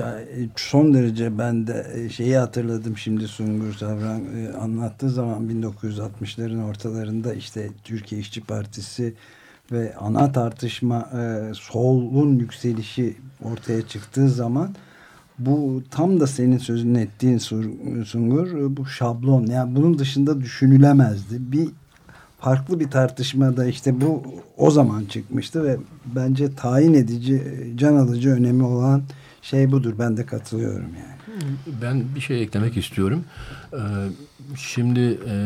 Son 0.56 0.94
derece 0.94 1.38
ben 1.38 1.66
de 1.66 1.86
e, 1.94 2.08
şeyi 2.08 2.36
hatırladım 2.36 2.96
şimdi 2.96 3.28
Sungur 3.28 3.74
Savran 3.74 4.20
e, 4.36 4.52
anlattığı 4.56 5.10
zaman 5.10 5.50
1960'ların 5.50 6.64
ortalarında 6.64 7.34
işte 7.34 7.68
Türkiye 7.84 8.20
İşçi 8.20 8.40
Partisi 8.40 9.14
ve 9.72 9.94
ana 9.96 10.32
tartışma 10.32 11.10
e, 11.18 11.52
solun 11.54 12.38
yükselişi 12.38 13.16
ortaya 13.44 13.82
çıktığı 13.82 14.28
zaman 14.28 14.74
bu 15.38 15.82
tam 15.90 16.20
da 16.20 16.26
senin 16.26 16.58
sözünü 16.58 17.00
ettiğin 17.00 17.38
Sungur 18.04 18.76
bu 18.76 18.86
şablon 18.86 19.46
yani 19.46 19.76
bunun 19.76 19.98
dışında 19.98 20.40
düşünülemezdi. 20.40 21.52
Bir 21.52 21.68
farklı 22.44 22.80
bir 22.80 22.90
tartışmada 22.90 23.66
işte 23.66 24.00
bu 24.00 24.22
o 24.56 24.70
zaman 24.70 25.04
çıkmıştı 25.04 25.64
ve 25.64 25.76
bence 26.06 26.54
tayin 26.54 26.94
edici, 26.94 27.42
can 27.76 27.96
alıcı 27.96 28.30
önemi 28.30 28.62
olan 28.62 29.02
şey 29.42 29.72
budur. 29.72 29.94
Ben 29.98 30.16
de 30.16 30.26
katılıyorum 30.26 30.90
yani. 30.94 31.14
Ben 31.82 32.04
bir 32.14 32.20
şey 32.20 32.42
eklemek 32.42 32.76
istiyorum. 32.76 33.24
Ee, 33.72 33.78
şimdi 34.56 35.18
e, 35.28 35.36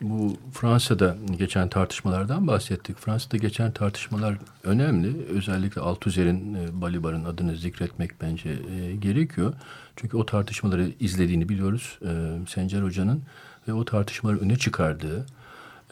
bu 0.00 0.36
Fransa'da 0.52 1.16
geçen 1.38 1.68
tartışmalardan 1.68 2.46
bahsettik. 2.46 2.98
Fransa'da 2.98 3.36
geçen 3.36 3.72
tartışmalar 3.72 4.38
önemli. 4.64 5.26
Özellikle 5.26 5.80
Althusser'in, 5.80 6.54
e, 6.54 6.80
Balibar'ın 6.80 7.24
adını 7.24 7.56
zikretmek 7.56 8.10
bence 8.20 8.50
e, 8.50 8.96
gerekiyor. 8.96 9.54
Çünkü 9.96 10.16
o 10.16 10.26
tartışmaları 10.26 10.90
izlediğini 11.00 11.48
biliyoruz. 11.48 11.98
Sencer 12.48 12.82
Hoca'nın 12.82 13.22
ve 13.68 13.72
o 13.72 13.84
tartışmaları 13.84 14.40
öne 14.40 14.56
çıkardığı 14.56 15.26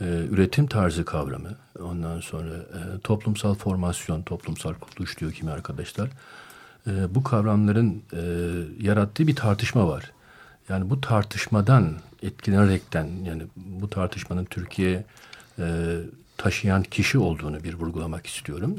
e, 0.00 0.04
üretim 0.30 0.66
tarzı 0.66 1.04
kavramı, 1.04 1.56
ondan 1.80 2.20
sonra 2.20 2.54
e, 2.54 3.00
toplumsal 3.04 3.54
formasyon, 3.54 4.22
toplumsal 4.22 4.74
kuruluş 4.74 5.20
diyor 5.20 5.32
kimi 5.32 5.50
arkadaşlar. 5.50 6.08
E, 6.86 7.14
bu 7.14 7.22
kavramların 7.22 8.02
e, 8.12 8.20
yarattığı 8.80 9.26
bir 9.26 9.36
tartışma 9.36 9.88
var. 9.88 10.12
Yani 10.68 10.90
bu 10.90 11.00
tartışmadan 11.00 11.94
etkilenerekten 12.22 13.08
yani 13.24 13.42
bu 13.56 13.90
tartışmanın 13.90 14.44
Türkiye 14.44 15.04
e, 15.58 15.96
taşıyan 16.36 16.82
kişi 16.82 17.18
olduğunu 17.18 17.64
bir 17.64 17.74
vurgulamak 17.74 18.26
istiyorum. 18.26 18.76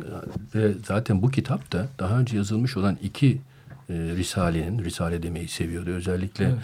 Ve 0.56 0.74
zaten 0.88 1.22
bu 1.22 1.32
kitapta 1.32 1.88
daha 2.00 2.20
önce 2.20 2.38
yazılmış 2.38 2.78
olan 2.78 2.98
iki 3.04 3.42
e, 3.90 3.94
Risale'nin, 3.94 4.84
Risale 4.84 5.24
demeyi 5.24 5.48
seviyordu. 5.48 5.90
Özellikle 5.90 6.46
evet. 6.46 6.58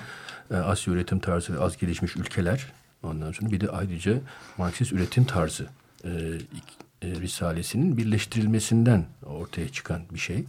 e, 0.52 0.56
Asya 0.56 0.94
üretim 0.94 1.20
tarzı 1.20 1.54
ve 1.54 1.60
az 1.60 1.78
gelişmiş 1.78 2.16
ülkeler 2.16 2.68
Ondan 3.04 3.32
sonra 3.32 3.52
bir 3.52 3.62
de 3.62 3.70
ayrıca 3.70 4.20
Marksist 4.58 4.94
üretim 4.94 5.26
tarzı 5.26 5.68
e, 6.06 6.10
e, 7.02 7.08
Risalesinin 7.08 7.98
birleştirilmesinden 7.98 9.06
ortaya 9.26 9.70
çıkan 9.70 10.02
bir 10.14 10.20
şey. 10.20 10.44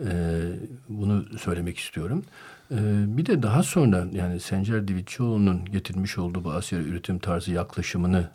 E, 0.00 0.42
bunu 0.88 1.24
söylemek 1.38 1.78
istiyorum. 1.78 2.24
E, 2.70 2.76
bir 3.16 3.26
de 3.26 3.42
daha 3.42 3.62
sonra 3.62 4.06
yani 4.12 4.40
Sencer 4.40 4.88
Divitçioğlu'nun 4.88 5.64
getirmiş 5.64 6.18
olduğu 6.18 6.44
bu 6.44 6.52
Asya 6.52 6.78
üretim 6.78 7.18
tarzı 7.18 7.52
yaklaşımını 7.52 8.30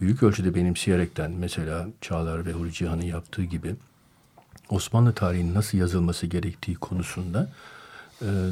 büyük 0.00 0.22
ölçüde 0.22 0.54
benimseyerekten 0.54 1.30
mesela 1.30 1.88
Çağlar 2.00 2.46
ve 2.46 2.52
Huri 2.52 2.72
Cihan'ın 2.72 3.02
yaptığı 3.02 3.44
gibi 3.44 3.74
Osmanlı 4.70 5.12
tarihinin 5.12 5.54
nasıl 5.54 5.78
yazılması 5.78 6.26
gerektiği 6.26 6.74
konusunda 6.74 7.48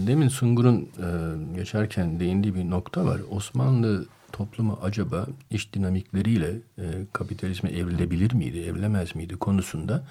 demin 0.06 0.28
Sungur'un 0.28 0.76
e, 0.76 1.08
geçerken 1.54 2.20
değindiği 2.20 2.54
bir 2.54 2.70
nokta 2.70 3.04
var. 3.04 3.20
Osmanlı 3.30 4.06
toplumu 4.32 4.78
acaba 4.82 5.26
iş 5.50 5.74
dinamikleriyle 5.74 6.50
e, 6.78 6.84
kapitalizme 7.12 7.70
evrilebilir 7.70 8.32
miydi, 8.32 8.60
evrilemez 8.60 9.16
miydi 9.16 9.36
konusunda 9.36 10.04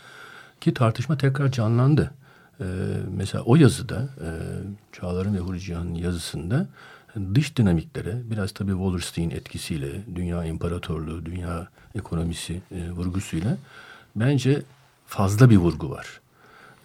ki 0.61 0.73
tartışma 0.73 1.17
tekrar 1.17 1.51
canlandı. 1.51 2.11
E, 2.59 2.65
mesela 3.17 3.43
o 3.43 3.55
yazıda 3.55 4.09
e, 4.21 4.29
Çağlar'ın 4.91 5.35
ve 5.35 5.39
Huri 5.39 5.59
Cihan'ın 5.59 5.95
yazısında 5.95 6.67
dış 7.35 7.57
dinamiklere 7.57 8.21
biraz 8.31 8.51
tabii 8.51 8.71
Wallerstein 8.71 9.29
etkisiyle, 9.29 9.91
dünya 10.15 10.45
imparatorluğu, 10.45 11.25
dünya 11.25 11.67
ekonomisi 11.95 12.61
vurgusuyla 12.91 13.57
bence 14.15 14.61
fazla 15.05 15.49
bir 15.49 15.57
vurgu 15.57 15.89
var. 15.89 16.21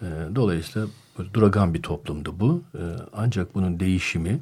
E, 0.01 0.05
dolayısıyla 0.35 0.87
duragan 1.33 1.73
bir 1.73 1.81
toplumdu 1.81 2.39
bu. 2.39 2.63
E, 2.75 2.81
ancak 3.13 3.55
bunun 3.55 3.79
değişimi 3.79 4.39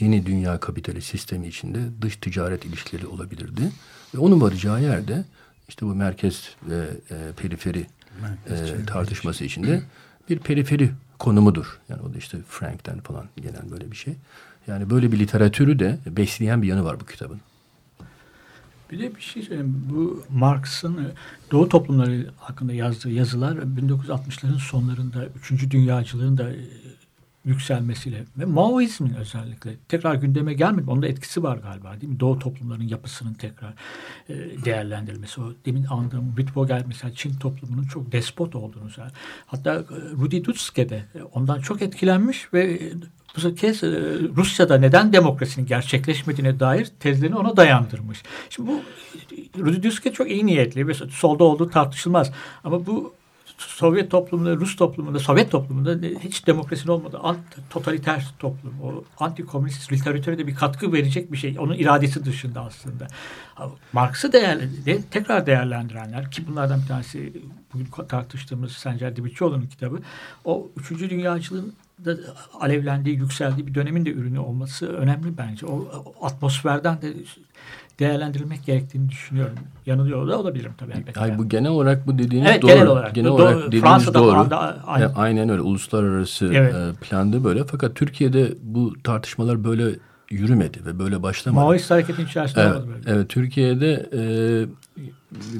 yeni 0.00 0.26
dünya 0.26 0.60
kapitali 0.60 1.02
sistemi 1.02 1.46
içinde 1.46 1.78
dış 2.02 2.16
ticaret 2.16 2.64
ilişkileri 2.64 3.06
olabilirdi. 3.06 3.72
Ve 4.14 4.18
onun 4.18 4.40
varacağı 4.40 4.82
yerde 4.82 5.24
işte 5.68 5.86
bu 5.86 5.94
merkez 5.94 6.56
ve 6.68 6.86
e, 7.10 7.32
periferi 7.36 7.86
merkez 8.22 8.70
e, 8.70 8.86
tartışması 8.86 9.44
içinde 9.44 9.82
bir 10.30 10.38
periferi 10.38 10.90
konumudur. 11.18 11.80
Yani 11.88 12.02
o 12.02 12.14
da 12.14 12.18
işte 12.18 12.38
Frank'ten 12.48 13.00
falan 13.00 13.26
gelen 13.36 13.70
böyle 13.70 13.90
bir 13.90 13.96
şey. 13.96 14.14
Yani 14.66 14.90
böyle 14.90 15.12
bir 15.12 15.18
literatürü 15.18 15.78
de 15.78 15.98
besleyen 16.06 16.62
bir 16.62 16.68
yanı 16.68 16.84
var 16.84 17.00
bu 17.00 17.06
kitabın. 17.06 17.40
Bir 18.90 18.98
de 18.98 19.16
bir 19.16 19.20
şey 19.20 19.42
söyleyeyim. 19.42 19.88
Bu 19.90 20.24
Marx'ın 20.30 20.96
e, 20.96 21.06
Doğu 21.50 21.68
toplumları 21.68 22.30
hakkında 22.36 22.72
yazdığı 22.72 23.10
yazılar 23.10 23.56
1960'ların 23.56 24.58
sonlarında 24.58 25.26
3. 25.50 25.70
Dünyacılığın 25.70 26.38
da 26.38 26.50
e, 26.50 26.56
yükselmesiyle 27.44 28.24
ve 28.38 28.44
Maoizmin 28.44 29.14
özellikle 29.14 29.76
tekrar 29.88 30.14
gündeme 30.14 30.54
gelmedi. 30.54 30.90
Onun 30.90 31.02
da 31.02 31.06
etkisi 31.06 31.42
var 31.42 31.56
galiba 31.56 32.00
değil 32.00 32.12
mi? 32.12 32.20
Doğu 32.20 32.38
toplumlarının 32.38 32.88
yapısının 32.88 33.34
tekrar 33.34 33.74
e, 34.28 34.34
değerlendirilmesi. 34.64 35.40
O 35.40 35.52
demin 35.66 35.84
andığım 35.84 36.28
Wittbogel 36.36 36.84
mesela 36.86 37.14
Çin 37.14 37.34
toplumunun 37.34 37.84
çok 37.84 38.12
despot 38.12 38.54
olduğunu 38.54 38.90
söyledi. 38.90 39.14
Hatta 39.46 39.84
Rudi 40.20 40.44
Dutske 40.44 40.88
de 40.88 41.04
ondan 41.32 41.60
çok 41.60 41.82
etkilenmiş 41.82 42.52
ve 42.54 42.92
bu 43.44 43.54
kez 43.54 43.84
e, 43.84 43.88
Rusya'da 44.36 44.78
neden 44.78 45.12
demokrasinin 45.12 45.66
gerçekleşmediğine 45.66 46.60
dair 46.60 46.86
tezlerini 47.00 47.36
ona 47.36 47.56
dayandırmış. 47.56 48.22
Şimdi 48.50 48.70
bu 48.70 48.80
Rudidüske 49.58 50.12
çok 50.12 50.30
iyi 50.30 50.46
niyetli 50.46 50.88
ve 50.88 50.94
solda 50.94 51.44
olduğu 51.44 51.70
tartışılmaz. 51.70 52.32
Ama 52.64 52.86
bu 52.86 53.14
Sovyet 53.58 54.10
toplumunda, 54.10 54.56
Rus 54.56 54.76
toplumunda, 54.76 55.18
Sovyet 55.18 55.50
toplumunda 55.50 56.06
hiç 56.18 56.46
demokrasinin 56.46 56.92
olmadı. 56.92 57.18
Ant, 57.22 57.38
totaliter 57.70 58.26
toplum. 58.38 58.74
O 58.82 59.04
anti-komünist 59.24 59.92
literatüre 59.92 60.38
de 60.38 60.46
bir 60.46 60.54
katkı 60.54 60.92
verecek 60.92 61.32
bir 61.32 61.36
şey. 61.36 61.56
Onun 61.58 61.74
iradesi 61.74 62.24
dışında 62.24 62.60
aslında. 62.60 63.06
Marx'ı 63.92 64.32
değerli, 64.32 65.02
tekrar 65.10 65.46
değerlendirenler 65.46 66.30
ki 66.30 66.48
bunlardan 66.48 66.82
bir 66.82 66.86
tanesi 66.86 67.32
bugün 67.74 67.86
tartıştığımız 68.08 68.72
Sencer 68.72 69.16
Dibitçioğlu'nun 69.16 69.66
kitabı. 69.66 70.00
O 70.44 70.70
üçüncü 70.76 71.10
dünyacılığın 71.10 71.74
da 72.04 72.16
alevlendiği, 72.60 73.16
yükseldiği 73.16 73.66
bir 73.66 73.74
dönemin 73.74 74.06
de 74.06 74.12
ürünü 74.12 74.38
olması 74.38 74.88
önemli 74.88 75.38
bence. 75.38 75.66
O 75.66 75.88
atmosferden 76.22 77.02
de 77.02 77.12
değerlendirilmek 77.98 78.64
gerektiğini 78.64 79.08
düşünüyorum. 79.08 79.58
Yanılıyor 79.86 80.28
da 80.28 80.38
olabilirim 80.38 80.72
tabii 80.78 80.92
elbette. 80.92 81.20
Ay, 81.20 81.38
bu 81.38 81.48
genel 81.48 81.70
olarak 81.70 82.06
bu 82.06 82.18
dediğiniz 82.18 82.50
evet, 82.50 82.62
doğru. 82.62 82.70
Genel 82.70 82.86
olarak, 82.86 83.14
genel 83.14 83.30
olarak 83.30 83.66
dediğiniz 83.66 83.80
Fransa'da 83.80 84.18
doğru. 84.18 84.36
Anda, 84.36 84.82
aynen. 84.86 85.12
aynen 85.16 85.48
öyle. 85.48 85.60
Uluslararası 85.60 86.46
evet. 86.54 86.74
E, 86.74 86.92
planda 87.00 87.44
böyle. 87.44 87.64
Fakat 87.64 87.94
Türkiye'de 87.94 88.54
bu 88.62 88.94
tartışmalar 89.04 89.64
böyle 89.64 89.98
yürümedi 90.30 90.86
ve 90.86 90.98
böyle 90.98 91.22
başlamadı. 91.22 91.64
Maoist 91.64 91.90
hareketin 91.90 92.26
içerisinde 92.26 92.62
evet, 92.62 92.76
oldu 92.76 92.88
böyle. 92.88 93.16
Evet, 93.16 93.28
Türkiye'de 93.28 94.10
e, 94.12 94.20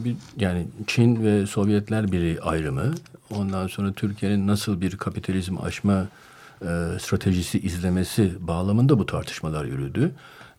bir, 0.05 0.17
yani 0.37 0.67
Çin 0.87 1.25
ve 1.25 1.47
Sovyetler 1.47 2.13
Birliği 2.13 2.41
ayrımı, 2.41 2.95
ondan 3.31 3.67
sonra 3.67 3.93
Türkiye'nin 3.93 4.47
nasıl 4.47 4.81
bir 4.81 4.97
kapitalizm 4.97 5.59
aşma 5.63 6.07
e, 6.63 6.67
stratejisi 7.01 7.61
izlemesi 7.61 8.33
bağlamında 8.41 8.99
bu 8.99 9.07
tartışmalar 9.07 9.65
yürüdü. 9.65 10.13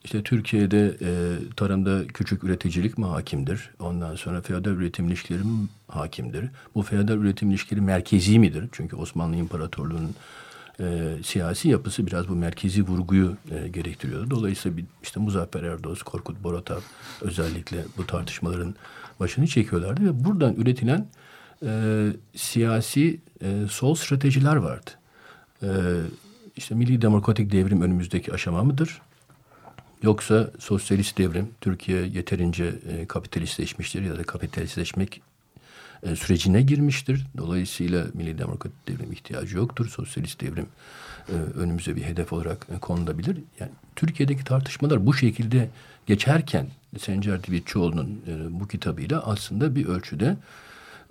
İşte 0.03 0.23
Türkiye'de 0.23 0.97
e, 1.01 1.09
tarımda 1.55 2.07
küçük 2.07 2.43
üreticilik 2.43 2.97
mi 2.97 3.05
hakimdir? 3.05 3.69
Ondan 3.79 4.15
sonra 4.15 4.41
feodal 4.41 4.71
üretim 4.71 5.07
ilişkileri 5.07 5.43
mi 5.43 5.67
hakimdir? 5.87 6.45
Bu 6.75 6.81
feodal 6.81 7.17
üretim 7.17 7.49
ilişkileri 7.49 7.81
merkezi 7.81 8.39
midir? 8.39 8.65
Çünkü 8.71 8.95
Osmanlı 8.95 9.35
İmparatorluğu'nun 9.35 10.15
e, 10.79 11.15
siyasi 11.23 11.69
yapısı 11.69 12.07
biraz 12.07 12.27
bu 12.29 12.35
merkezi 12.35 12.83
vurguyu 12.83 13.37
e, 13.51 13.67
gerektiriyordu. 13.67 14.29
Dolayısıyla 14.29 14.77
bir, 14.77 14.85
işte 15.03 15.19
Muzaffer 15.19 15.63
Erdoğan, 15.63 15.97
Korkut 16.05 16.43
Boratov 16.43 16.81
özellikle 17.21 17.77
bu 17.97 18.07
tartışmaların 18.07 18.75
başını 19.19 19.47
çekiyorlardı 19.47 20.05
ve 20.05 20.25
buradan 20.25 20.55
üretilen 20.55 21.07
e, 21.65 22.05
siyasi 22.35 23.19
e, 23.41 23.67
sol 23.69 23.95
stratejiler 23.95 24.55
vardı. 24.55 24.91
E, 25.63 25.69
işte 26.57 26.75
milli 26.75 27.01
demokratik 27.01 27.51
devrim 27.51 27.81
önümüzdeki 27.81 28.33
aşama 28.33 28.63
mıdır? 28.63 29.01
Yoksa 30.03 30.51
sosyalist 30.59 31.17
devrim 31.17 31.49
Türkiye 31.61 32.05
yeterince 32.05 32.73
e, 32.89 33.05
kapitalistleşmiştir 33.05 34.01
ya 34.01 34.17
da 34.17 34.23
kapitalistleşmek 34.23 35.21
e, 36.03 36.15
sürecine 36.15 36.61
girmiştir. 36.61 37.25
Dolayısıyla 37.37 38.05
milli 38.13 38.37
demokratik 38.37 38.87
devrim 38.87 39.11
ihtiyacı 39.11 39.57
yoktur. 39.57 39.89
Sosyalist 39.89 40.41
devrim 40.41 40.67
e, 41.29 41.33
önümüze 41.33 41.95
bir 41.95 42.03
hedef 42.03 42.33
olarak 42.33 42.67
e, 42.75 42.79
konulabilir. 42.79 43.37
Yani 43.59 43.71
Türkiye'deki 43.95 44.43
tartışmalar 44.43 45.05
bu 45.05 45.13
şekilde 45.13 45.69
geçerken 46.05 46.67
Sencer 46.99 47.43
Divitçioğlu'nun 47.43 48.21
e, 48.27 48.59
bu 48.59 48.67
kitabıyla 48.67 49.23
aslında 49.25 49.75
bir 49.75 49.85
ölçüde 49.85 50.37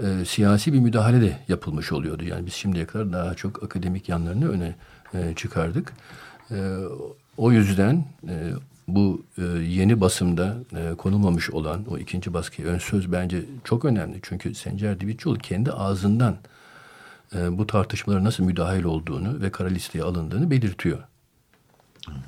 e, 0.03 0.25
siyasi 0.25 0.73
bir 0.73 0.79
müdahale 0.79 1.21
de 1.21 1.39
yapılmış 1.49 1.93
oluyordu. 1.93 2.25
Yani 2.25 2.47
biz 2.47 2.53
şimdiye 2.53 2.87
kadar 2.87 3.13
daha 3.13 3.35
çok 3.35 3.63
akademik 3.63 4.09
yanlarını 4.09 4.49
öne 4.51 4.75
e, 5.15 5.35
çıkardık. 5.35 5.93
E, 6.51 6.77
o 7.37 7.53
yüzden 7.53 8.05
e, 8.29 8.53
bu 8.89 9.25
e, 9.39 9.43
yeni 9.63 10.01
basımda 10.01 10.57
e, 10.77 10.95
konulmamış 10.95 11.51
olan 11.51 11.85
o 11.91 11.99
ikinci 11.99 12.35
baskı 12.35 12.63
ön 12.63 12.79
söz 12.79 13.13
bence 13.13 13.45
çok 13.65 13.85
önemli. 13.85 14.19
Çünkü 14.23 14.55
Sencer 14.55 15.01
Divitçioğlu 15.01 15.39
kendi 15.39 15.73
ağzından 15.73 16.37
e, 17.35 17.59
bu 17.59 17.67
tartışmalara 17.67 18.25
nasıl 18.25 18.45
müdahil 18.45 18.85
olduğunu 18.85 19.41
ve 19.41 19.51
kara 19.51 19.69
listeye 19.69 20.05
alındığını 20.05 20.51
belirtiyor. 20.51 20.99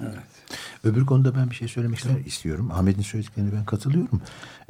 Evet. 0.03 0.38
Öbür 0.85 1.07
konuda 1.07 1.35
ben 1.35 1.51
bir 1.51 1.55
şey 1.55 1.69
söylemek 1.69 2.07
evet. 2.07 2.27
istiyorum. 2.27 2.71
Ahmet'in 2.71 3.03
söylediklerine 3.03 3.53
ben 3.53 3.65
katılıyorum. 3.65 4.21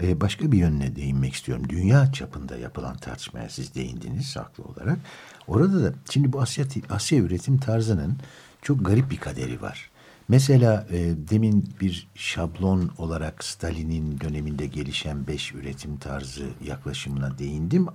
Ee, 0.02 0.20
başka 0.20 0.52
bir 0.52 0.58
yönüne 0.58 0.96
değinmek 0.96 1.34
istiyorum. 1.34 1.68
Dünya 1.68 2.12
çapında 2.12 2.56
yapılan 2.56 2.96
tartışmaya 2.96 3.48
siz 3.48 3.74
değindiniz 3.74 4.36
haklı 4.36 4.64
olarak. 4.64 4.98
Orada 5.46 5.84
da 5.84 5.92
şimdi 6.10 6.32
bu 6.32 6.40
Asya, 6.40 6.64
Asya 6.90 7.18
üretim 7.18 7.58
tarzının 7.58 8.16
çok 8.62 8.86
garip 8.86 9.10
bir 9.10 9.18
kaderi 9.18 9.62
var. 9.62 9.90
Mesela 10.28 10.86
e, 10.90 11.14
demin 11.30 11.74
bir 11.80 12.08
şablon 12.14 12.90
olarak 12.98 13.44
Stalin'in 13.44 14.20
döneminde 14.20 14.66
gelişen 14.66 15.26
beş 15.26 15.54
üretim 15.54 15.96
tarzı 15.96 16.46
yaklaşımına 16.64 17.38
değindim. 17.38 17.86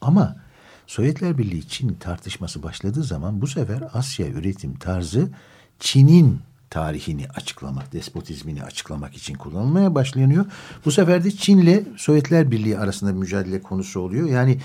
Ama 0.00 0.36
Sovyetler 0.86 1.38
Birliği 1.38 1.68
Çin 1.68 1.94
tartışması 1.94 2.62
başladığı 2.62 3.02
zaman 3.02 3.40
bu 3.40 3.46
sefer 3.46 3.82
Asya 3.92 4.26
üretim 4.28 4.78
tarzı 4.78 5.28
Çin'in 5.78 6.40
tarihini 6.70 7.28
açıklamak, 7.28 7.92
despotizmini 7.92 8.62
açıklamak 8.62 9.14
için 9.14 9.34
kullanılmaya 9.34 9.94
başlanıyor. 9.94 10.44
Bu 10.84 10.90
sefer 10.90 11.24
de 11.24 11.30
Çin'le 11.30 11.84
Sovyetler 11.96 12.50
Birliği 12.50 12.78
arasında 12.78 13.14
bir 13.14 13.18
mücadele 13.18 13.62
konusu 13.62 14.00
oluyor. 14.00 14.28
Yani 14.28 14.58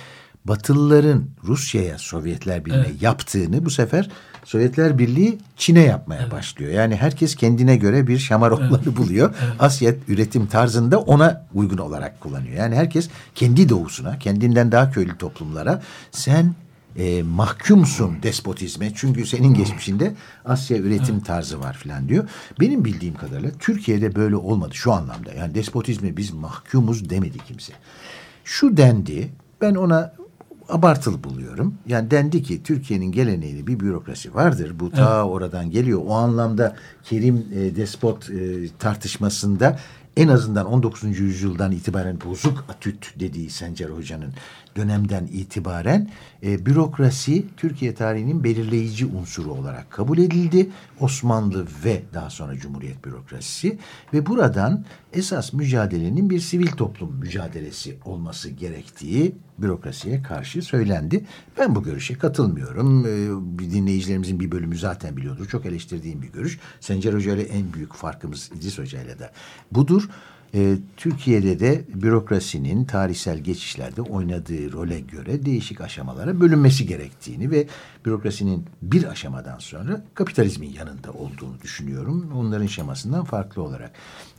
Batılıların 0.45 1.25
Rusya'ya 1.43 1.97
Sovyetler 1.97 2.65
Birliği'ne 2.65 2.87
evet. 2.87 3.01
yaptığını 3.01 3.65
bu 3.65 3.69
sefer 3.69 4.09
Sovyetler 4.45 4.97
Birliği 4.97 5.37
Çin'e 5.57 5.81
yapmaya 5.81 6.21
evet. 6.21 6.31
başlıyor. 6.31 6.71
Yani 6.71 6.95
herkes 6.95 7.35
kendine 7.35 7.75
göre 7.75 8.07
bir 8.07 8.17
şamarokları 8.17 8.81
evet. 8.85 8.97
buluyor. 8.97 9.35
Evet. 9.43 9.53
Asya 9.59 9.93
üretim 10.07 10.47
tarzında 10.47 10.99
ona 10.99 11.45
uygun 11.53 11.77
olarak 11.77 12.19
kullanıyor. 12.19 12.55
Yani 12.55 12.75
herkes 12.75 13.09
kendi 13.35 13.69
doğusuna, 13.69 14.19
kendinden 14.19 14.71
daha 14.71 14.91
köylü 14.91 15.17
toplumlara 15.17 15.81
sen 16.11 16.53
e, 16.95 17.23
mahkumsun 17.23 18.23
despotizme. 18.23 18.91
Çünkü 18.95 19.25
senin 19.25 19.53
geçmişinde 19.53 20.13
Asya 20.45 20.77
üretim 20.77 21.15
evet. 21.15 21.25
tarzı 21.25 21.59
var 21.59 21.73
filan 21.73 22.09
diyor. 22.09 22.29
Benim 22.59 22.85
bildiğim 22.85 23.15
kadarıyla 23.15 23.51
Türkiye'de 23.59 24.15
böyle 24.15 24.35
olmadı 24.35 24.75
şu 24.75 24.93
anlamda. 24.93 25.33
Yani 25.33 25.55
despotizme 25.55 26.17
biz 26.17 26.33
mahkumuz 26.33 27.09
demedi 27.09 27.37
kimse. 27.47 27.73
Şu 28.43 28.77
dendi 28.77 29.29
ben 29.61 29.75
ona 29.75 30.13
abartılı 30.69 31.23
buluyorum. 31.23 31.73
Yani 31.87 32.11
dendi 32.11 32.43
ki 32.43 32.63
Türkiye'nin 32.63 33.11
geleneğinde 33.11 33.67
bir 33.67 33.79
bürokrasi 33.79 34.35
vardır. 34.35 34.79
Bu 34.79 34.91
ta 34.91 35.15
evet. 35.15 35.31
oradan 35.31 35.71
geliyor. 35.71 36.01
O 36.05 36.13
anlamda 36.13 36.75
Kerim 37.03 37.45
e, 37.55 37.75
Despot 37.75 38.29
e, 38.29 38.67
tartışmasında 38.79 39.79
en 40.17 40.27
azından 40.27 40.65
19. 40.65 41.19
yüzyıldan 41.19 41.71
itibaren 41.71 42.19
bozuk 42.25 42.65
atüt 42.69 43.19
dediği 43.19 43.49
Sencer 43.49 43.89
Hoca'nın 43.89 44.33
dönemden 44.75 45.27
itibaren 45.31 46.09
e, 46.43 46.65
bürokrasi 46.65 47.45
Türkiye 47.57 47.95
tarihinin 47.95 48.43
belirleyici 48.43 49.05
unsuru 49.05 49.51
olarak 49.51 49.91
kabul 49.91 50.17
edildi. 50.17 50.69
Osmanlı 50.99 51.67
ve 51.85 52.01
daha 52.13 52.29
sonra 52.29 52.55
Cumhuriyet 52.55 53.05
bürokrasisi 53.05 53.77
ve 54.13 54.25
buradan 54.25 54.85
esas 55.13 55.53
mücadelenin 55.53 56.29
bir 56.29 56.39
sivil 56.39 56.71
toplum 56.71 57.15
mücadelesi 57.15 57.97
olması 58.05 58.49
gerektiği 58.49 59.35
bürokrasiye 59.57 60.21
karşı 60.21 60.61
söylendi. 60.61 61.25
Ben 61.57 61.75
bu 61.75 61.83
görüşe 61.83 62.13
katılmıyorum. 62.13 63.05
Ee, 63.05 63.71
dinleyicilerimizin 63.71 64.39
bir 64.39 64.51
bölümü 64.51 64.77
zaten 64.77 65.17
biliyordur. 65.17 65.47
Çok 65.47 65.65
eleştirdiğim 65.65 66.21
bir 66.21 66.31
görüş. 66.31 66.59
Sencer 66.79 67.13
Hoca 67.13 67.35
ile 67.35 67.43
en 67.43 67.73
büyük 67.73 67.93
farkımız 67.93 68.51
İdris 68.55 68.79
Hoca 68.79 69.01
ile 69.01 69.19
de 69.19 69.31
budur 69.71 70.09
e, 70.53 70.77
Türkiye'de 70.97 71.59
de 71.59 71.85
bürokrasinin 71.93 72.85
tarihsel 72.85 73.37
geçişlerde 73.39 74.01
oynadığı 74.01 74.71
role 74.71 74.99
göre 74.99 75.45
değişik 75.45 75.81
aşamalara 75.81 76.39
bölünmesi 76.39 76.87
gerektiğini 76.87 77.51
ve 77.51 77.67
bürokrasinin 78.05 78.65
bir 78.81 79.03
aşamadan 79.03 79.59
sonra 79.59 80.01
kapitalizmin 80.13 80.73
yanında 80.73 81.11
olduğunu 81.11 81.61
düşünüyorum. 81.61 82.31
Onların 82.35 82.67
şemasından 82.67 83.23
farklı 83.23 83.61
olarak. 83.61 83.91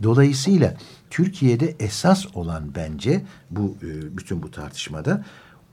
Dolayısıyla 0.03 0.75
Türkiye'de 1.11 1.77
esas 1.81 2.27
olan 2.35 2.75
bence 2.75 3.23
bu 3.51 3.77
e, 3.83 4.17
bütün 4.17 4.43
bu 4.43 4.51
tartışmada 4.51 5.25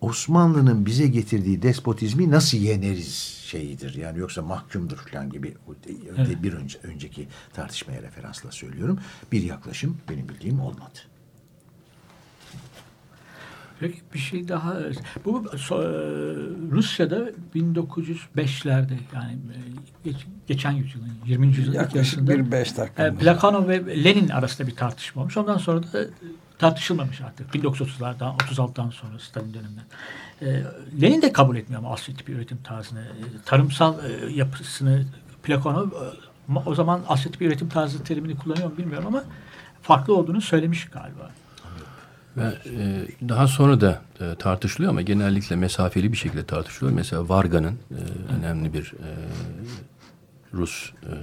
Osmanlı'nın 0.02 0.86
bize 0.86 1.08
getirdiği 1.08 1.62
despotizmi 1.62 2.32
nasıl 2.32 2.58
yeneriz 2.58 3.40
şeyidir. 3.46 3.96
Yani 3.96 4.20
yoksa 4.20 4.42
mahkumdur 4.42 4.98
falan 4.98 5.30
gibi 5.30 5.54
evet. 6.18 6.44
bir 6.44 6.54
önce, 6.54 6.80
önceki 6.84 7.28
tartışmaya 7.54 8.02
referansla 8.02 8.52
söylüyorum. 8.52 9.00
Bir 9.32 9.44
yaklaşım 9.44 9.98
benim 10.10 10.30
bildiğim 10.30 10.60
olmadı. 10.60 11.00
Peki 13.80 14.02
bir 14.14 14.20
şey 14.20 14.48
daha. 14.48 14.78
Bu 15.26 15.46
Rusya'da 16.72 17.30
1905'lerde 17.56 18.98
yani 19.16 19.38
e, 20.06 20.10
geçen 20.48 20.72
yüzyılın 20.72 21.12
20. 21.26 21.48
yüzyılın 21.48 21.76
Yaklaşık 21.76 22.30
bir 22.30 22.52
beş 22.52 22.78
dakika. 22.78 23.08
E, 23.08 23.16
Plakano 23.16 23.68
ve 23.68 24.04
Lenin 24.04 24.30
arasında 24.30 24.68
bir 24.68 24.76
tartışma 24.76 25.22
olmuş. 25.22 25.38
Ondan 25.38 25.58
sonra 25.58 25.84
da 25.84 26.06
tartışılmamış 26.60 27.22
artık. 27.22 27.56
1930'lardan, 27.56 28.38
36'dan 28.38 28.90
sonra 28.90 29.20
Stalin 29.20 29.54
döneminden. 29.54 29.86
E, 30.42 30.64
Lenin 31.02 31.22
de 31.22 31.34
kabul 31.34 31.56
etmiyor 31.56 31.82
ama 31.82 31.94
Asya 31.94 32.16
tipi 32.16 32.32
üretim 32.32 32.58
tarzını. 32.64 33.00
E, 33.00 33.24
tarımsal 33.46 33.96
e, 34.06 34.34
yapısını 34.34 35.06
Plakano 35.44 35.84
e, 35.84 36.60
o 36.66 36.76
zaman 36.76 37.02
Asya 37.08 37.32
tipi 37.32 37.46
üretim 37.46 37.70
tarzı 37.70 38.04
terimini 38.04 38.38
kullanıyor 38.38 38.72
mu 38.72 38.78
bilmiyorum 38.78 39.08
ama 39.08 39.24
farklı 39.82 40.16
olduğunu 40.16 40.42
söylemiş 40.42 40.86
galiba. 40.86 41.32
Ve 42.38 42.44
e, 42.66 43.08
daha 43.30 43.48
sonra 43.48 43.82
da 43.82 44.02
e, 44.22 44.36
tartışılıyor 44.36 44.92
ama 44.92 45.02
genellikle 45.02 45.56
mesafeli 45.56 46.12
bir 46.12 46.18
şekilde 46.18 46.46
tartışılıyor. 46.46 46.96
Mesela 46.96 47.30
Varga'nın 47.30 47.80
e, 47.92 48.00
önemli 48.40 48.74
bir 48.74 48.94
e, 48.94 49.10
Rus 50.54 50.92
e, 51.04 51.14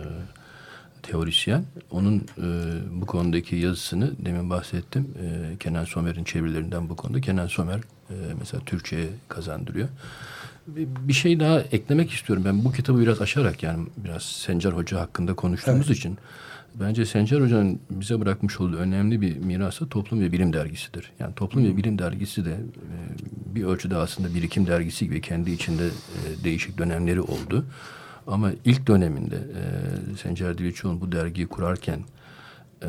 teorisyen. 1.07 1.65
Onun 1.91 2.17
e, 2.19 2.47
bu 2.91 3.07
konudaki 3.07 3.57
yazısını 3.57 4.13
demin 4.25 4.51
bahsettim. 4.51 5.09
E, 5.23 5.57
Kenan 5.59 5.85
Somer'in 5.85 6.25
çevirilerinden 6.25 6.89
bu 6.89 6.97
konuda. 6.97 7.21
Kenan 7.21 7.47
Somer 7.47 7.77
e, 8.11 8.15
mesela 8.39 8.65
Türkçe'ye 8.65 9.09
kazandırıyor. 9.29 9.89
Bir 10.77 11.13
şey 11.13 11.41
daha 11.41 11.61
eklemek 11.61 12.11
istiyorum. 12.11 12.45
Ben 12.45 12.65
bu 12.65 12.73
kitabı 12.73 13.01
biraz 13.01 13.21
aşarak 13.21 13.63
yani 13.63 13.87
biraz 13.97 14.23
Sencer 14.23 14.73
Hoca 14.73 15.01
hakkında 15.01 15.35
konuştuğumuz 15.35 15.87
evet. 15.87 15.99
için 15.99 16.19
bence 16.81 17.07
Sencer 17.07 17.41
Hoca'nın 17.41 17.81
bize 17.91 18.21
bırakmış 18.21 18.61
olduğu 18.61 18.77
önemli 18.77 19.21
bir 19.21 19.37
mirası 19.37 19.89
Toplum 19.89 20.21
ve 20.21 20.33
Bilim 20.33 20.53
Dergisi'dir. 20.53 21.13
Yani 21.19 21.35
Toplum 21.35 21.65
ve 21.65 21.77
Bilim 21.77 21.99
Dergisi 21.99 22.45
de 22.45 22.53
e, 22.53 22.97
bir 23.55 23.65
ölçüde 23.65 23.97
aslında 23.97 24.35
birikim 24.35 24.67
dergisi 24.67 25.05
gibi 25.05 25.21
kendi 25.21 25.51
içinde 25.51 25.87
e, 25.87 26.45
değişik 26.45 26.79
dönemleri 26.79 27.21
oldu. 27.21 27.65
Ama 28.27 28.53
ilk 28.65 28.87
döneminde 28.87 29.37
e, 29.37 30.17
Sencer 30.17 30.59
Divicioğlu'nun 30.59 31.01
bu 31.01 31.13
dergiyi 31.13 31.47
kurarken 31.47 32.01
e, 32.83 32.89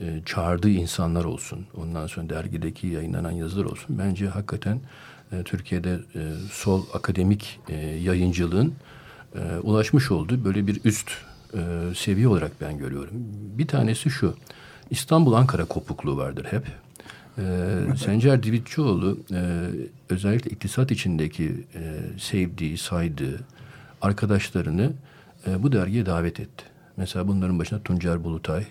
e, 0.00 0.22
çağırdığı 0.26 0.70
insanlar 0.70 1.24
olsun, 1.24 1.66
ondan 1.76 2.06
sonra 2.06 2.28
dergideki 2.28 2.86
yayınlanan 2.86 3.30
yazılar 3.30 3.64
olsun. 3.64 3.98
Bence 3.98 4.28
hakikaten 4.28 4.80
e, 5.32 5.42
Türkiye'de 5.42 6.00
e, 6.14 6.32
sol 6.52 6.84
akademik 6.94 7.60
e, 7.68 7.76
yayıncılığın 7.76 8.74
e, 9.34 9.58
ulaşmış 9.62 10.10
olduğu 10.10 10.44
böyle 10.44 10.66
bir 10.66 10.80
üst 10.84 11.10
e, 11.54 11.58
seviye 11.96 12.28
olarak 12.28 12.52
ben 12.60 12.78
görüyorum. 12.78 13.14
Bir 13.58 13.66
tanesi 13.66 14.10
şu, 14.10 14.34
İstanbul-Ankara 14.90 15.64
kopukluğu 15.64 16.16
vardır 16.16 16.46
hep. 16.50 16.64
Ee, 17.38 17.96
Sencer 18.04 18.42
Divitçioğlu 18.42 19.18
e, 19.32 19.40
özellikle 20.08 20.50
iktisat 20.50 20.90
içindeki 20.90 21.44
e, 21.74 22.00
sevdiği, 22.18 22.78
saydığı, 22.78 23.40
arkadaşlarını 24.04 24.92
e, 25.46 25.62
bu 25.62 25.72
dergiye 25.72 26.06
davet 26.06 26.40
etti. 26.40 26.64
Mesela 26.96 27.28
bunların 27.28 27.58
başına 27.58 27.78
Tuncer 27.82 28.24
Bulutay 28.24 28.62
e, 28.62 28.66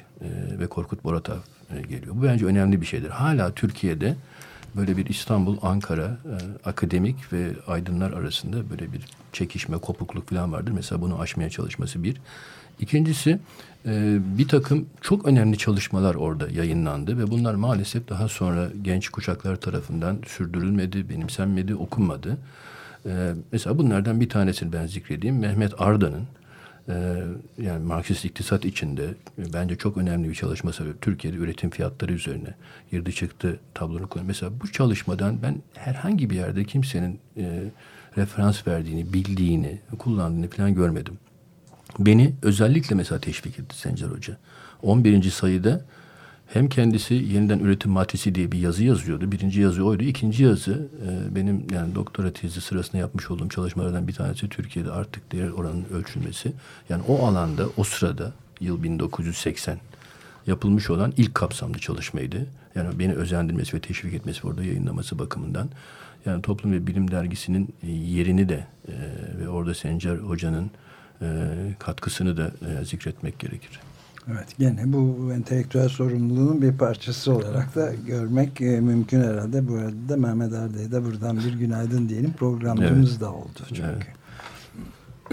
ve 0.59 0.67
Korkut 0.67 1.03
Boratav 1.03 1.37
e, 1.75 1.81
geliyor. 1.81 2.15
Bu 2.15 2.23
bence 2.23 2.45
önemli 2.45 2.81
bir 2.81 2.85
şeydir. 2.85 3.09
Hala 3.09 3.53
Türkiye'de 3.53 4.15
böyle 4.75 4.97
bir 4.97 5.05
İstanbul, 5.05 5.57
Ankara 5.61 6.05
e, 6.05 6.35
akademik 6.69 7.33
ve 7.33 7.51
aydınlar 7.67 8.11
arasında 8.11 8.69
böyle 8.69 8.93
bir 8.93 9.01
çekişme, 9.33 9.77
kopukluk 9.77 10.29
falan 10.29 10.51
vardır. 10.51 10.71
Mesela 10.71 11.01
bunu 11.01 11.19
aşmaya 11.19 11.49
çalışması 11.49 12.03
bir. 12.03 12.21
İkincisi 12.79 13.39
e, 13.85 14.19
bir 14.37 14.47
takım 14.47 14.85
çok 15.01 15.25
önemli 15.25 15.57
çalışmalar 15.57 16.15
orada 16.15 16.49
yayınlandı 16.49 17.17
ve 17.17 17.31
bunlar 17.31 17.55
maalesef 17.55 18.09
daha 18.09 18.27
sonra 18.27 18.69
genç 18.81 19.09
kuşaklar 19.09 19.55
tarafından 19.55 20.17
sürdürülmedi, 20.27 21.09
benimsenmedi, 21.09 21.75
okunmadı. 21.75 22.37
E, 23.05 23.33
mesela 23.51 23.77
bunlardan 23.77 24.19
bir 24.19 24.29
tanesini 24.29 24.73
ben 24.73 24.87
zikredeyim. 24.87 25.39
Mehmet 25.39 25.81
Arda'nın 25.81 26.27
e, 26.89 27.23
yani 27.57 27.85
Marksist 27.85 28.25
iktisat 28.25 28.65
içinde 28.65 29.03
e, 29.39 29.53
bence 29.53 29.75
çok 29.75 29.97
önemli 29.97 30.29
bir 30.29 30.35
çalışması. 30.35 30.83
Türkiye'de 31.01 31.37
üretim 31.37 31.69
fiyatları 31.69 32.13
üzerine 32.13 32.53
girdi 32.91 33.13
çıktı 33.13 33.59
tablonu 33.73 34.09
koyuyor. 34.09 34.27
Mesela 34.27 34.51
bu 34.61 34.71
çalışmadan 34.71 35.41
ben 35.43 35.55
herhangi 35.73 36.29
bir 36.29 36.35
yerde 36.35 36.63
kimsenin 36.63 37.19
e, 37.37 37.63
referans 38.17 38.67
verdiğini, 38.67 39.13
bildiğini, 39.13 39.79
kullandığını 39.99 40.49
falan 40.49 40.73
görmedim. 40.73 41.17
Beni 41.99 42.33
özellikle 42.41 42.95
mesela 42.95 43.21
teşvik 43.21 43.59
etti 43.59 43.77
Sencer 43.77 44.07
Hoca. 44.07 44.37
11. 44.81 45.29
sayıda 45.29 45.85
hem 46.47 46.69
kendisi 46.69 47.13
yeniden 47.13 47.59
üretim 47.59 47.91
maddesi 47.91 48.35
diye 48.35 48.51
bir 48.51 48.59
yazı 48.59 48.83
yazıyordu. 48.83 49.31
Birinci 49.31 49.61
yazı 49.61 49.83
oydu. 49.85 50.03
İkinci 50.03 50.43
yazı 50.43 50.87
e, 51.07 51.35
benim 51.35 51.67
yani 51.73 51.95
doktora 51.95 52.33
tezi 52.33 52.61
sırasında 52.61 52.97
yapmış 52.97 53.31
olduğum 53.31 53.49
çalışmalardan 53.49 54.07
bir 54.07 54.13
tanesi 54.13 54.49
Türkiye'de 54.49 54.91
artık 54.91 55.31
değer 55.31 55.49
oranının 55.49 55.85
ölçülmesi. 55.93 56.53
Yani 56.89 57.03
o 57.07 57.25
alanda 57.27 57.65
o 57.77 57.83
sırada 57.83 58.33
yıl 58.59 58.83
1980 58.83 59.79
yapılmış 60.47 60.89
olan 60.89 61.13
ilk 61.17 61.35
kapsamlı 61.35 61.79
çalışmaydı. 61.79 62.45
Yani 62.75 62.99
beni 62.99 63.13
özendirmesi 63.13 63.77
ve 63.77 63.81
teşvik 63.81 64.13
etmesi 64.13 64.47
orada 64.47 64.63
yayınlaması 64.63 65.19
bakımından. 65.19 65.69
Yani 66.25 66.41
Toplum 66.41 66.71
ve 66.71 66.87
Bilim 66.87 67.11
Dergisi'nin 67.11 67.73
e, 67.83 67.91
yerini 67.91 68.49
de 68.49 68.67
e, 68.87 68.93
ve 69.39 69.49
orada 69.49 69.73
Sencer 69.73 70.15
Hoca'nın 70.15 70.71
katkısını 71.79 72.37
da 72.37 72.51
zikretmek 72.85 73.39
gerekir. 73.39 73.79
Evet 74.27 74.55
gene 74.59 74.93
bu 74.93 75.31
entelektüel 75.33 75.89
sorumluluğun 75.89 76.61
bir 76.61 76.77
parçası 76.77 77.33
olarak 77.33 77.75
da 77.75 77.93
görmek 78.07 78.61
e, 78.61 78.79
mümkün 78.81 79.21
herhalde. 79.21 79.67
Bu 79.67 79.75
arada 79.75 80.09
da 80.09 80.17
Mehmet 80.17 80.53
Arda'ya 80.53 80.91
da 80.91 81.05
buradan 81.05 81.37
bir 81.37 81.53
günaydın 81.53 82.09
diyelim. 82.09 82.33
Programımız 82.33 83.11
evet. 83.11 83.21
da 83.21 83.33
oldu 83.33 83.59
çünkü. 83.67 83.81
Evet. 83.81 84.07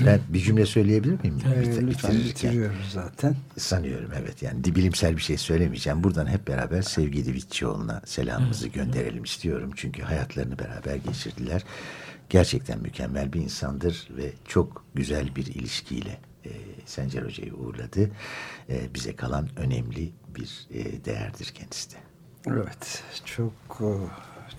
Ben 0.06 0.20
bir 0.28 0.40
cümle 0.40 0.66
söyleyebilir 0.66 1.20
miyim? 1.22 1.38
Evet, 1.54 1.78
lütfen 1.82 2.12
bitiriyoruz 2.12 2.90
zaten. 2.92 3.36
Sanıyorum 3.56 4.10
evet 4.22 4.42
yani 4.42 4.64
bilimsel 4.64 5.16
bir 5.16 5.22
şey 5.22 5.36
söylemeyeceğim. 5.36 6.04
Buradan 6.04 6.26
hep 6.26 6.48
beraber 6.48 6.82
sevgili 6.82 7.26
Divitçioğlu'na 7.26 8.02
selamımızı 8.04 8.68
gönderelim 8.68 9.24
istiyorum. 9.24 9.70
Çünkü 9.76 10.02
hayatlarını 10.02 10.58
beraber 10.58 10.96
geçirdiler. 10.96 11.64
Gerçekten 12.28 12.80
mükemmel 12.82 13.32
bir 13.32 13.40
insandır 13.40 14.08
ve 14.16 14.32
çok 14.48 14.84
güzel 14.94 15.36
bir 15.36 15.46
ilişkiyle 15.46 16.18
e, 16.44 16.50
Sencer 16.86 17.22
Hoca'yı 17.22 17.54
uğurladı. 17.54 18.10
E, 18.68 18.94
bize 18.94 19.16
kalan 19.16 19.48
önemli 19.56 20.12
bir 20.36 20.66
e, 20.70 21.04
değerdir 21.04 21.52
kendisi 21.54 21.90
de. 21.90 21.96
Evet, 22.46 23.02
çok 23.24 23.52
e, 23.80 23.90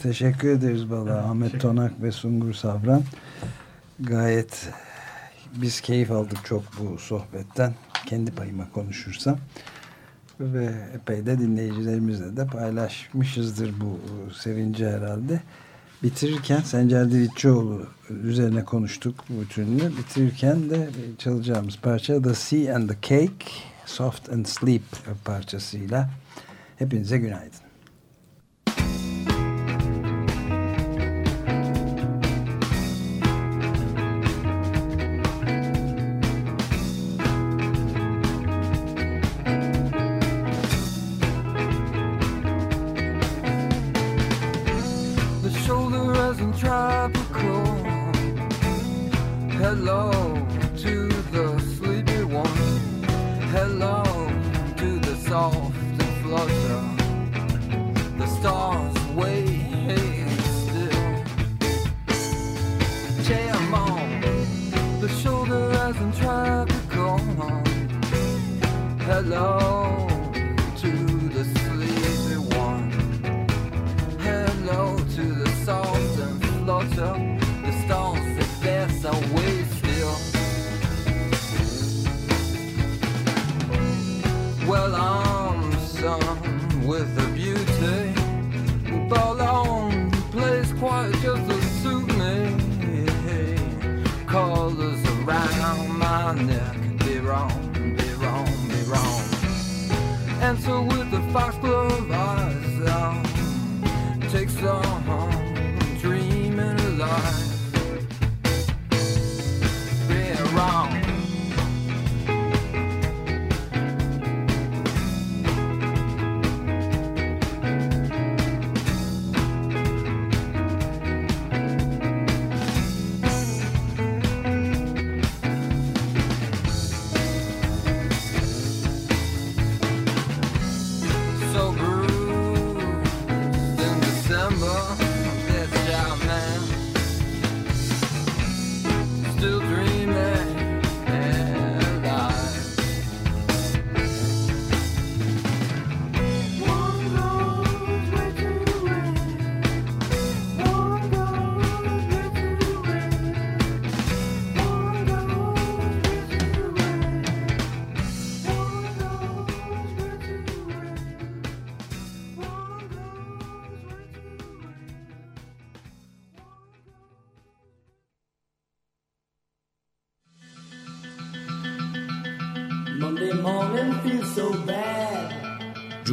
teşekkür 0.01 0.49
ederiz 0.49 0.89
Bala. 0.89 1.13
Evet, 1.13 1.23
Ahmet 1.23 1.61
Tonak 1.61 2.01
ve 2.01 2.11
Sungur 2.11 2.53
Savran. 2.53 3.03
Gayet 3.99 4.69
biz 5.55 5.81
keyif 5.81 6.11
aldık 6.11 6.45
çok 6.45 6.63
bu 6.79 6.97
sohbetten. 6.97 7.73
Kendi 8.05 8.31
payıma 8.31 8.71
konuşursam. 8.71 9.37
Ve 10.39 10.71
epey 10.95 11.25
de 11.25 11.39
dinleyicilerimizle 11.39 12.37
de 12.37 12.47
paylaşmışızdır 12.47 13.73
bu 13.81 13.99
sevinci 14.33 14.87
herhalde. 14.87 15.41
Bitirirken 16.03 16.61
Sencer 16.61 17.11
Divitçioğlu 17.11 17.87
üzerine 18.23 18.65
konuştuk 18.65 19.15
bütününü. 19.29 19.97
Bitirirken 19.97 20.69
de 20.69 20.89
çalacağımız 21.17 21.77
parça 21.77 22.21
The 22.21 22.33
Sea 22.33 22.75
and 22.75 22.89
the 22.89 22.95
Cake 23.01 23.51
Soft 23.85 24.29
and 24.29 24.45
Sleep 24.45 24.83
parçasıyla 25.25 26.09
hepinize 26.77 27.17
günaydın. 27.17 27.70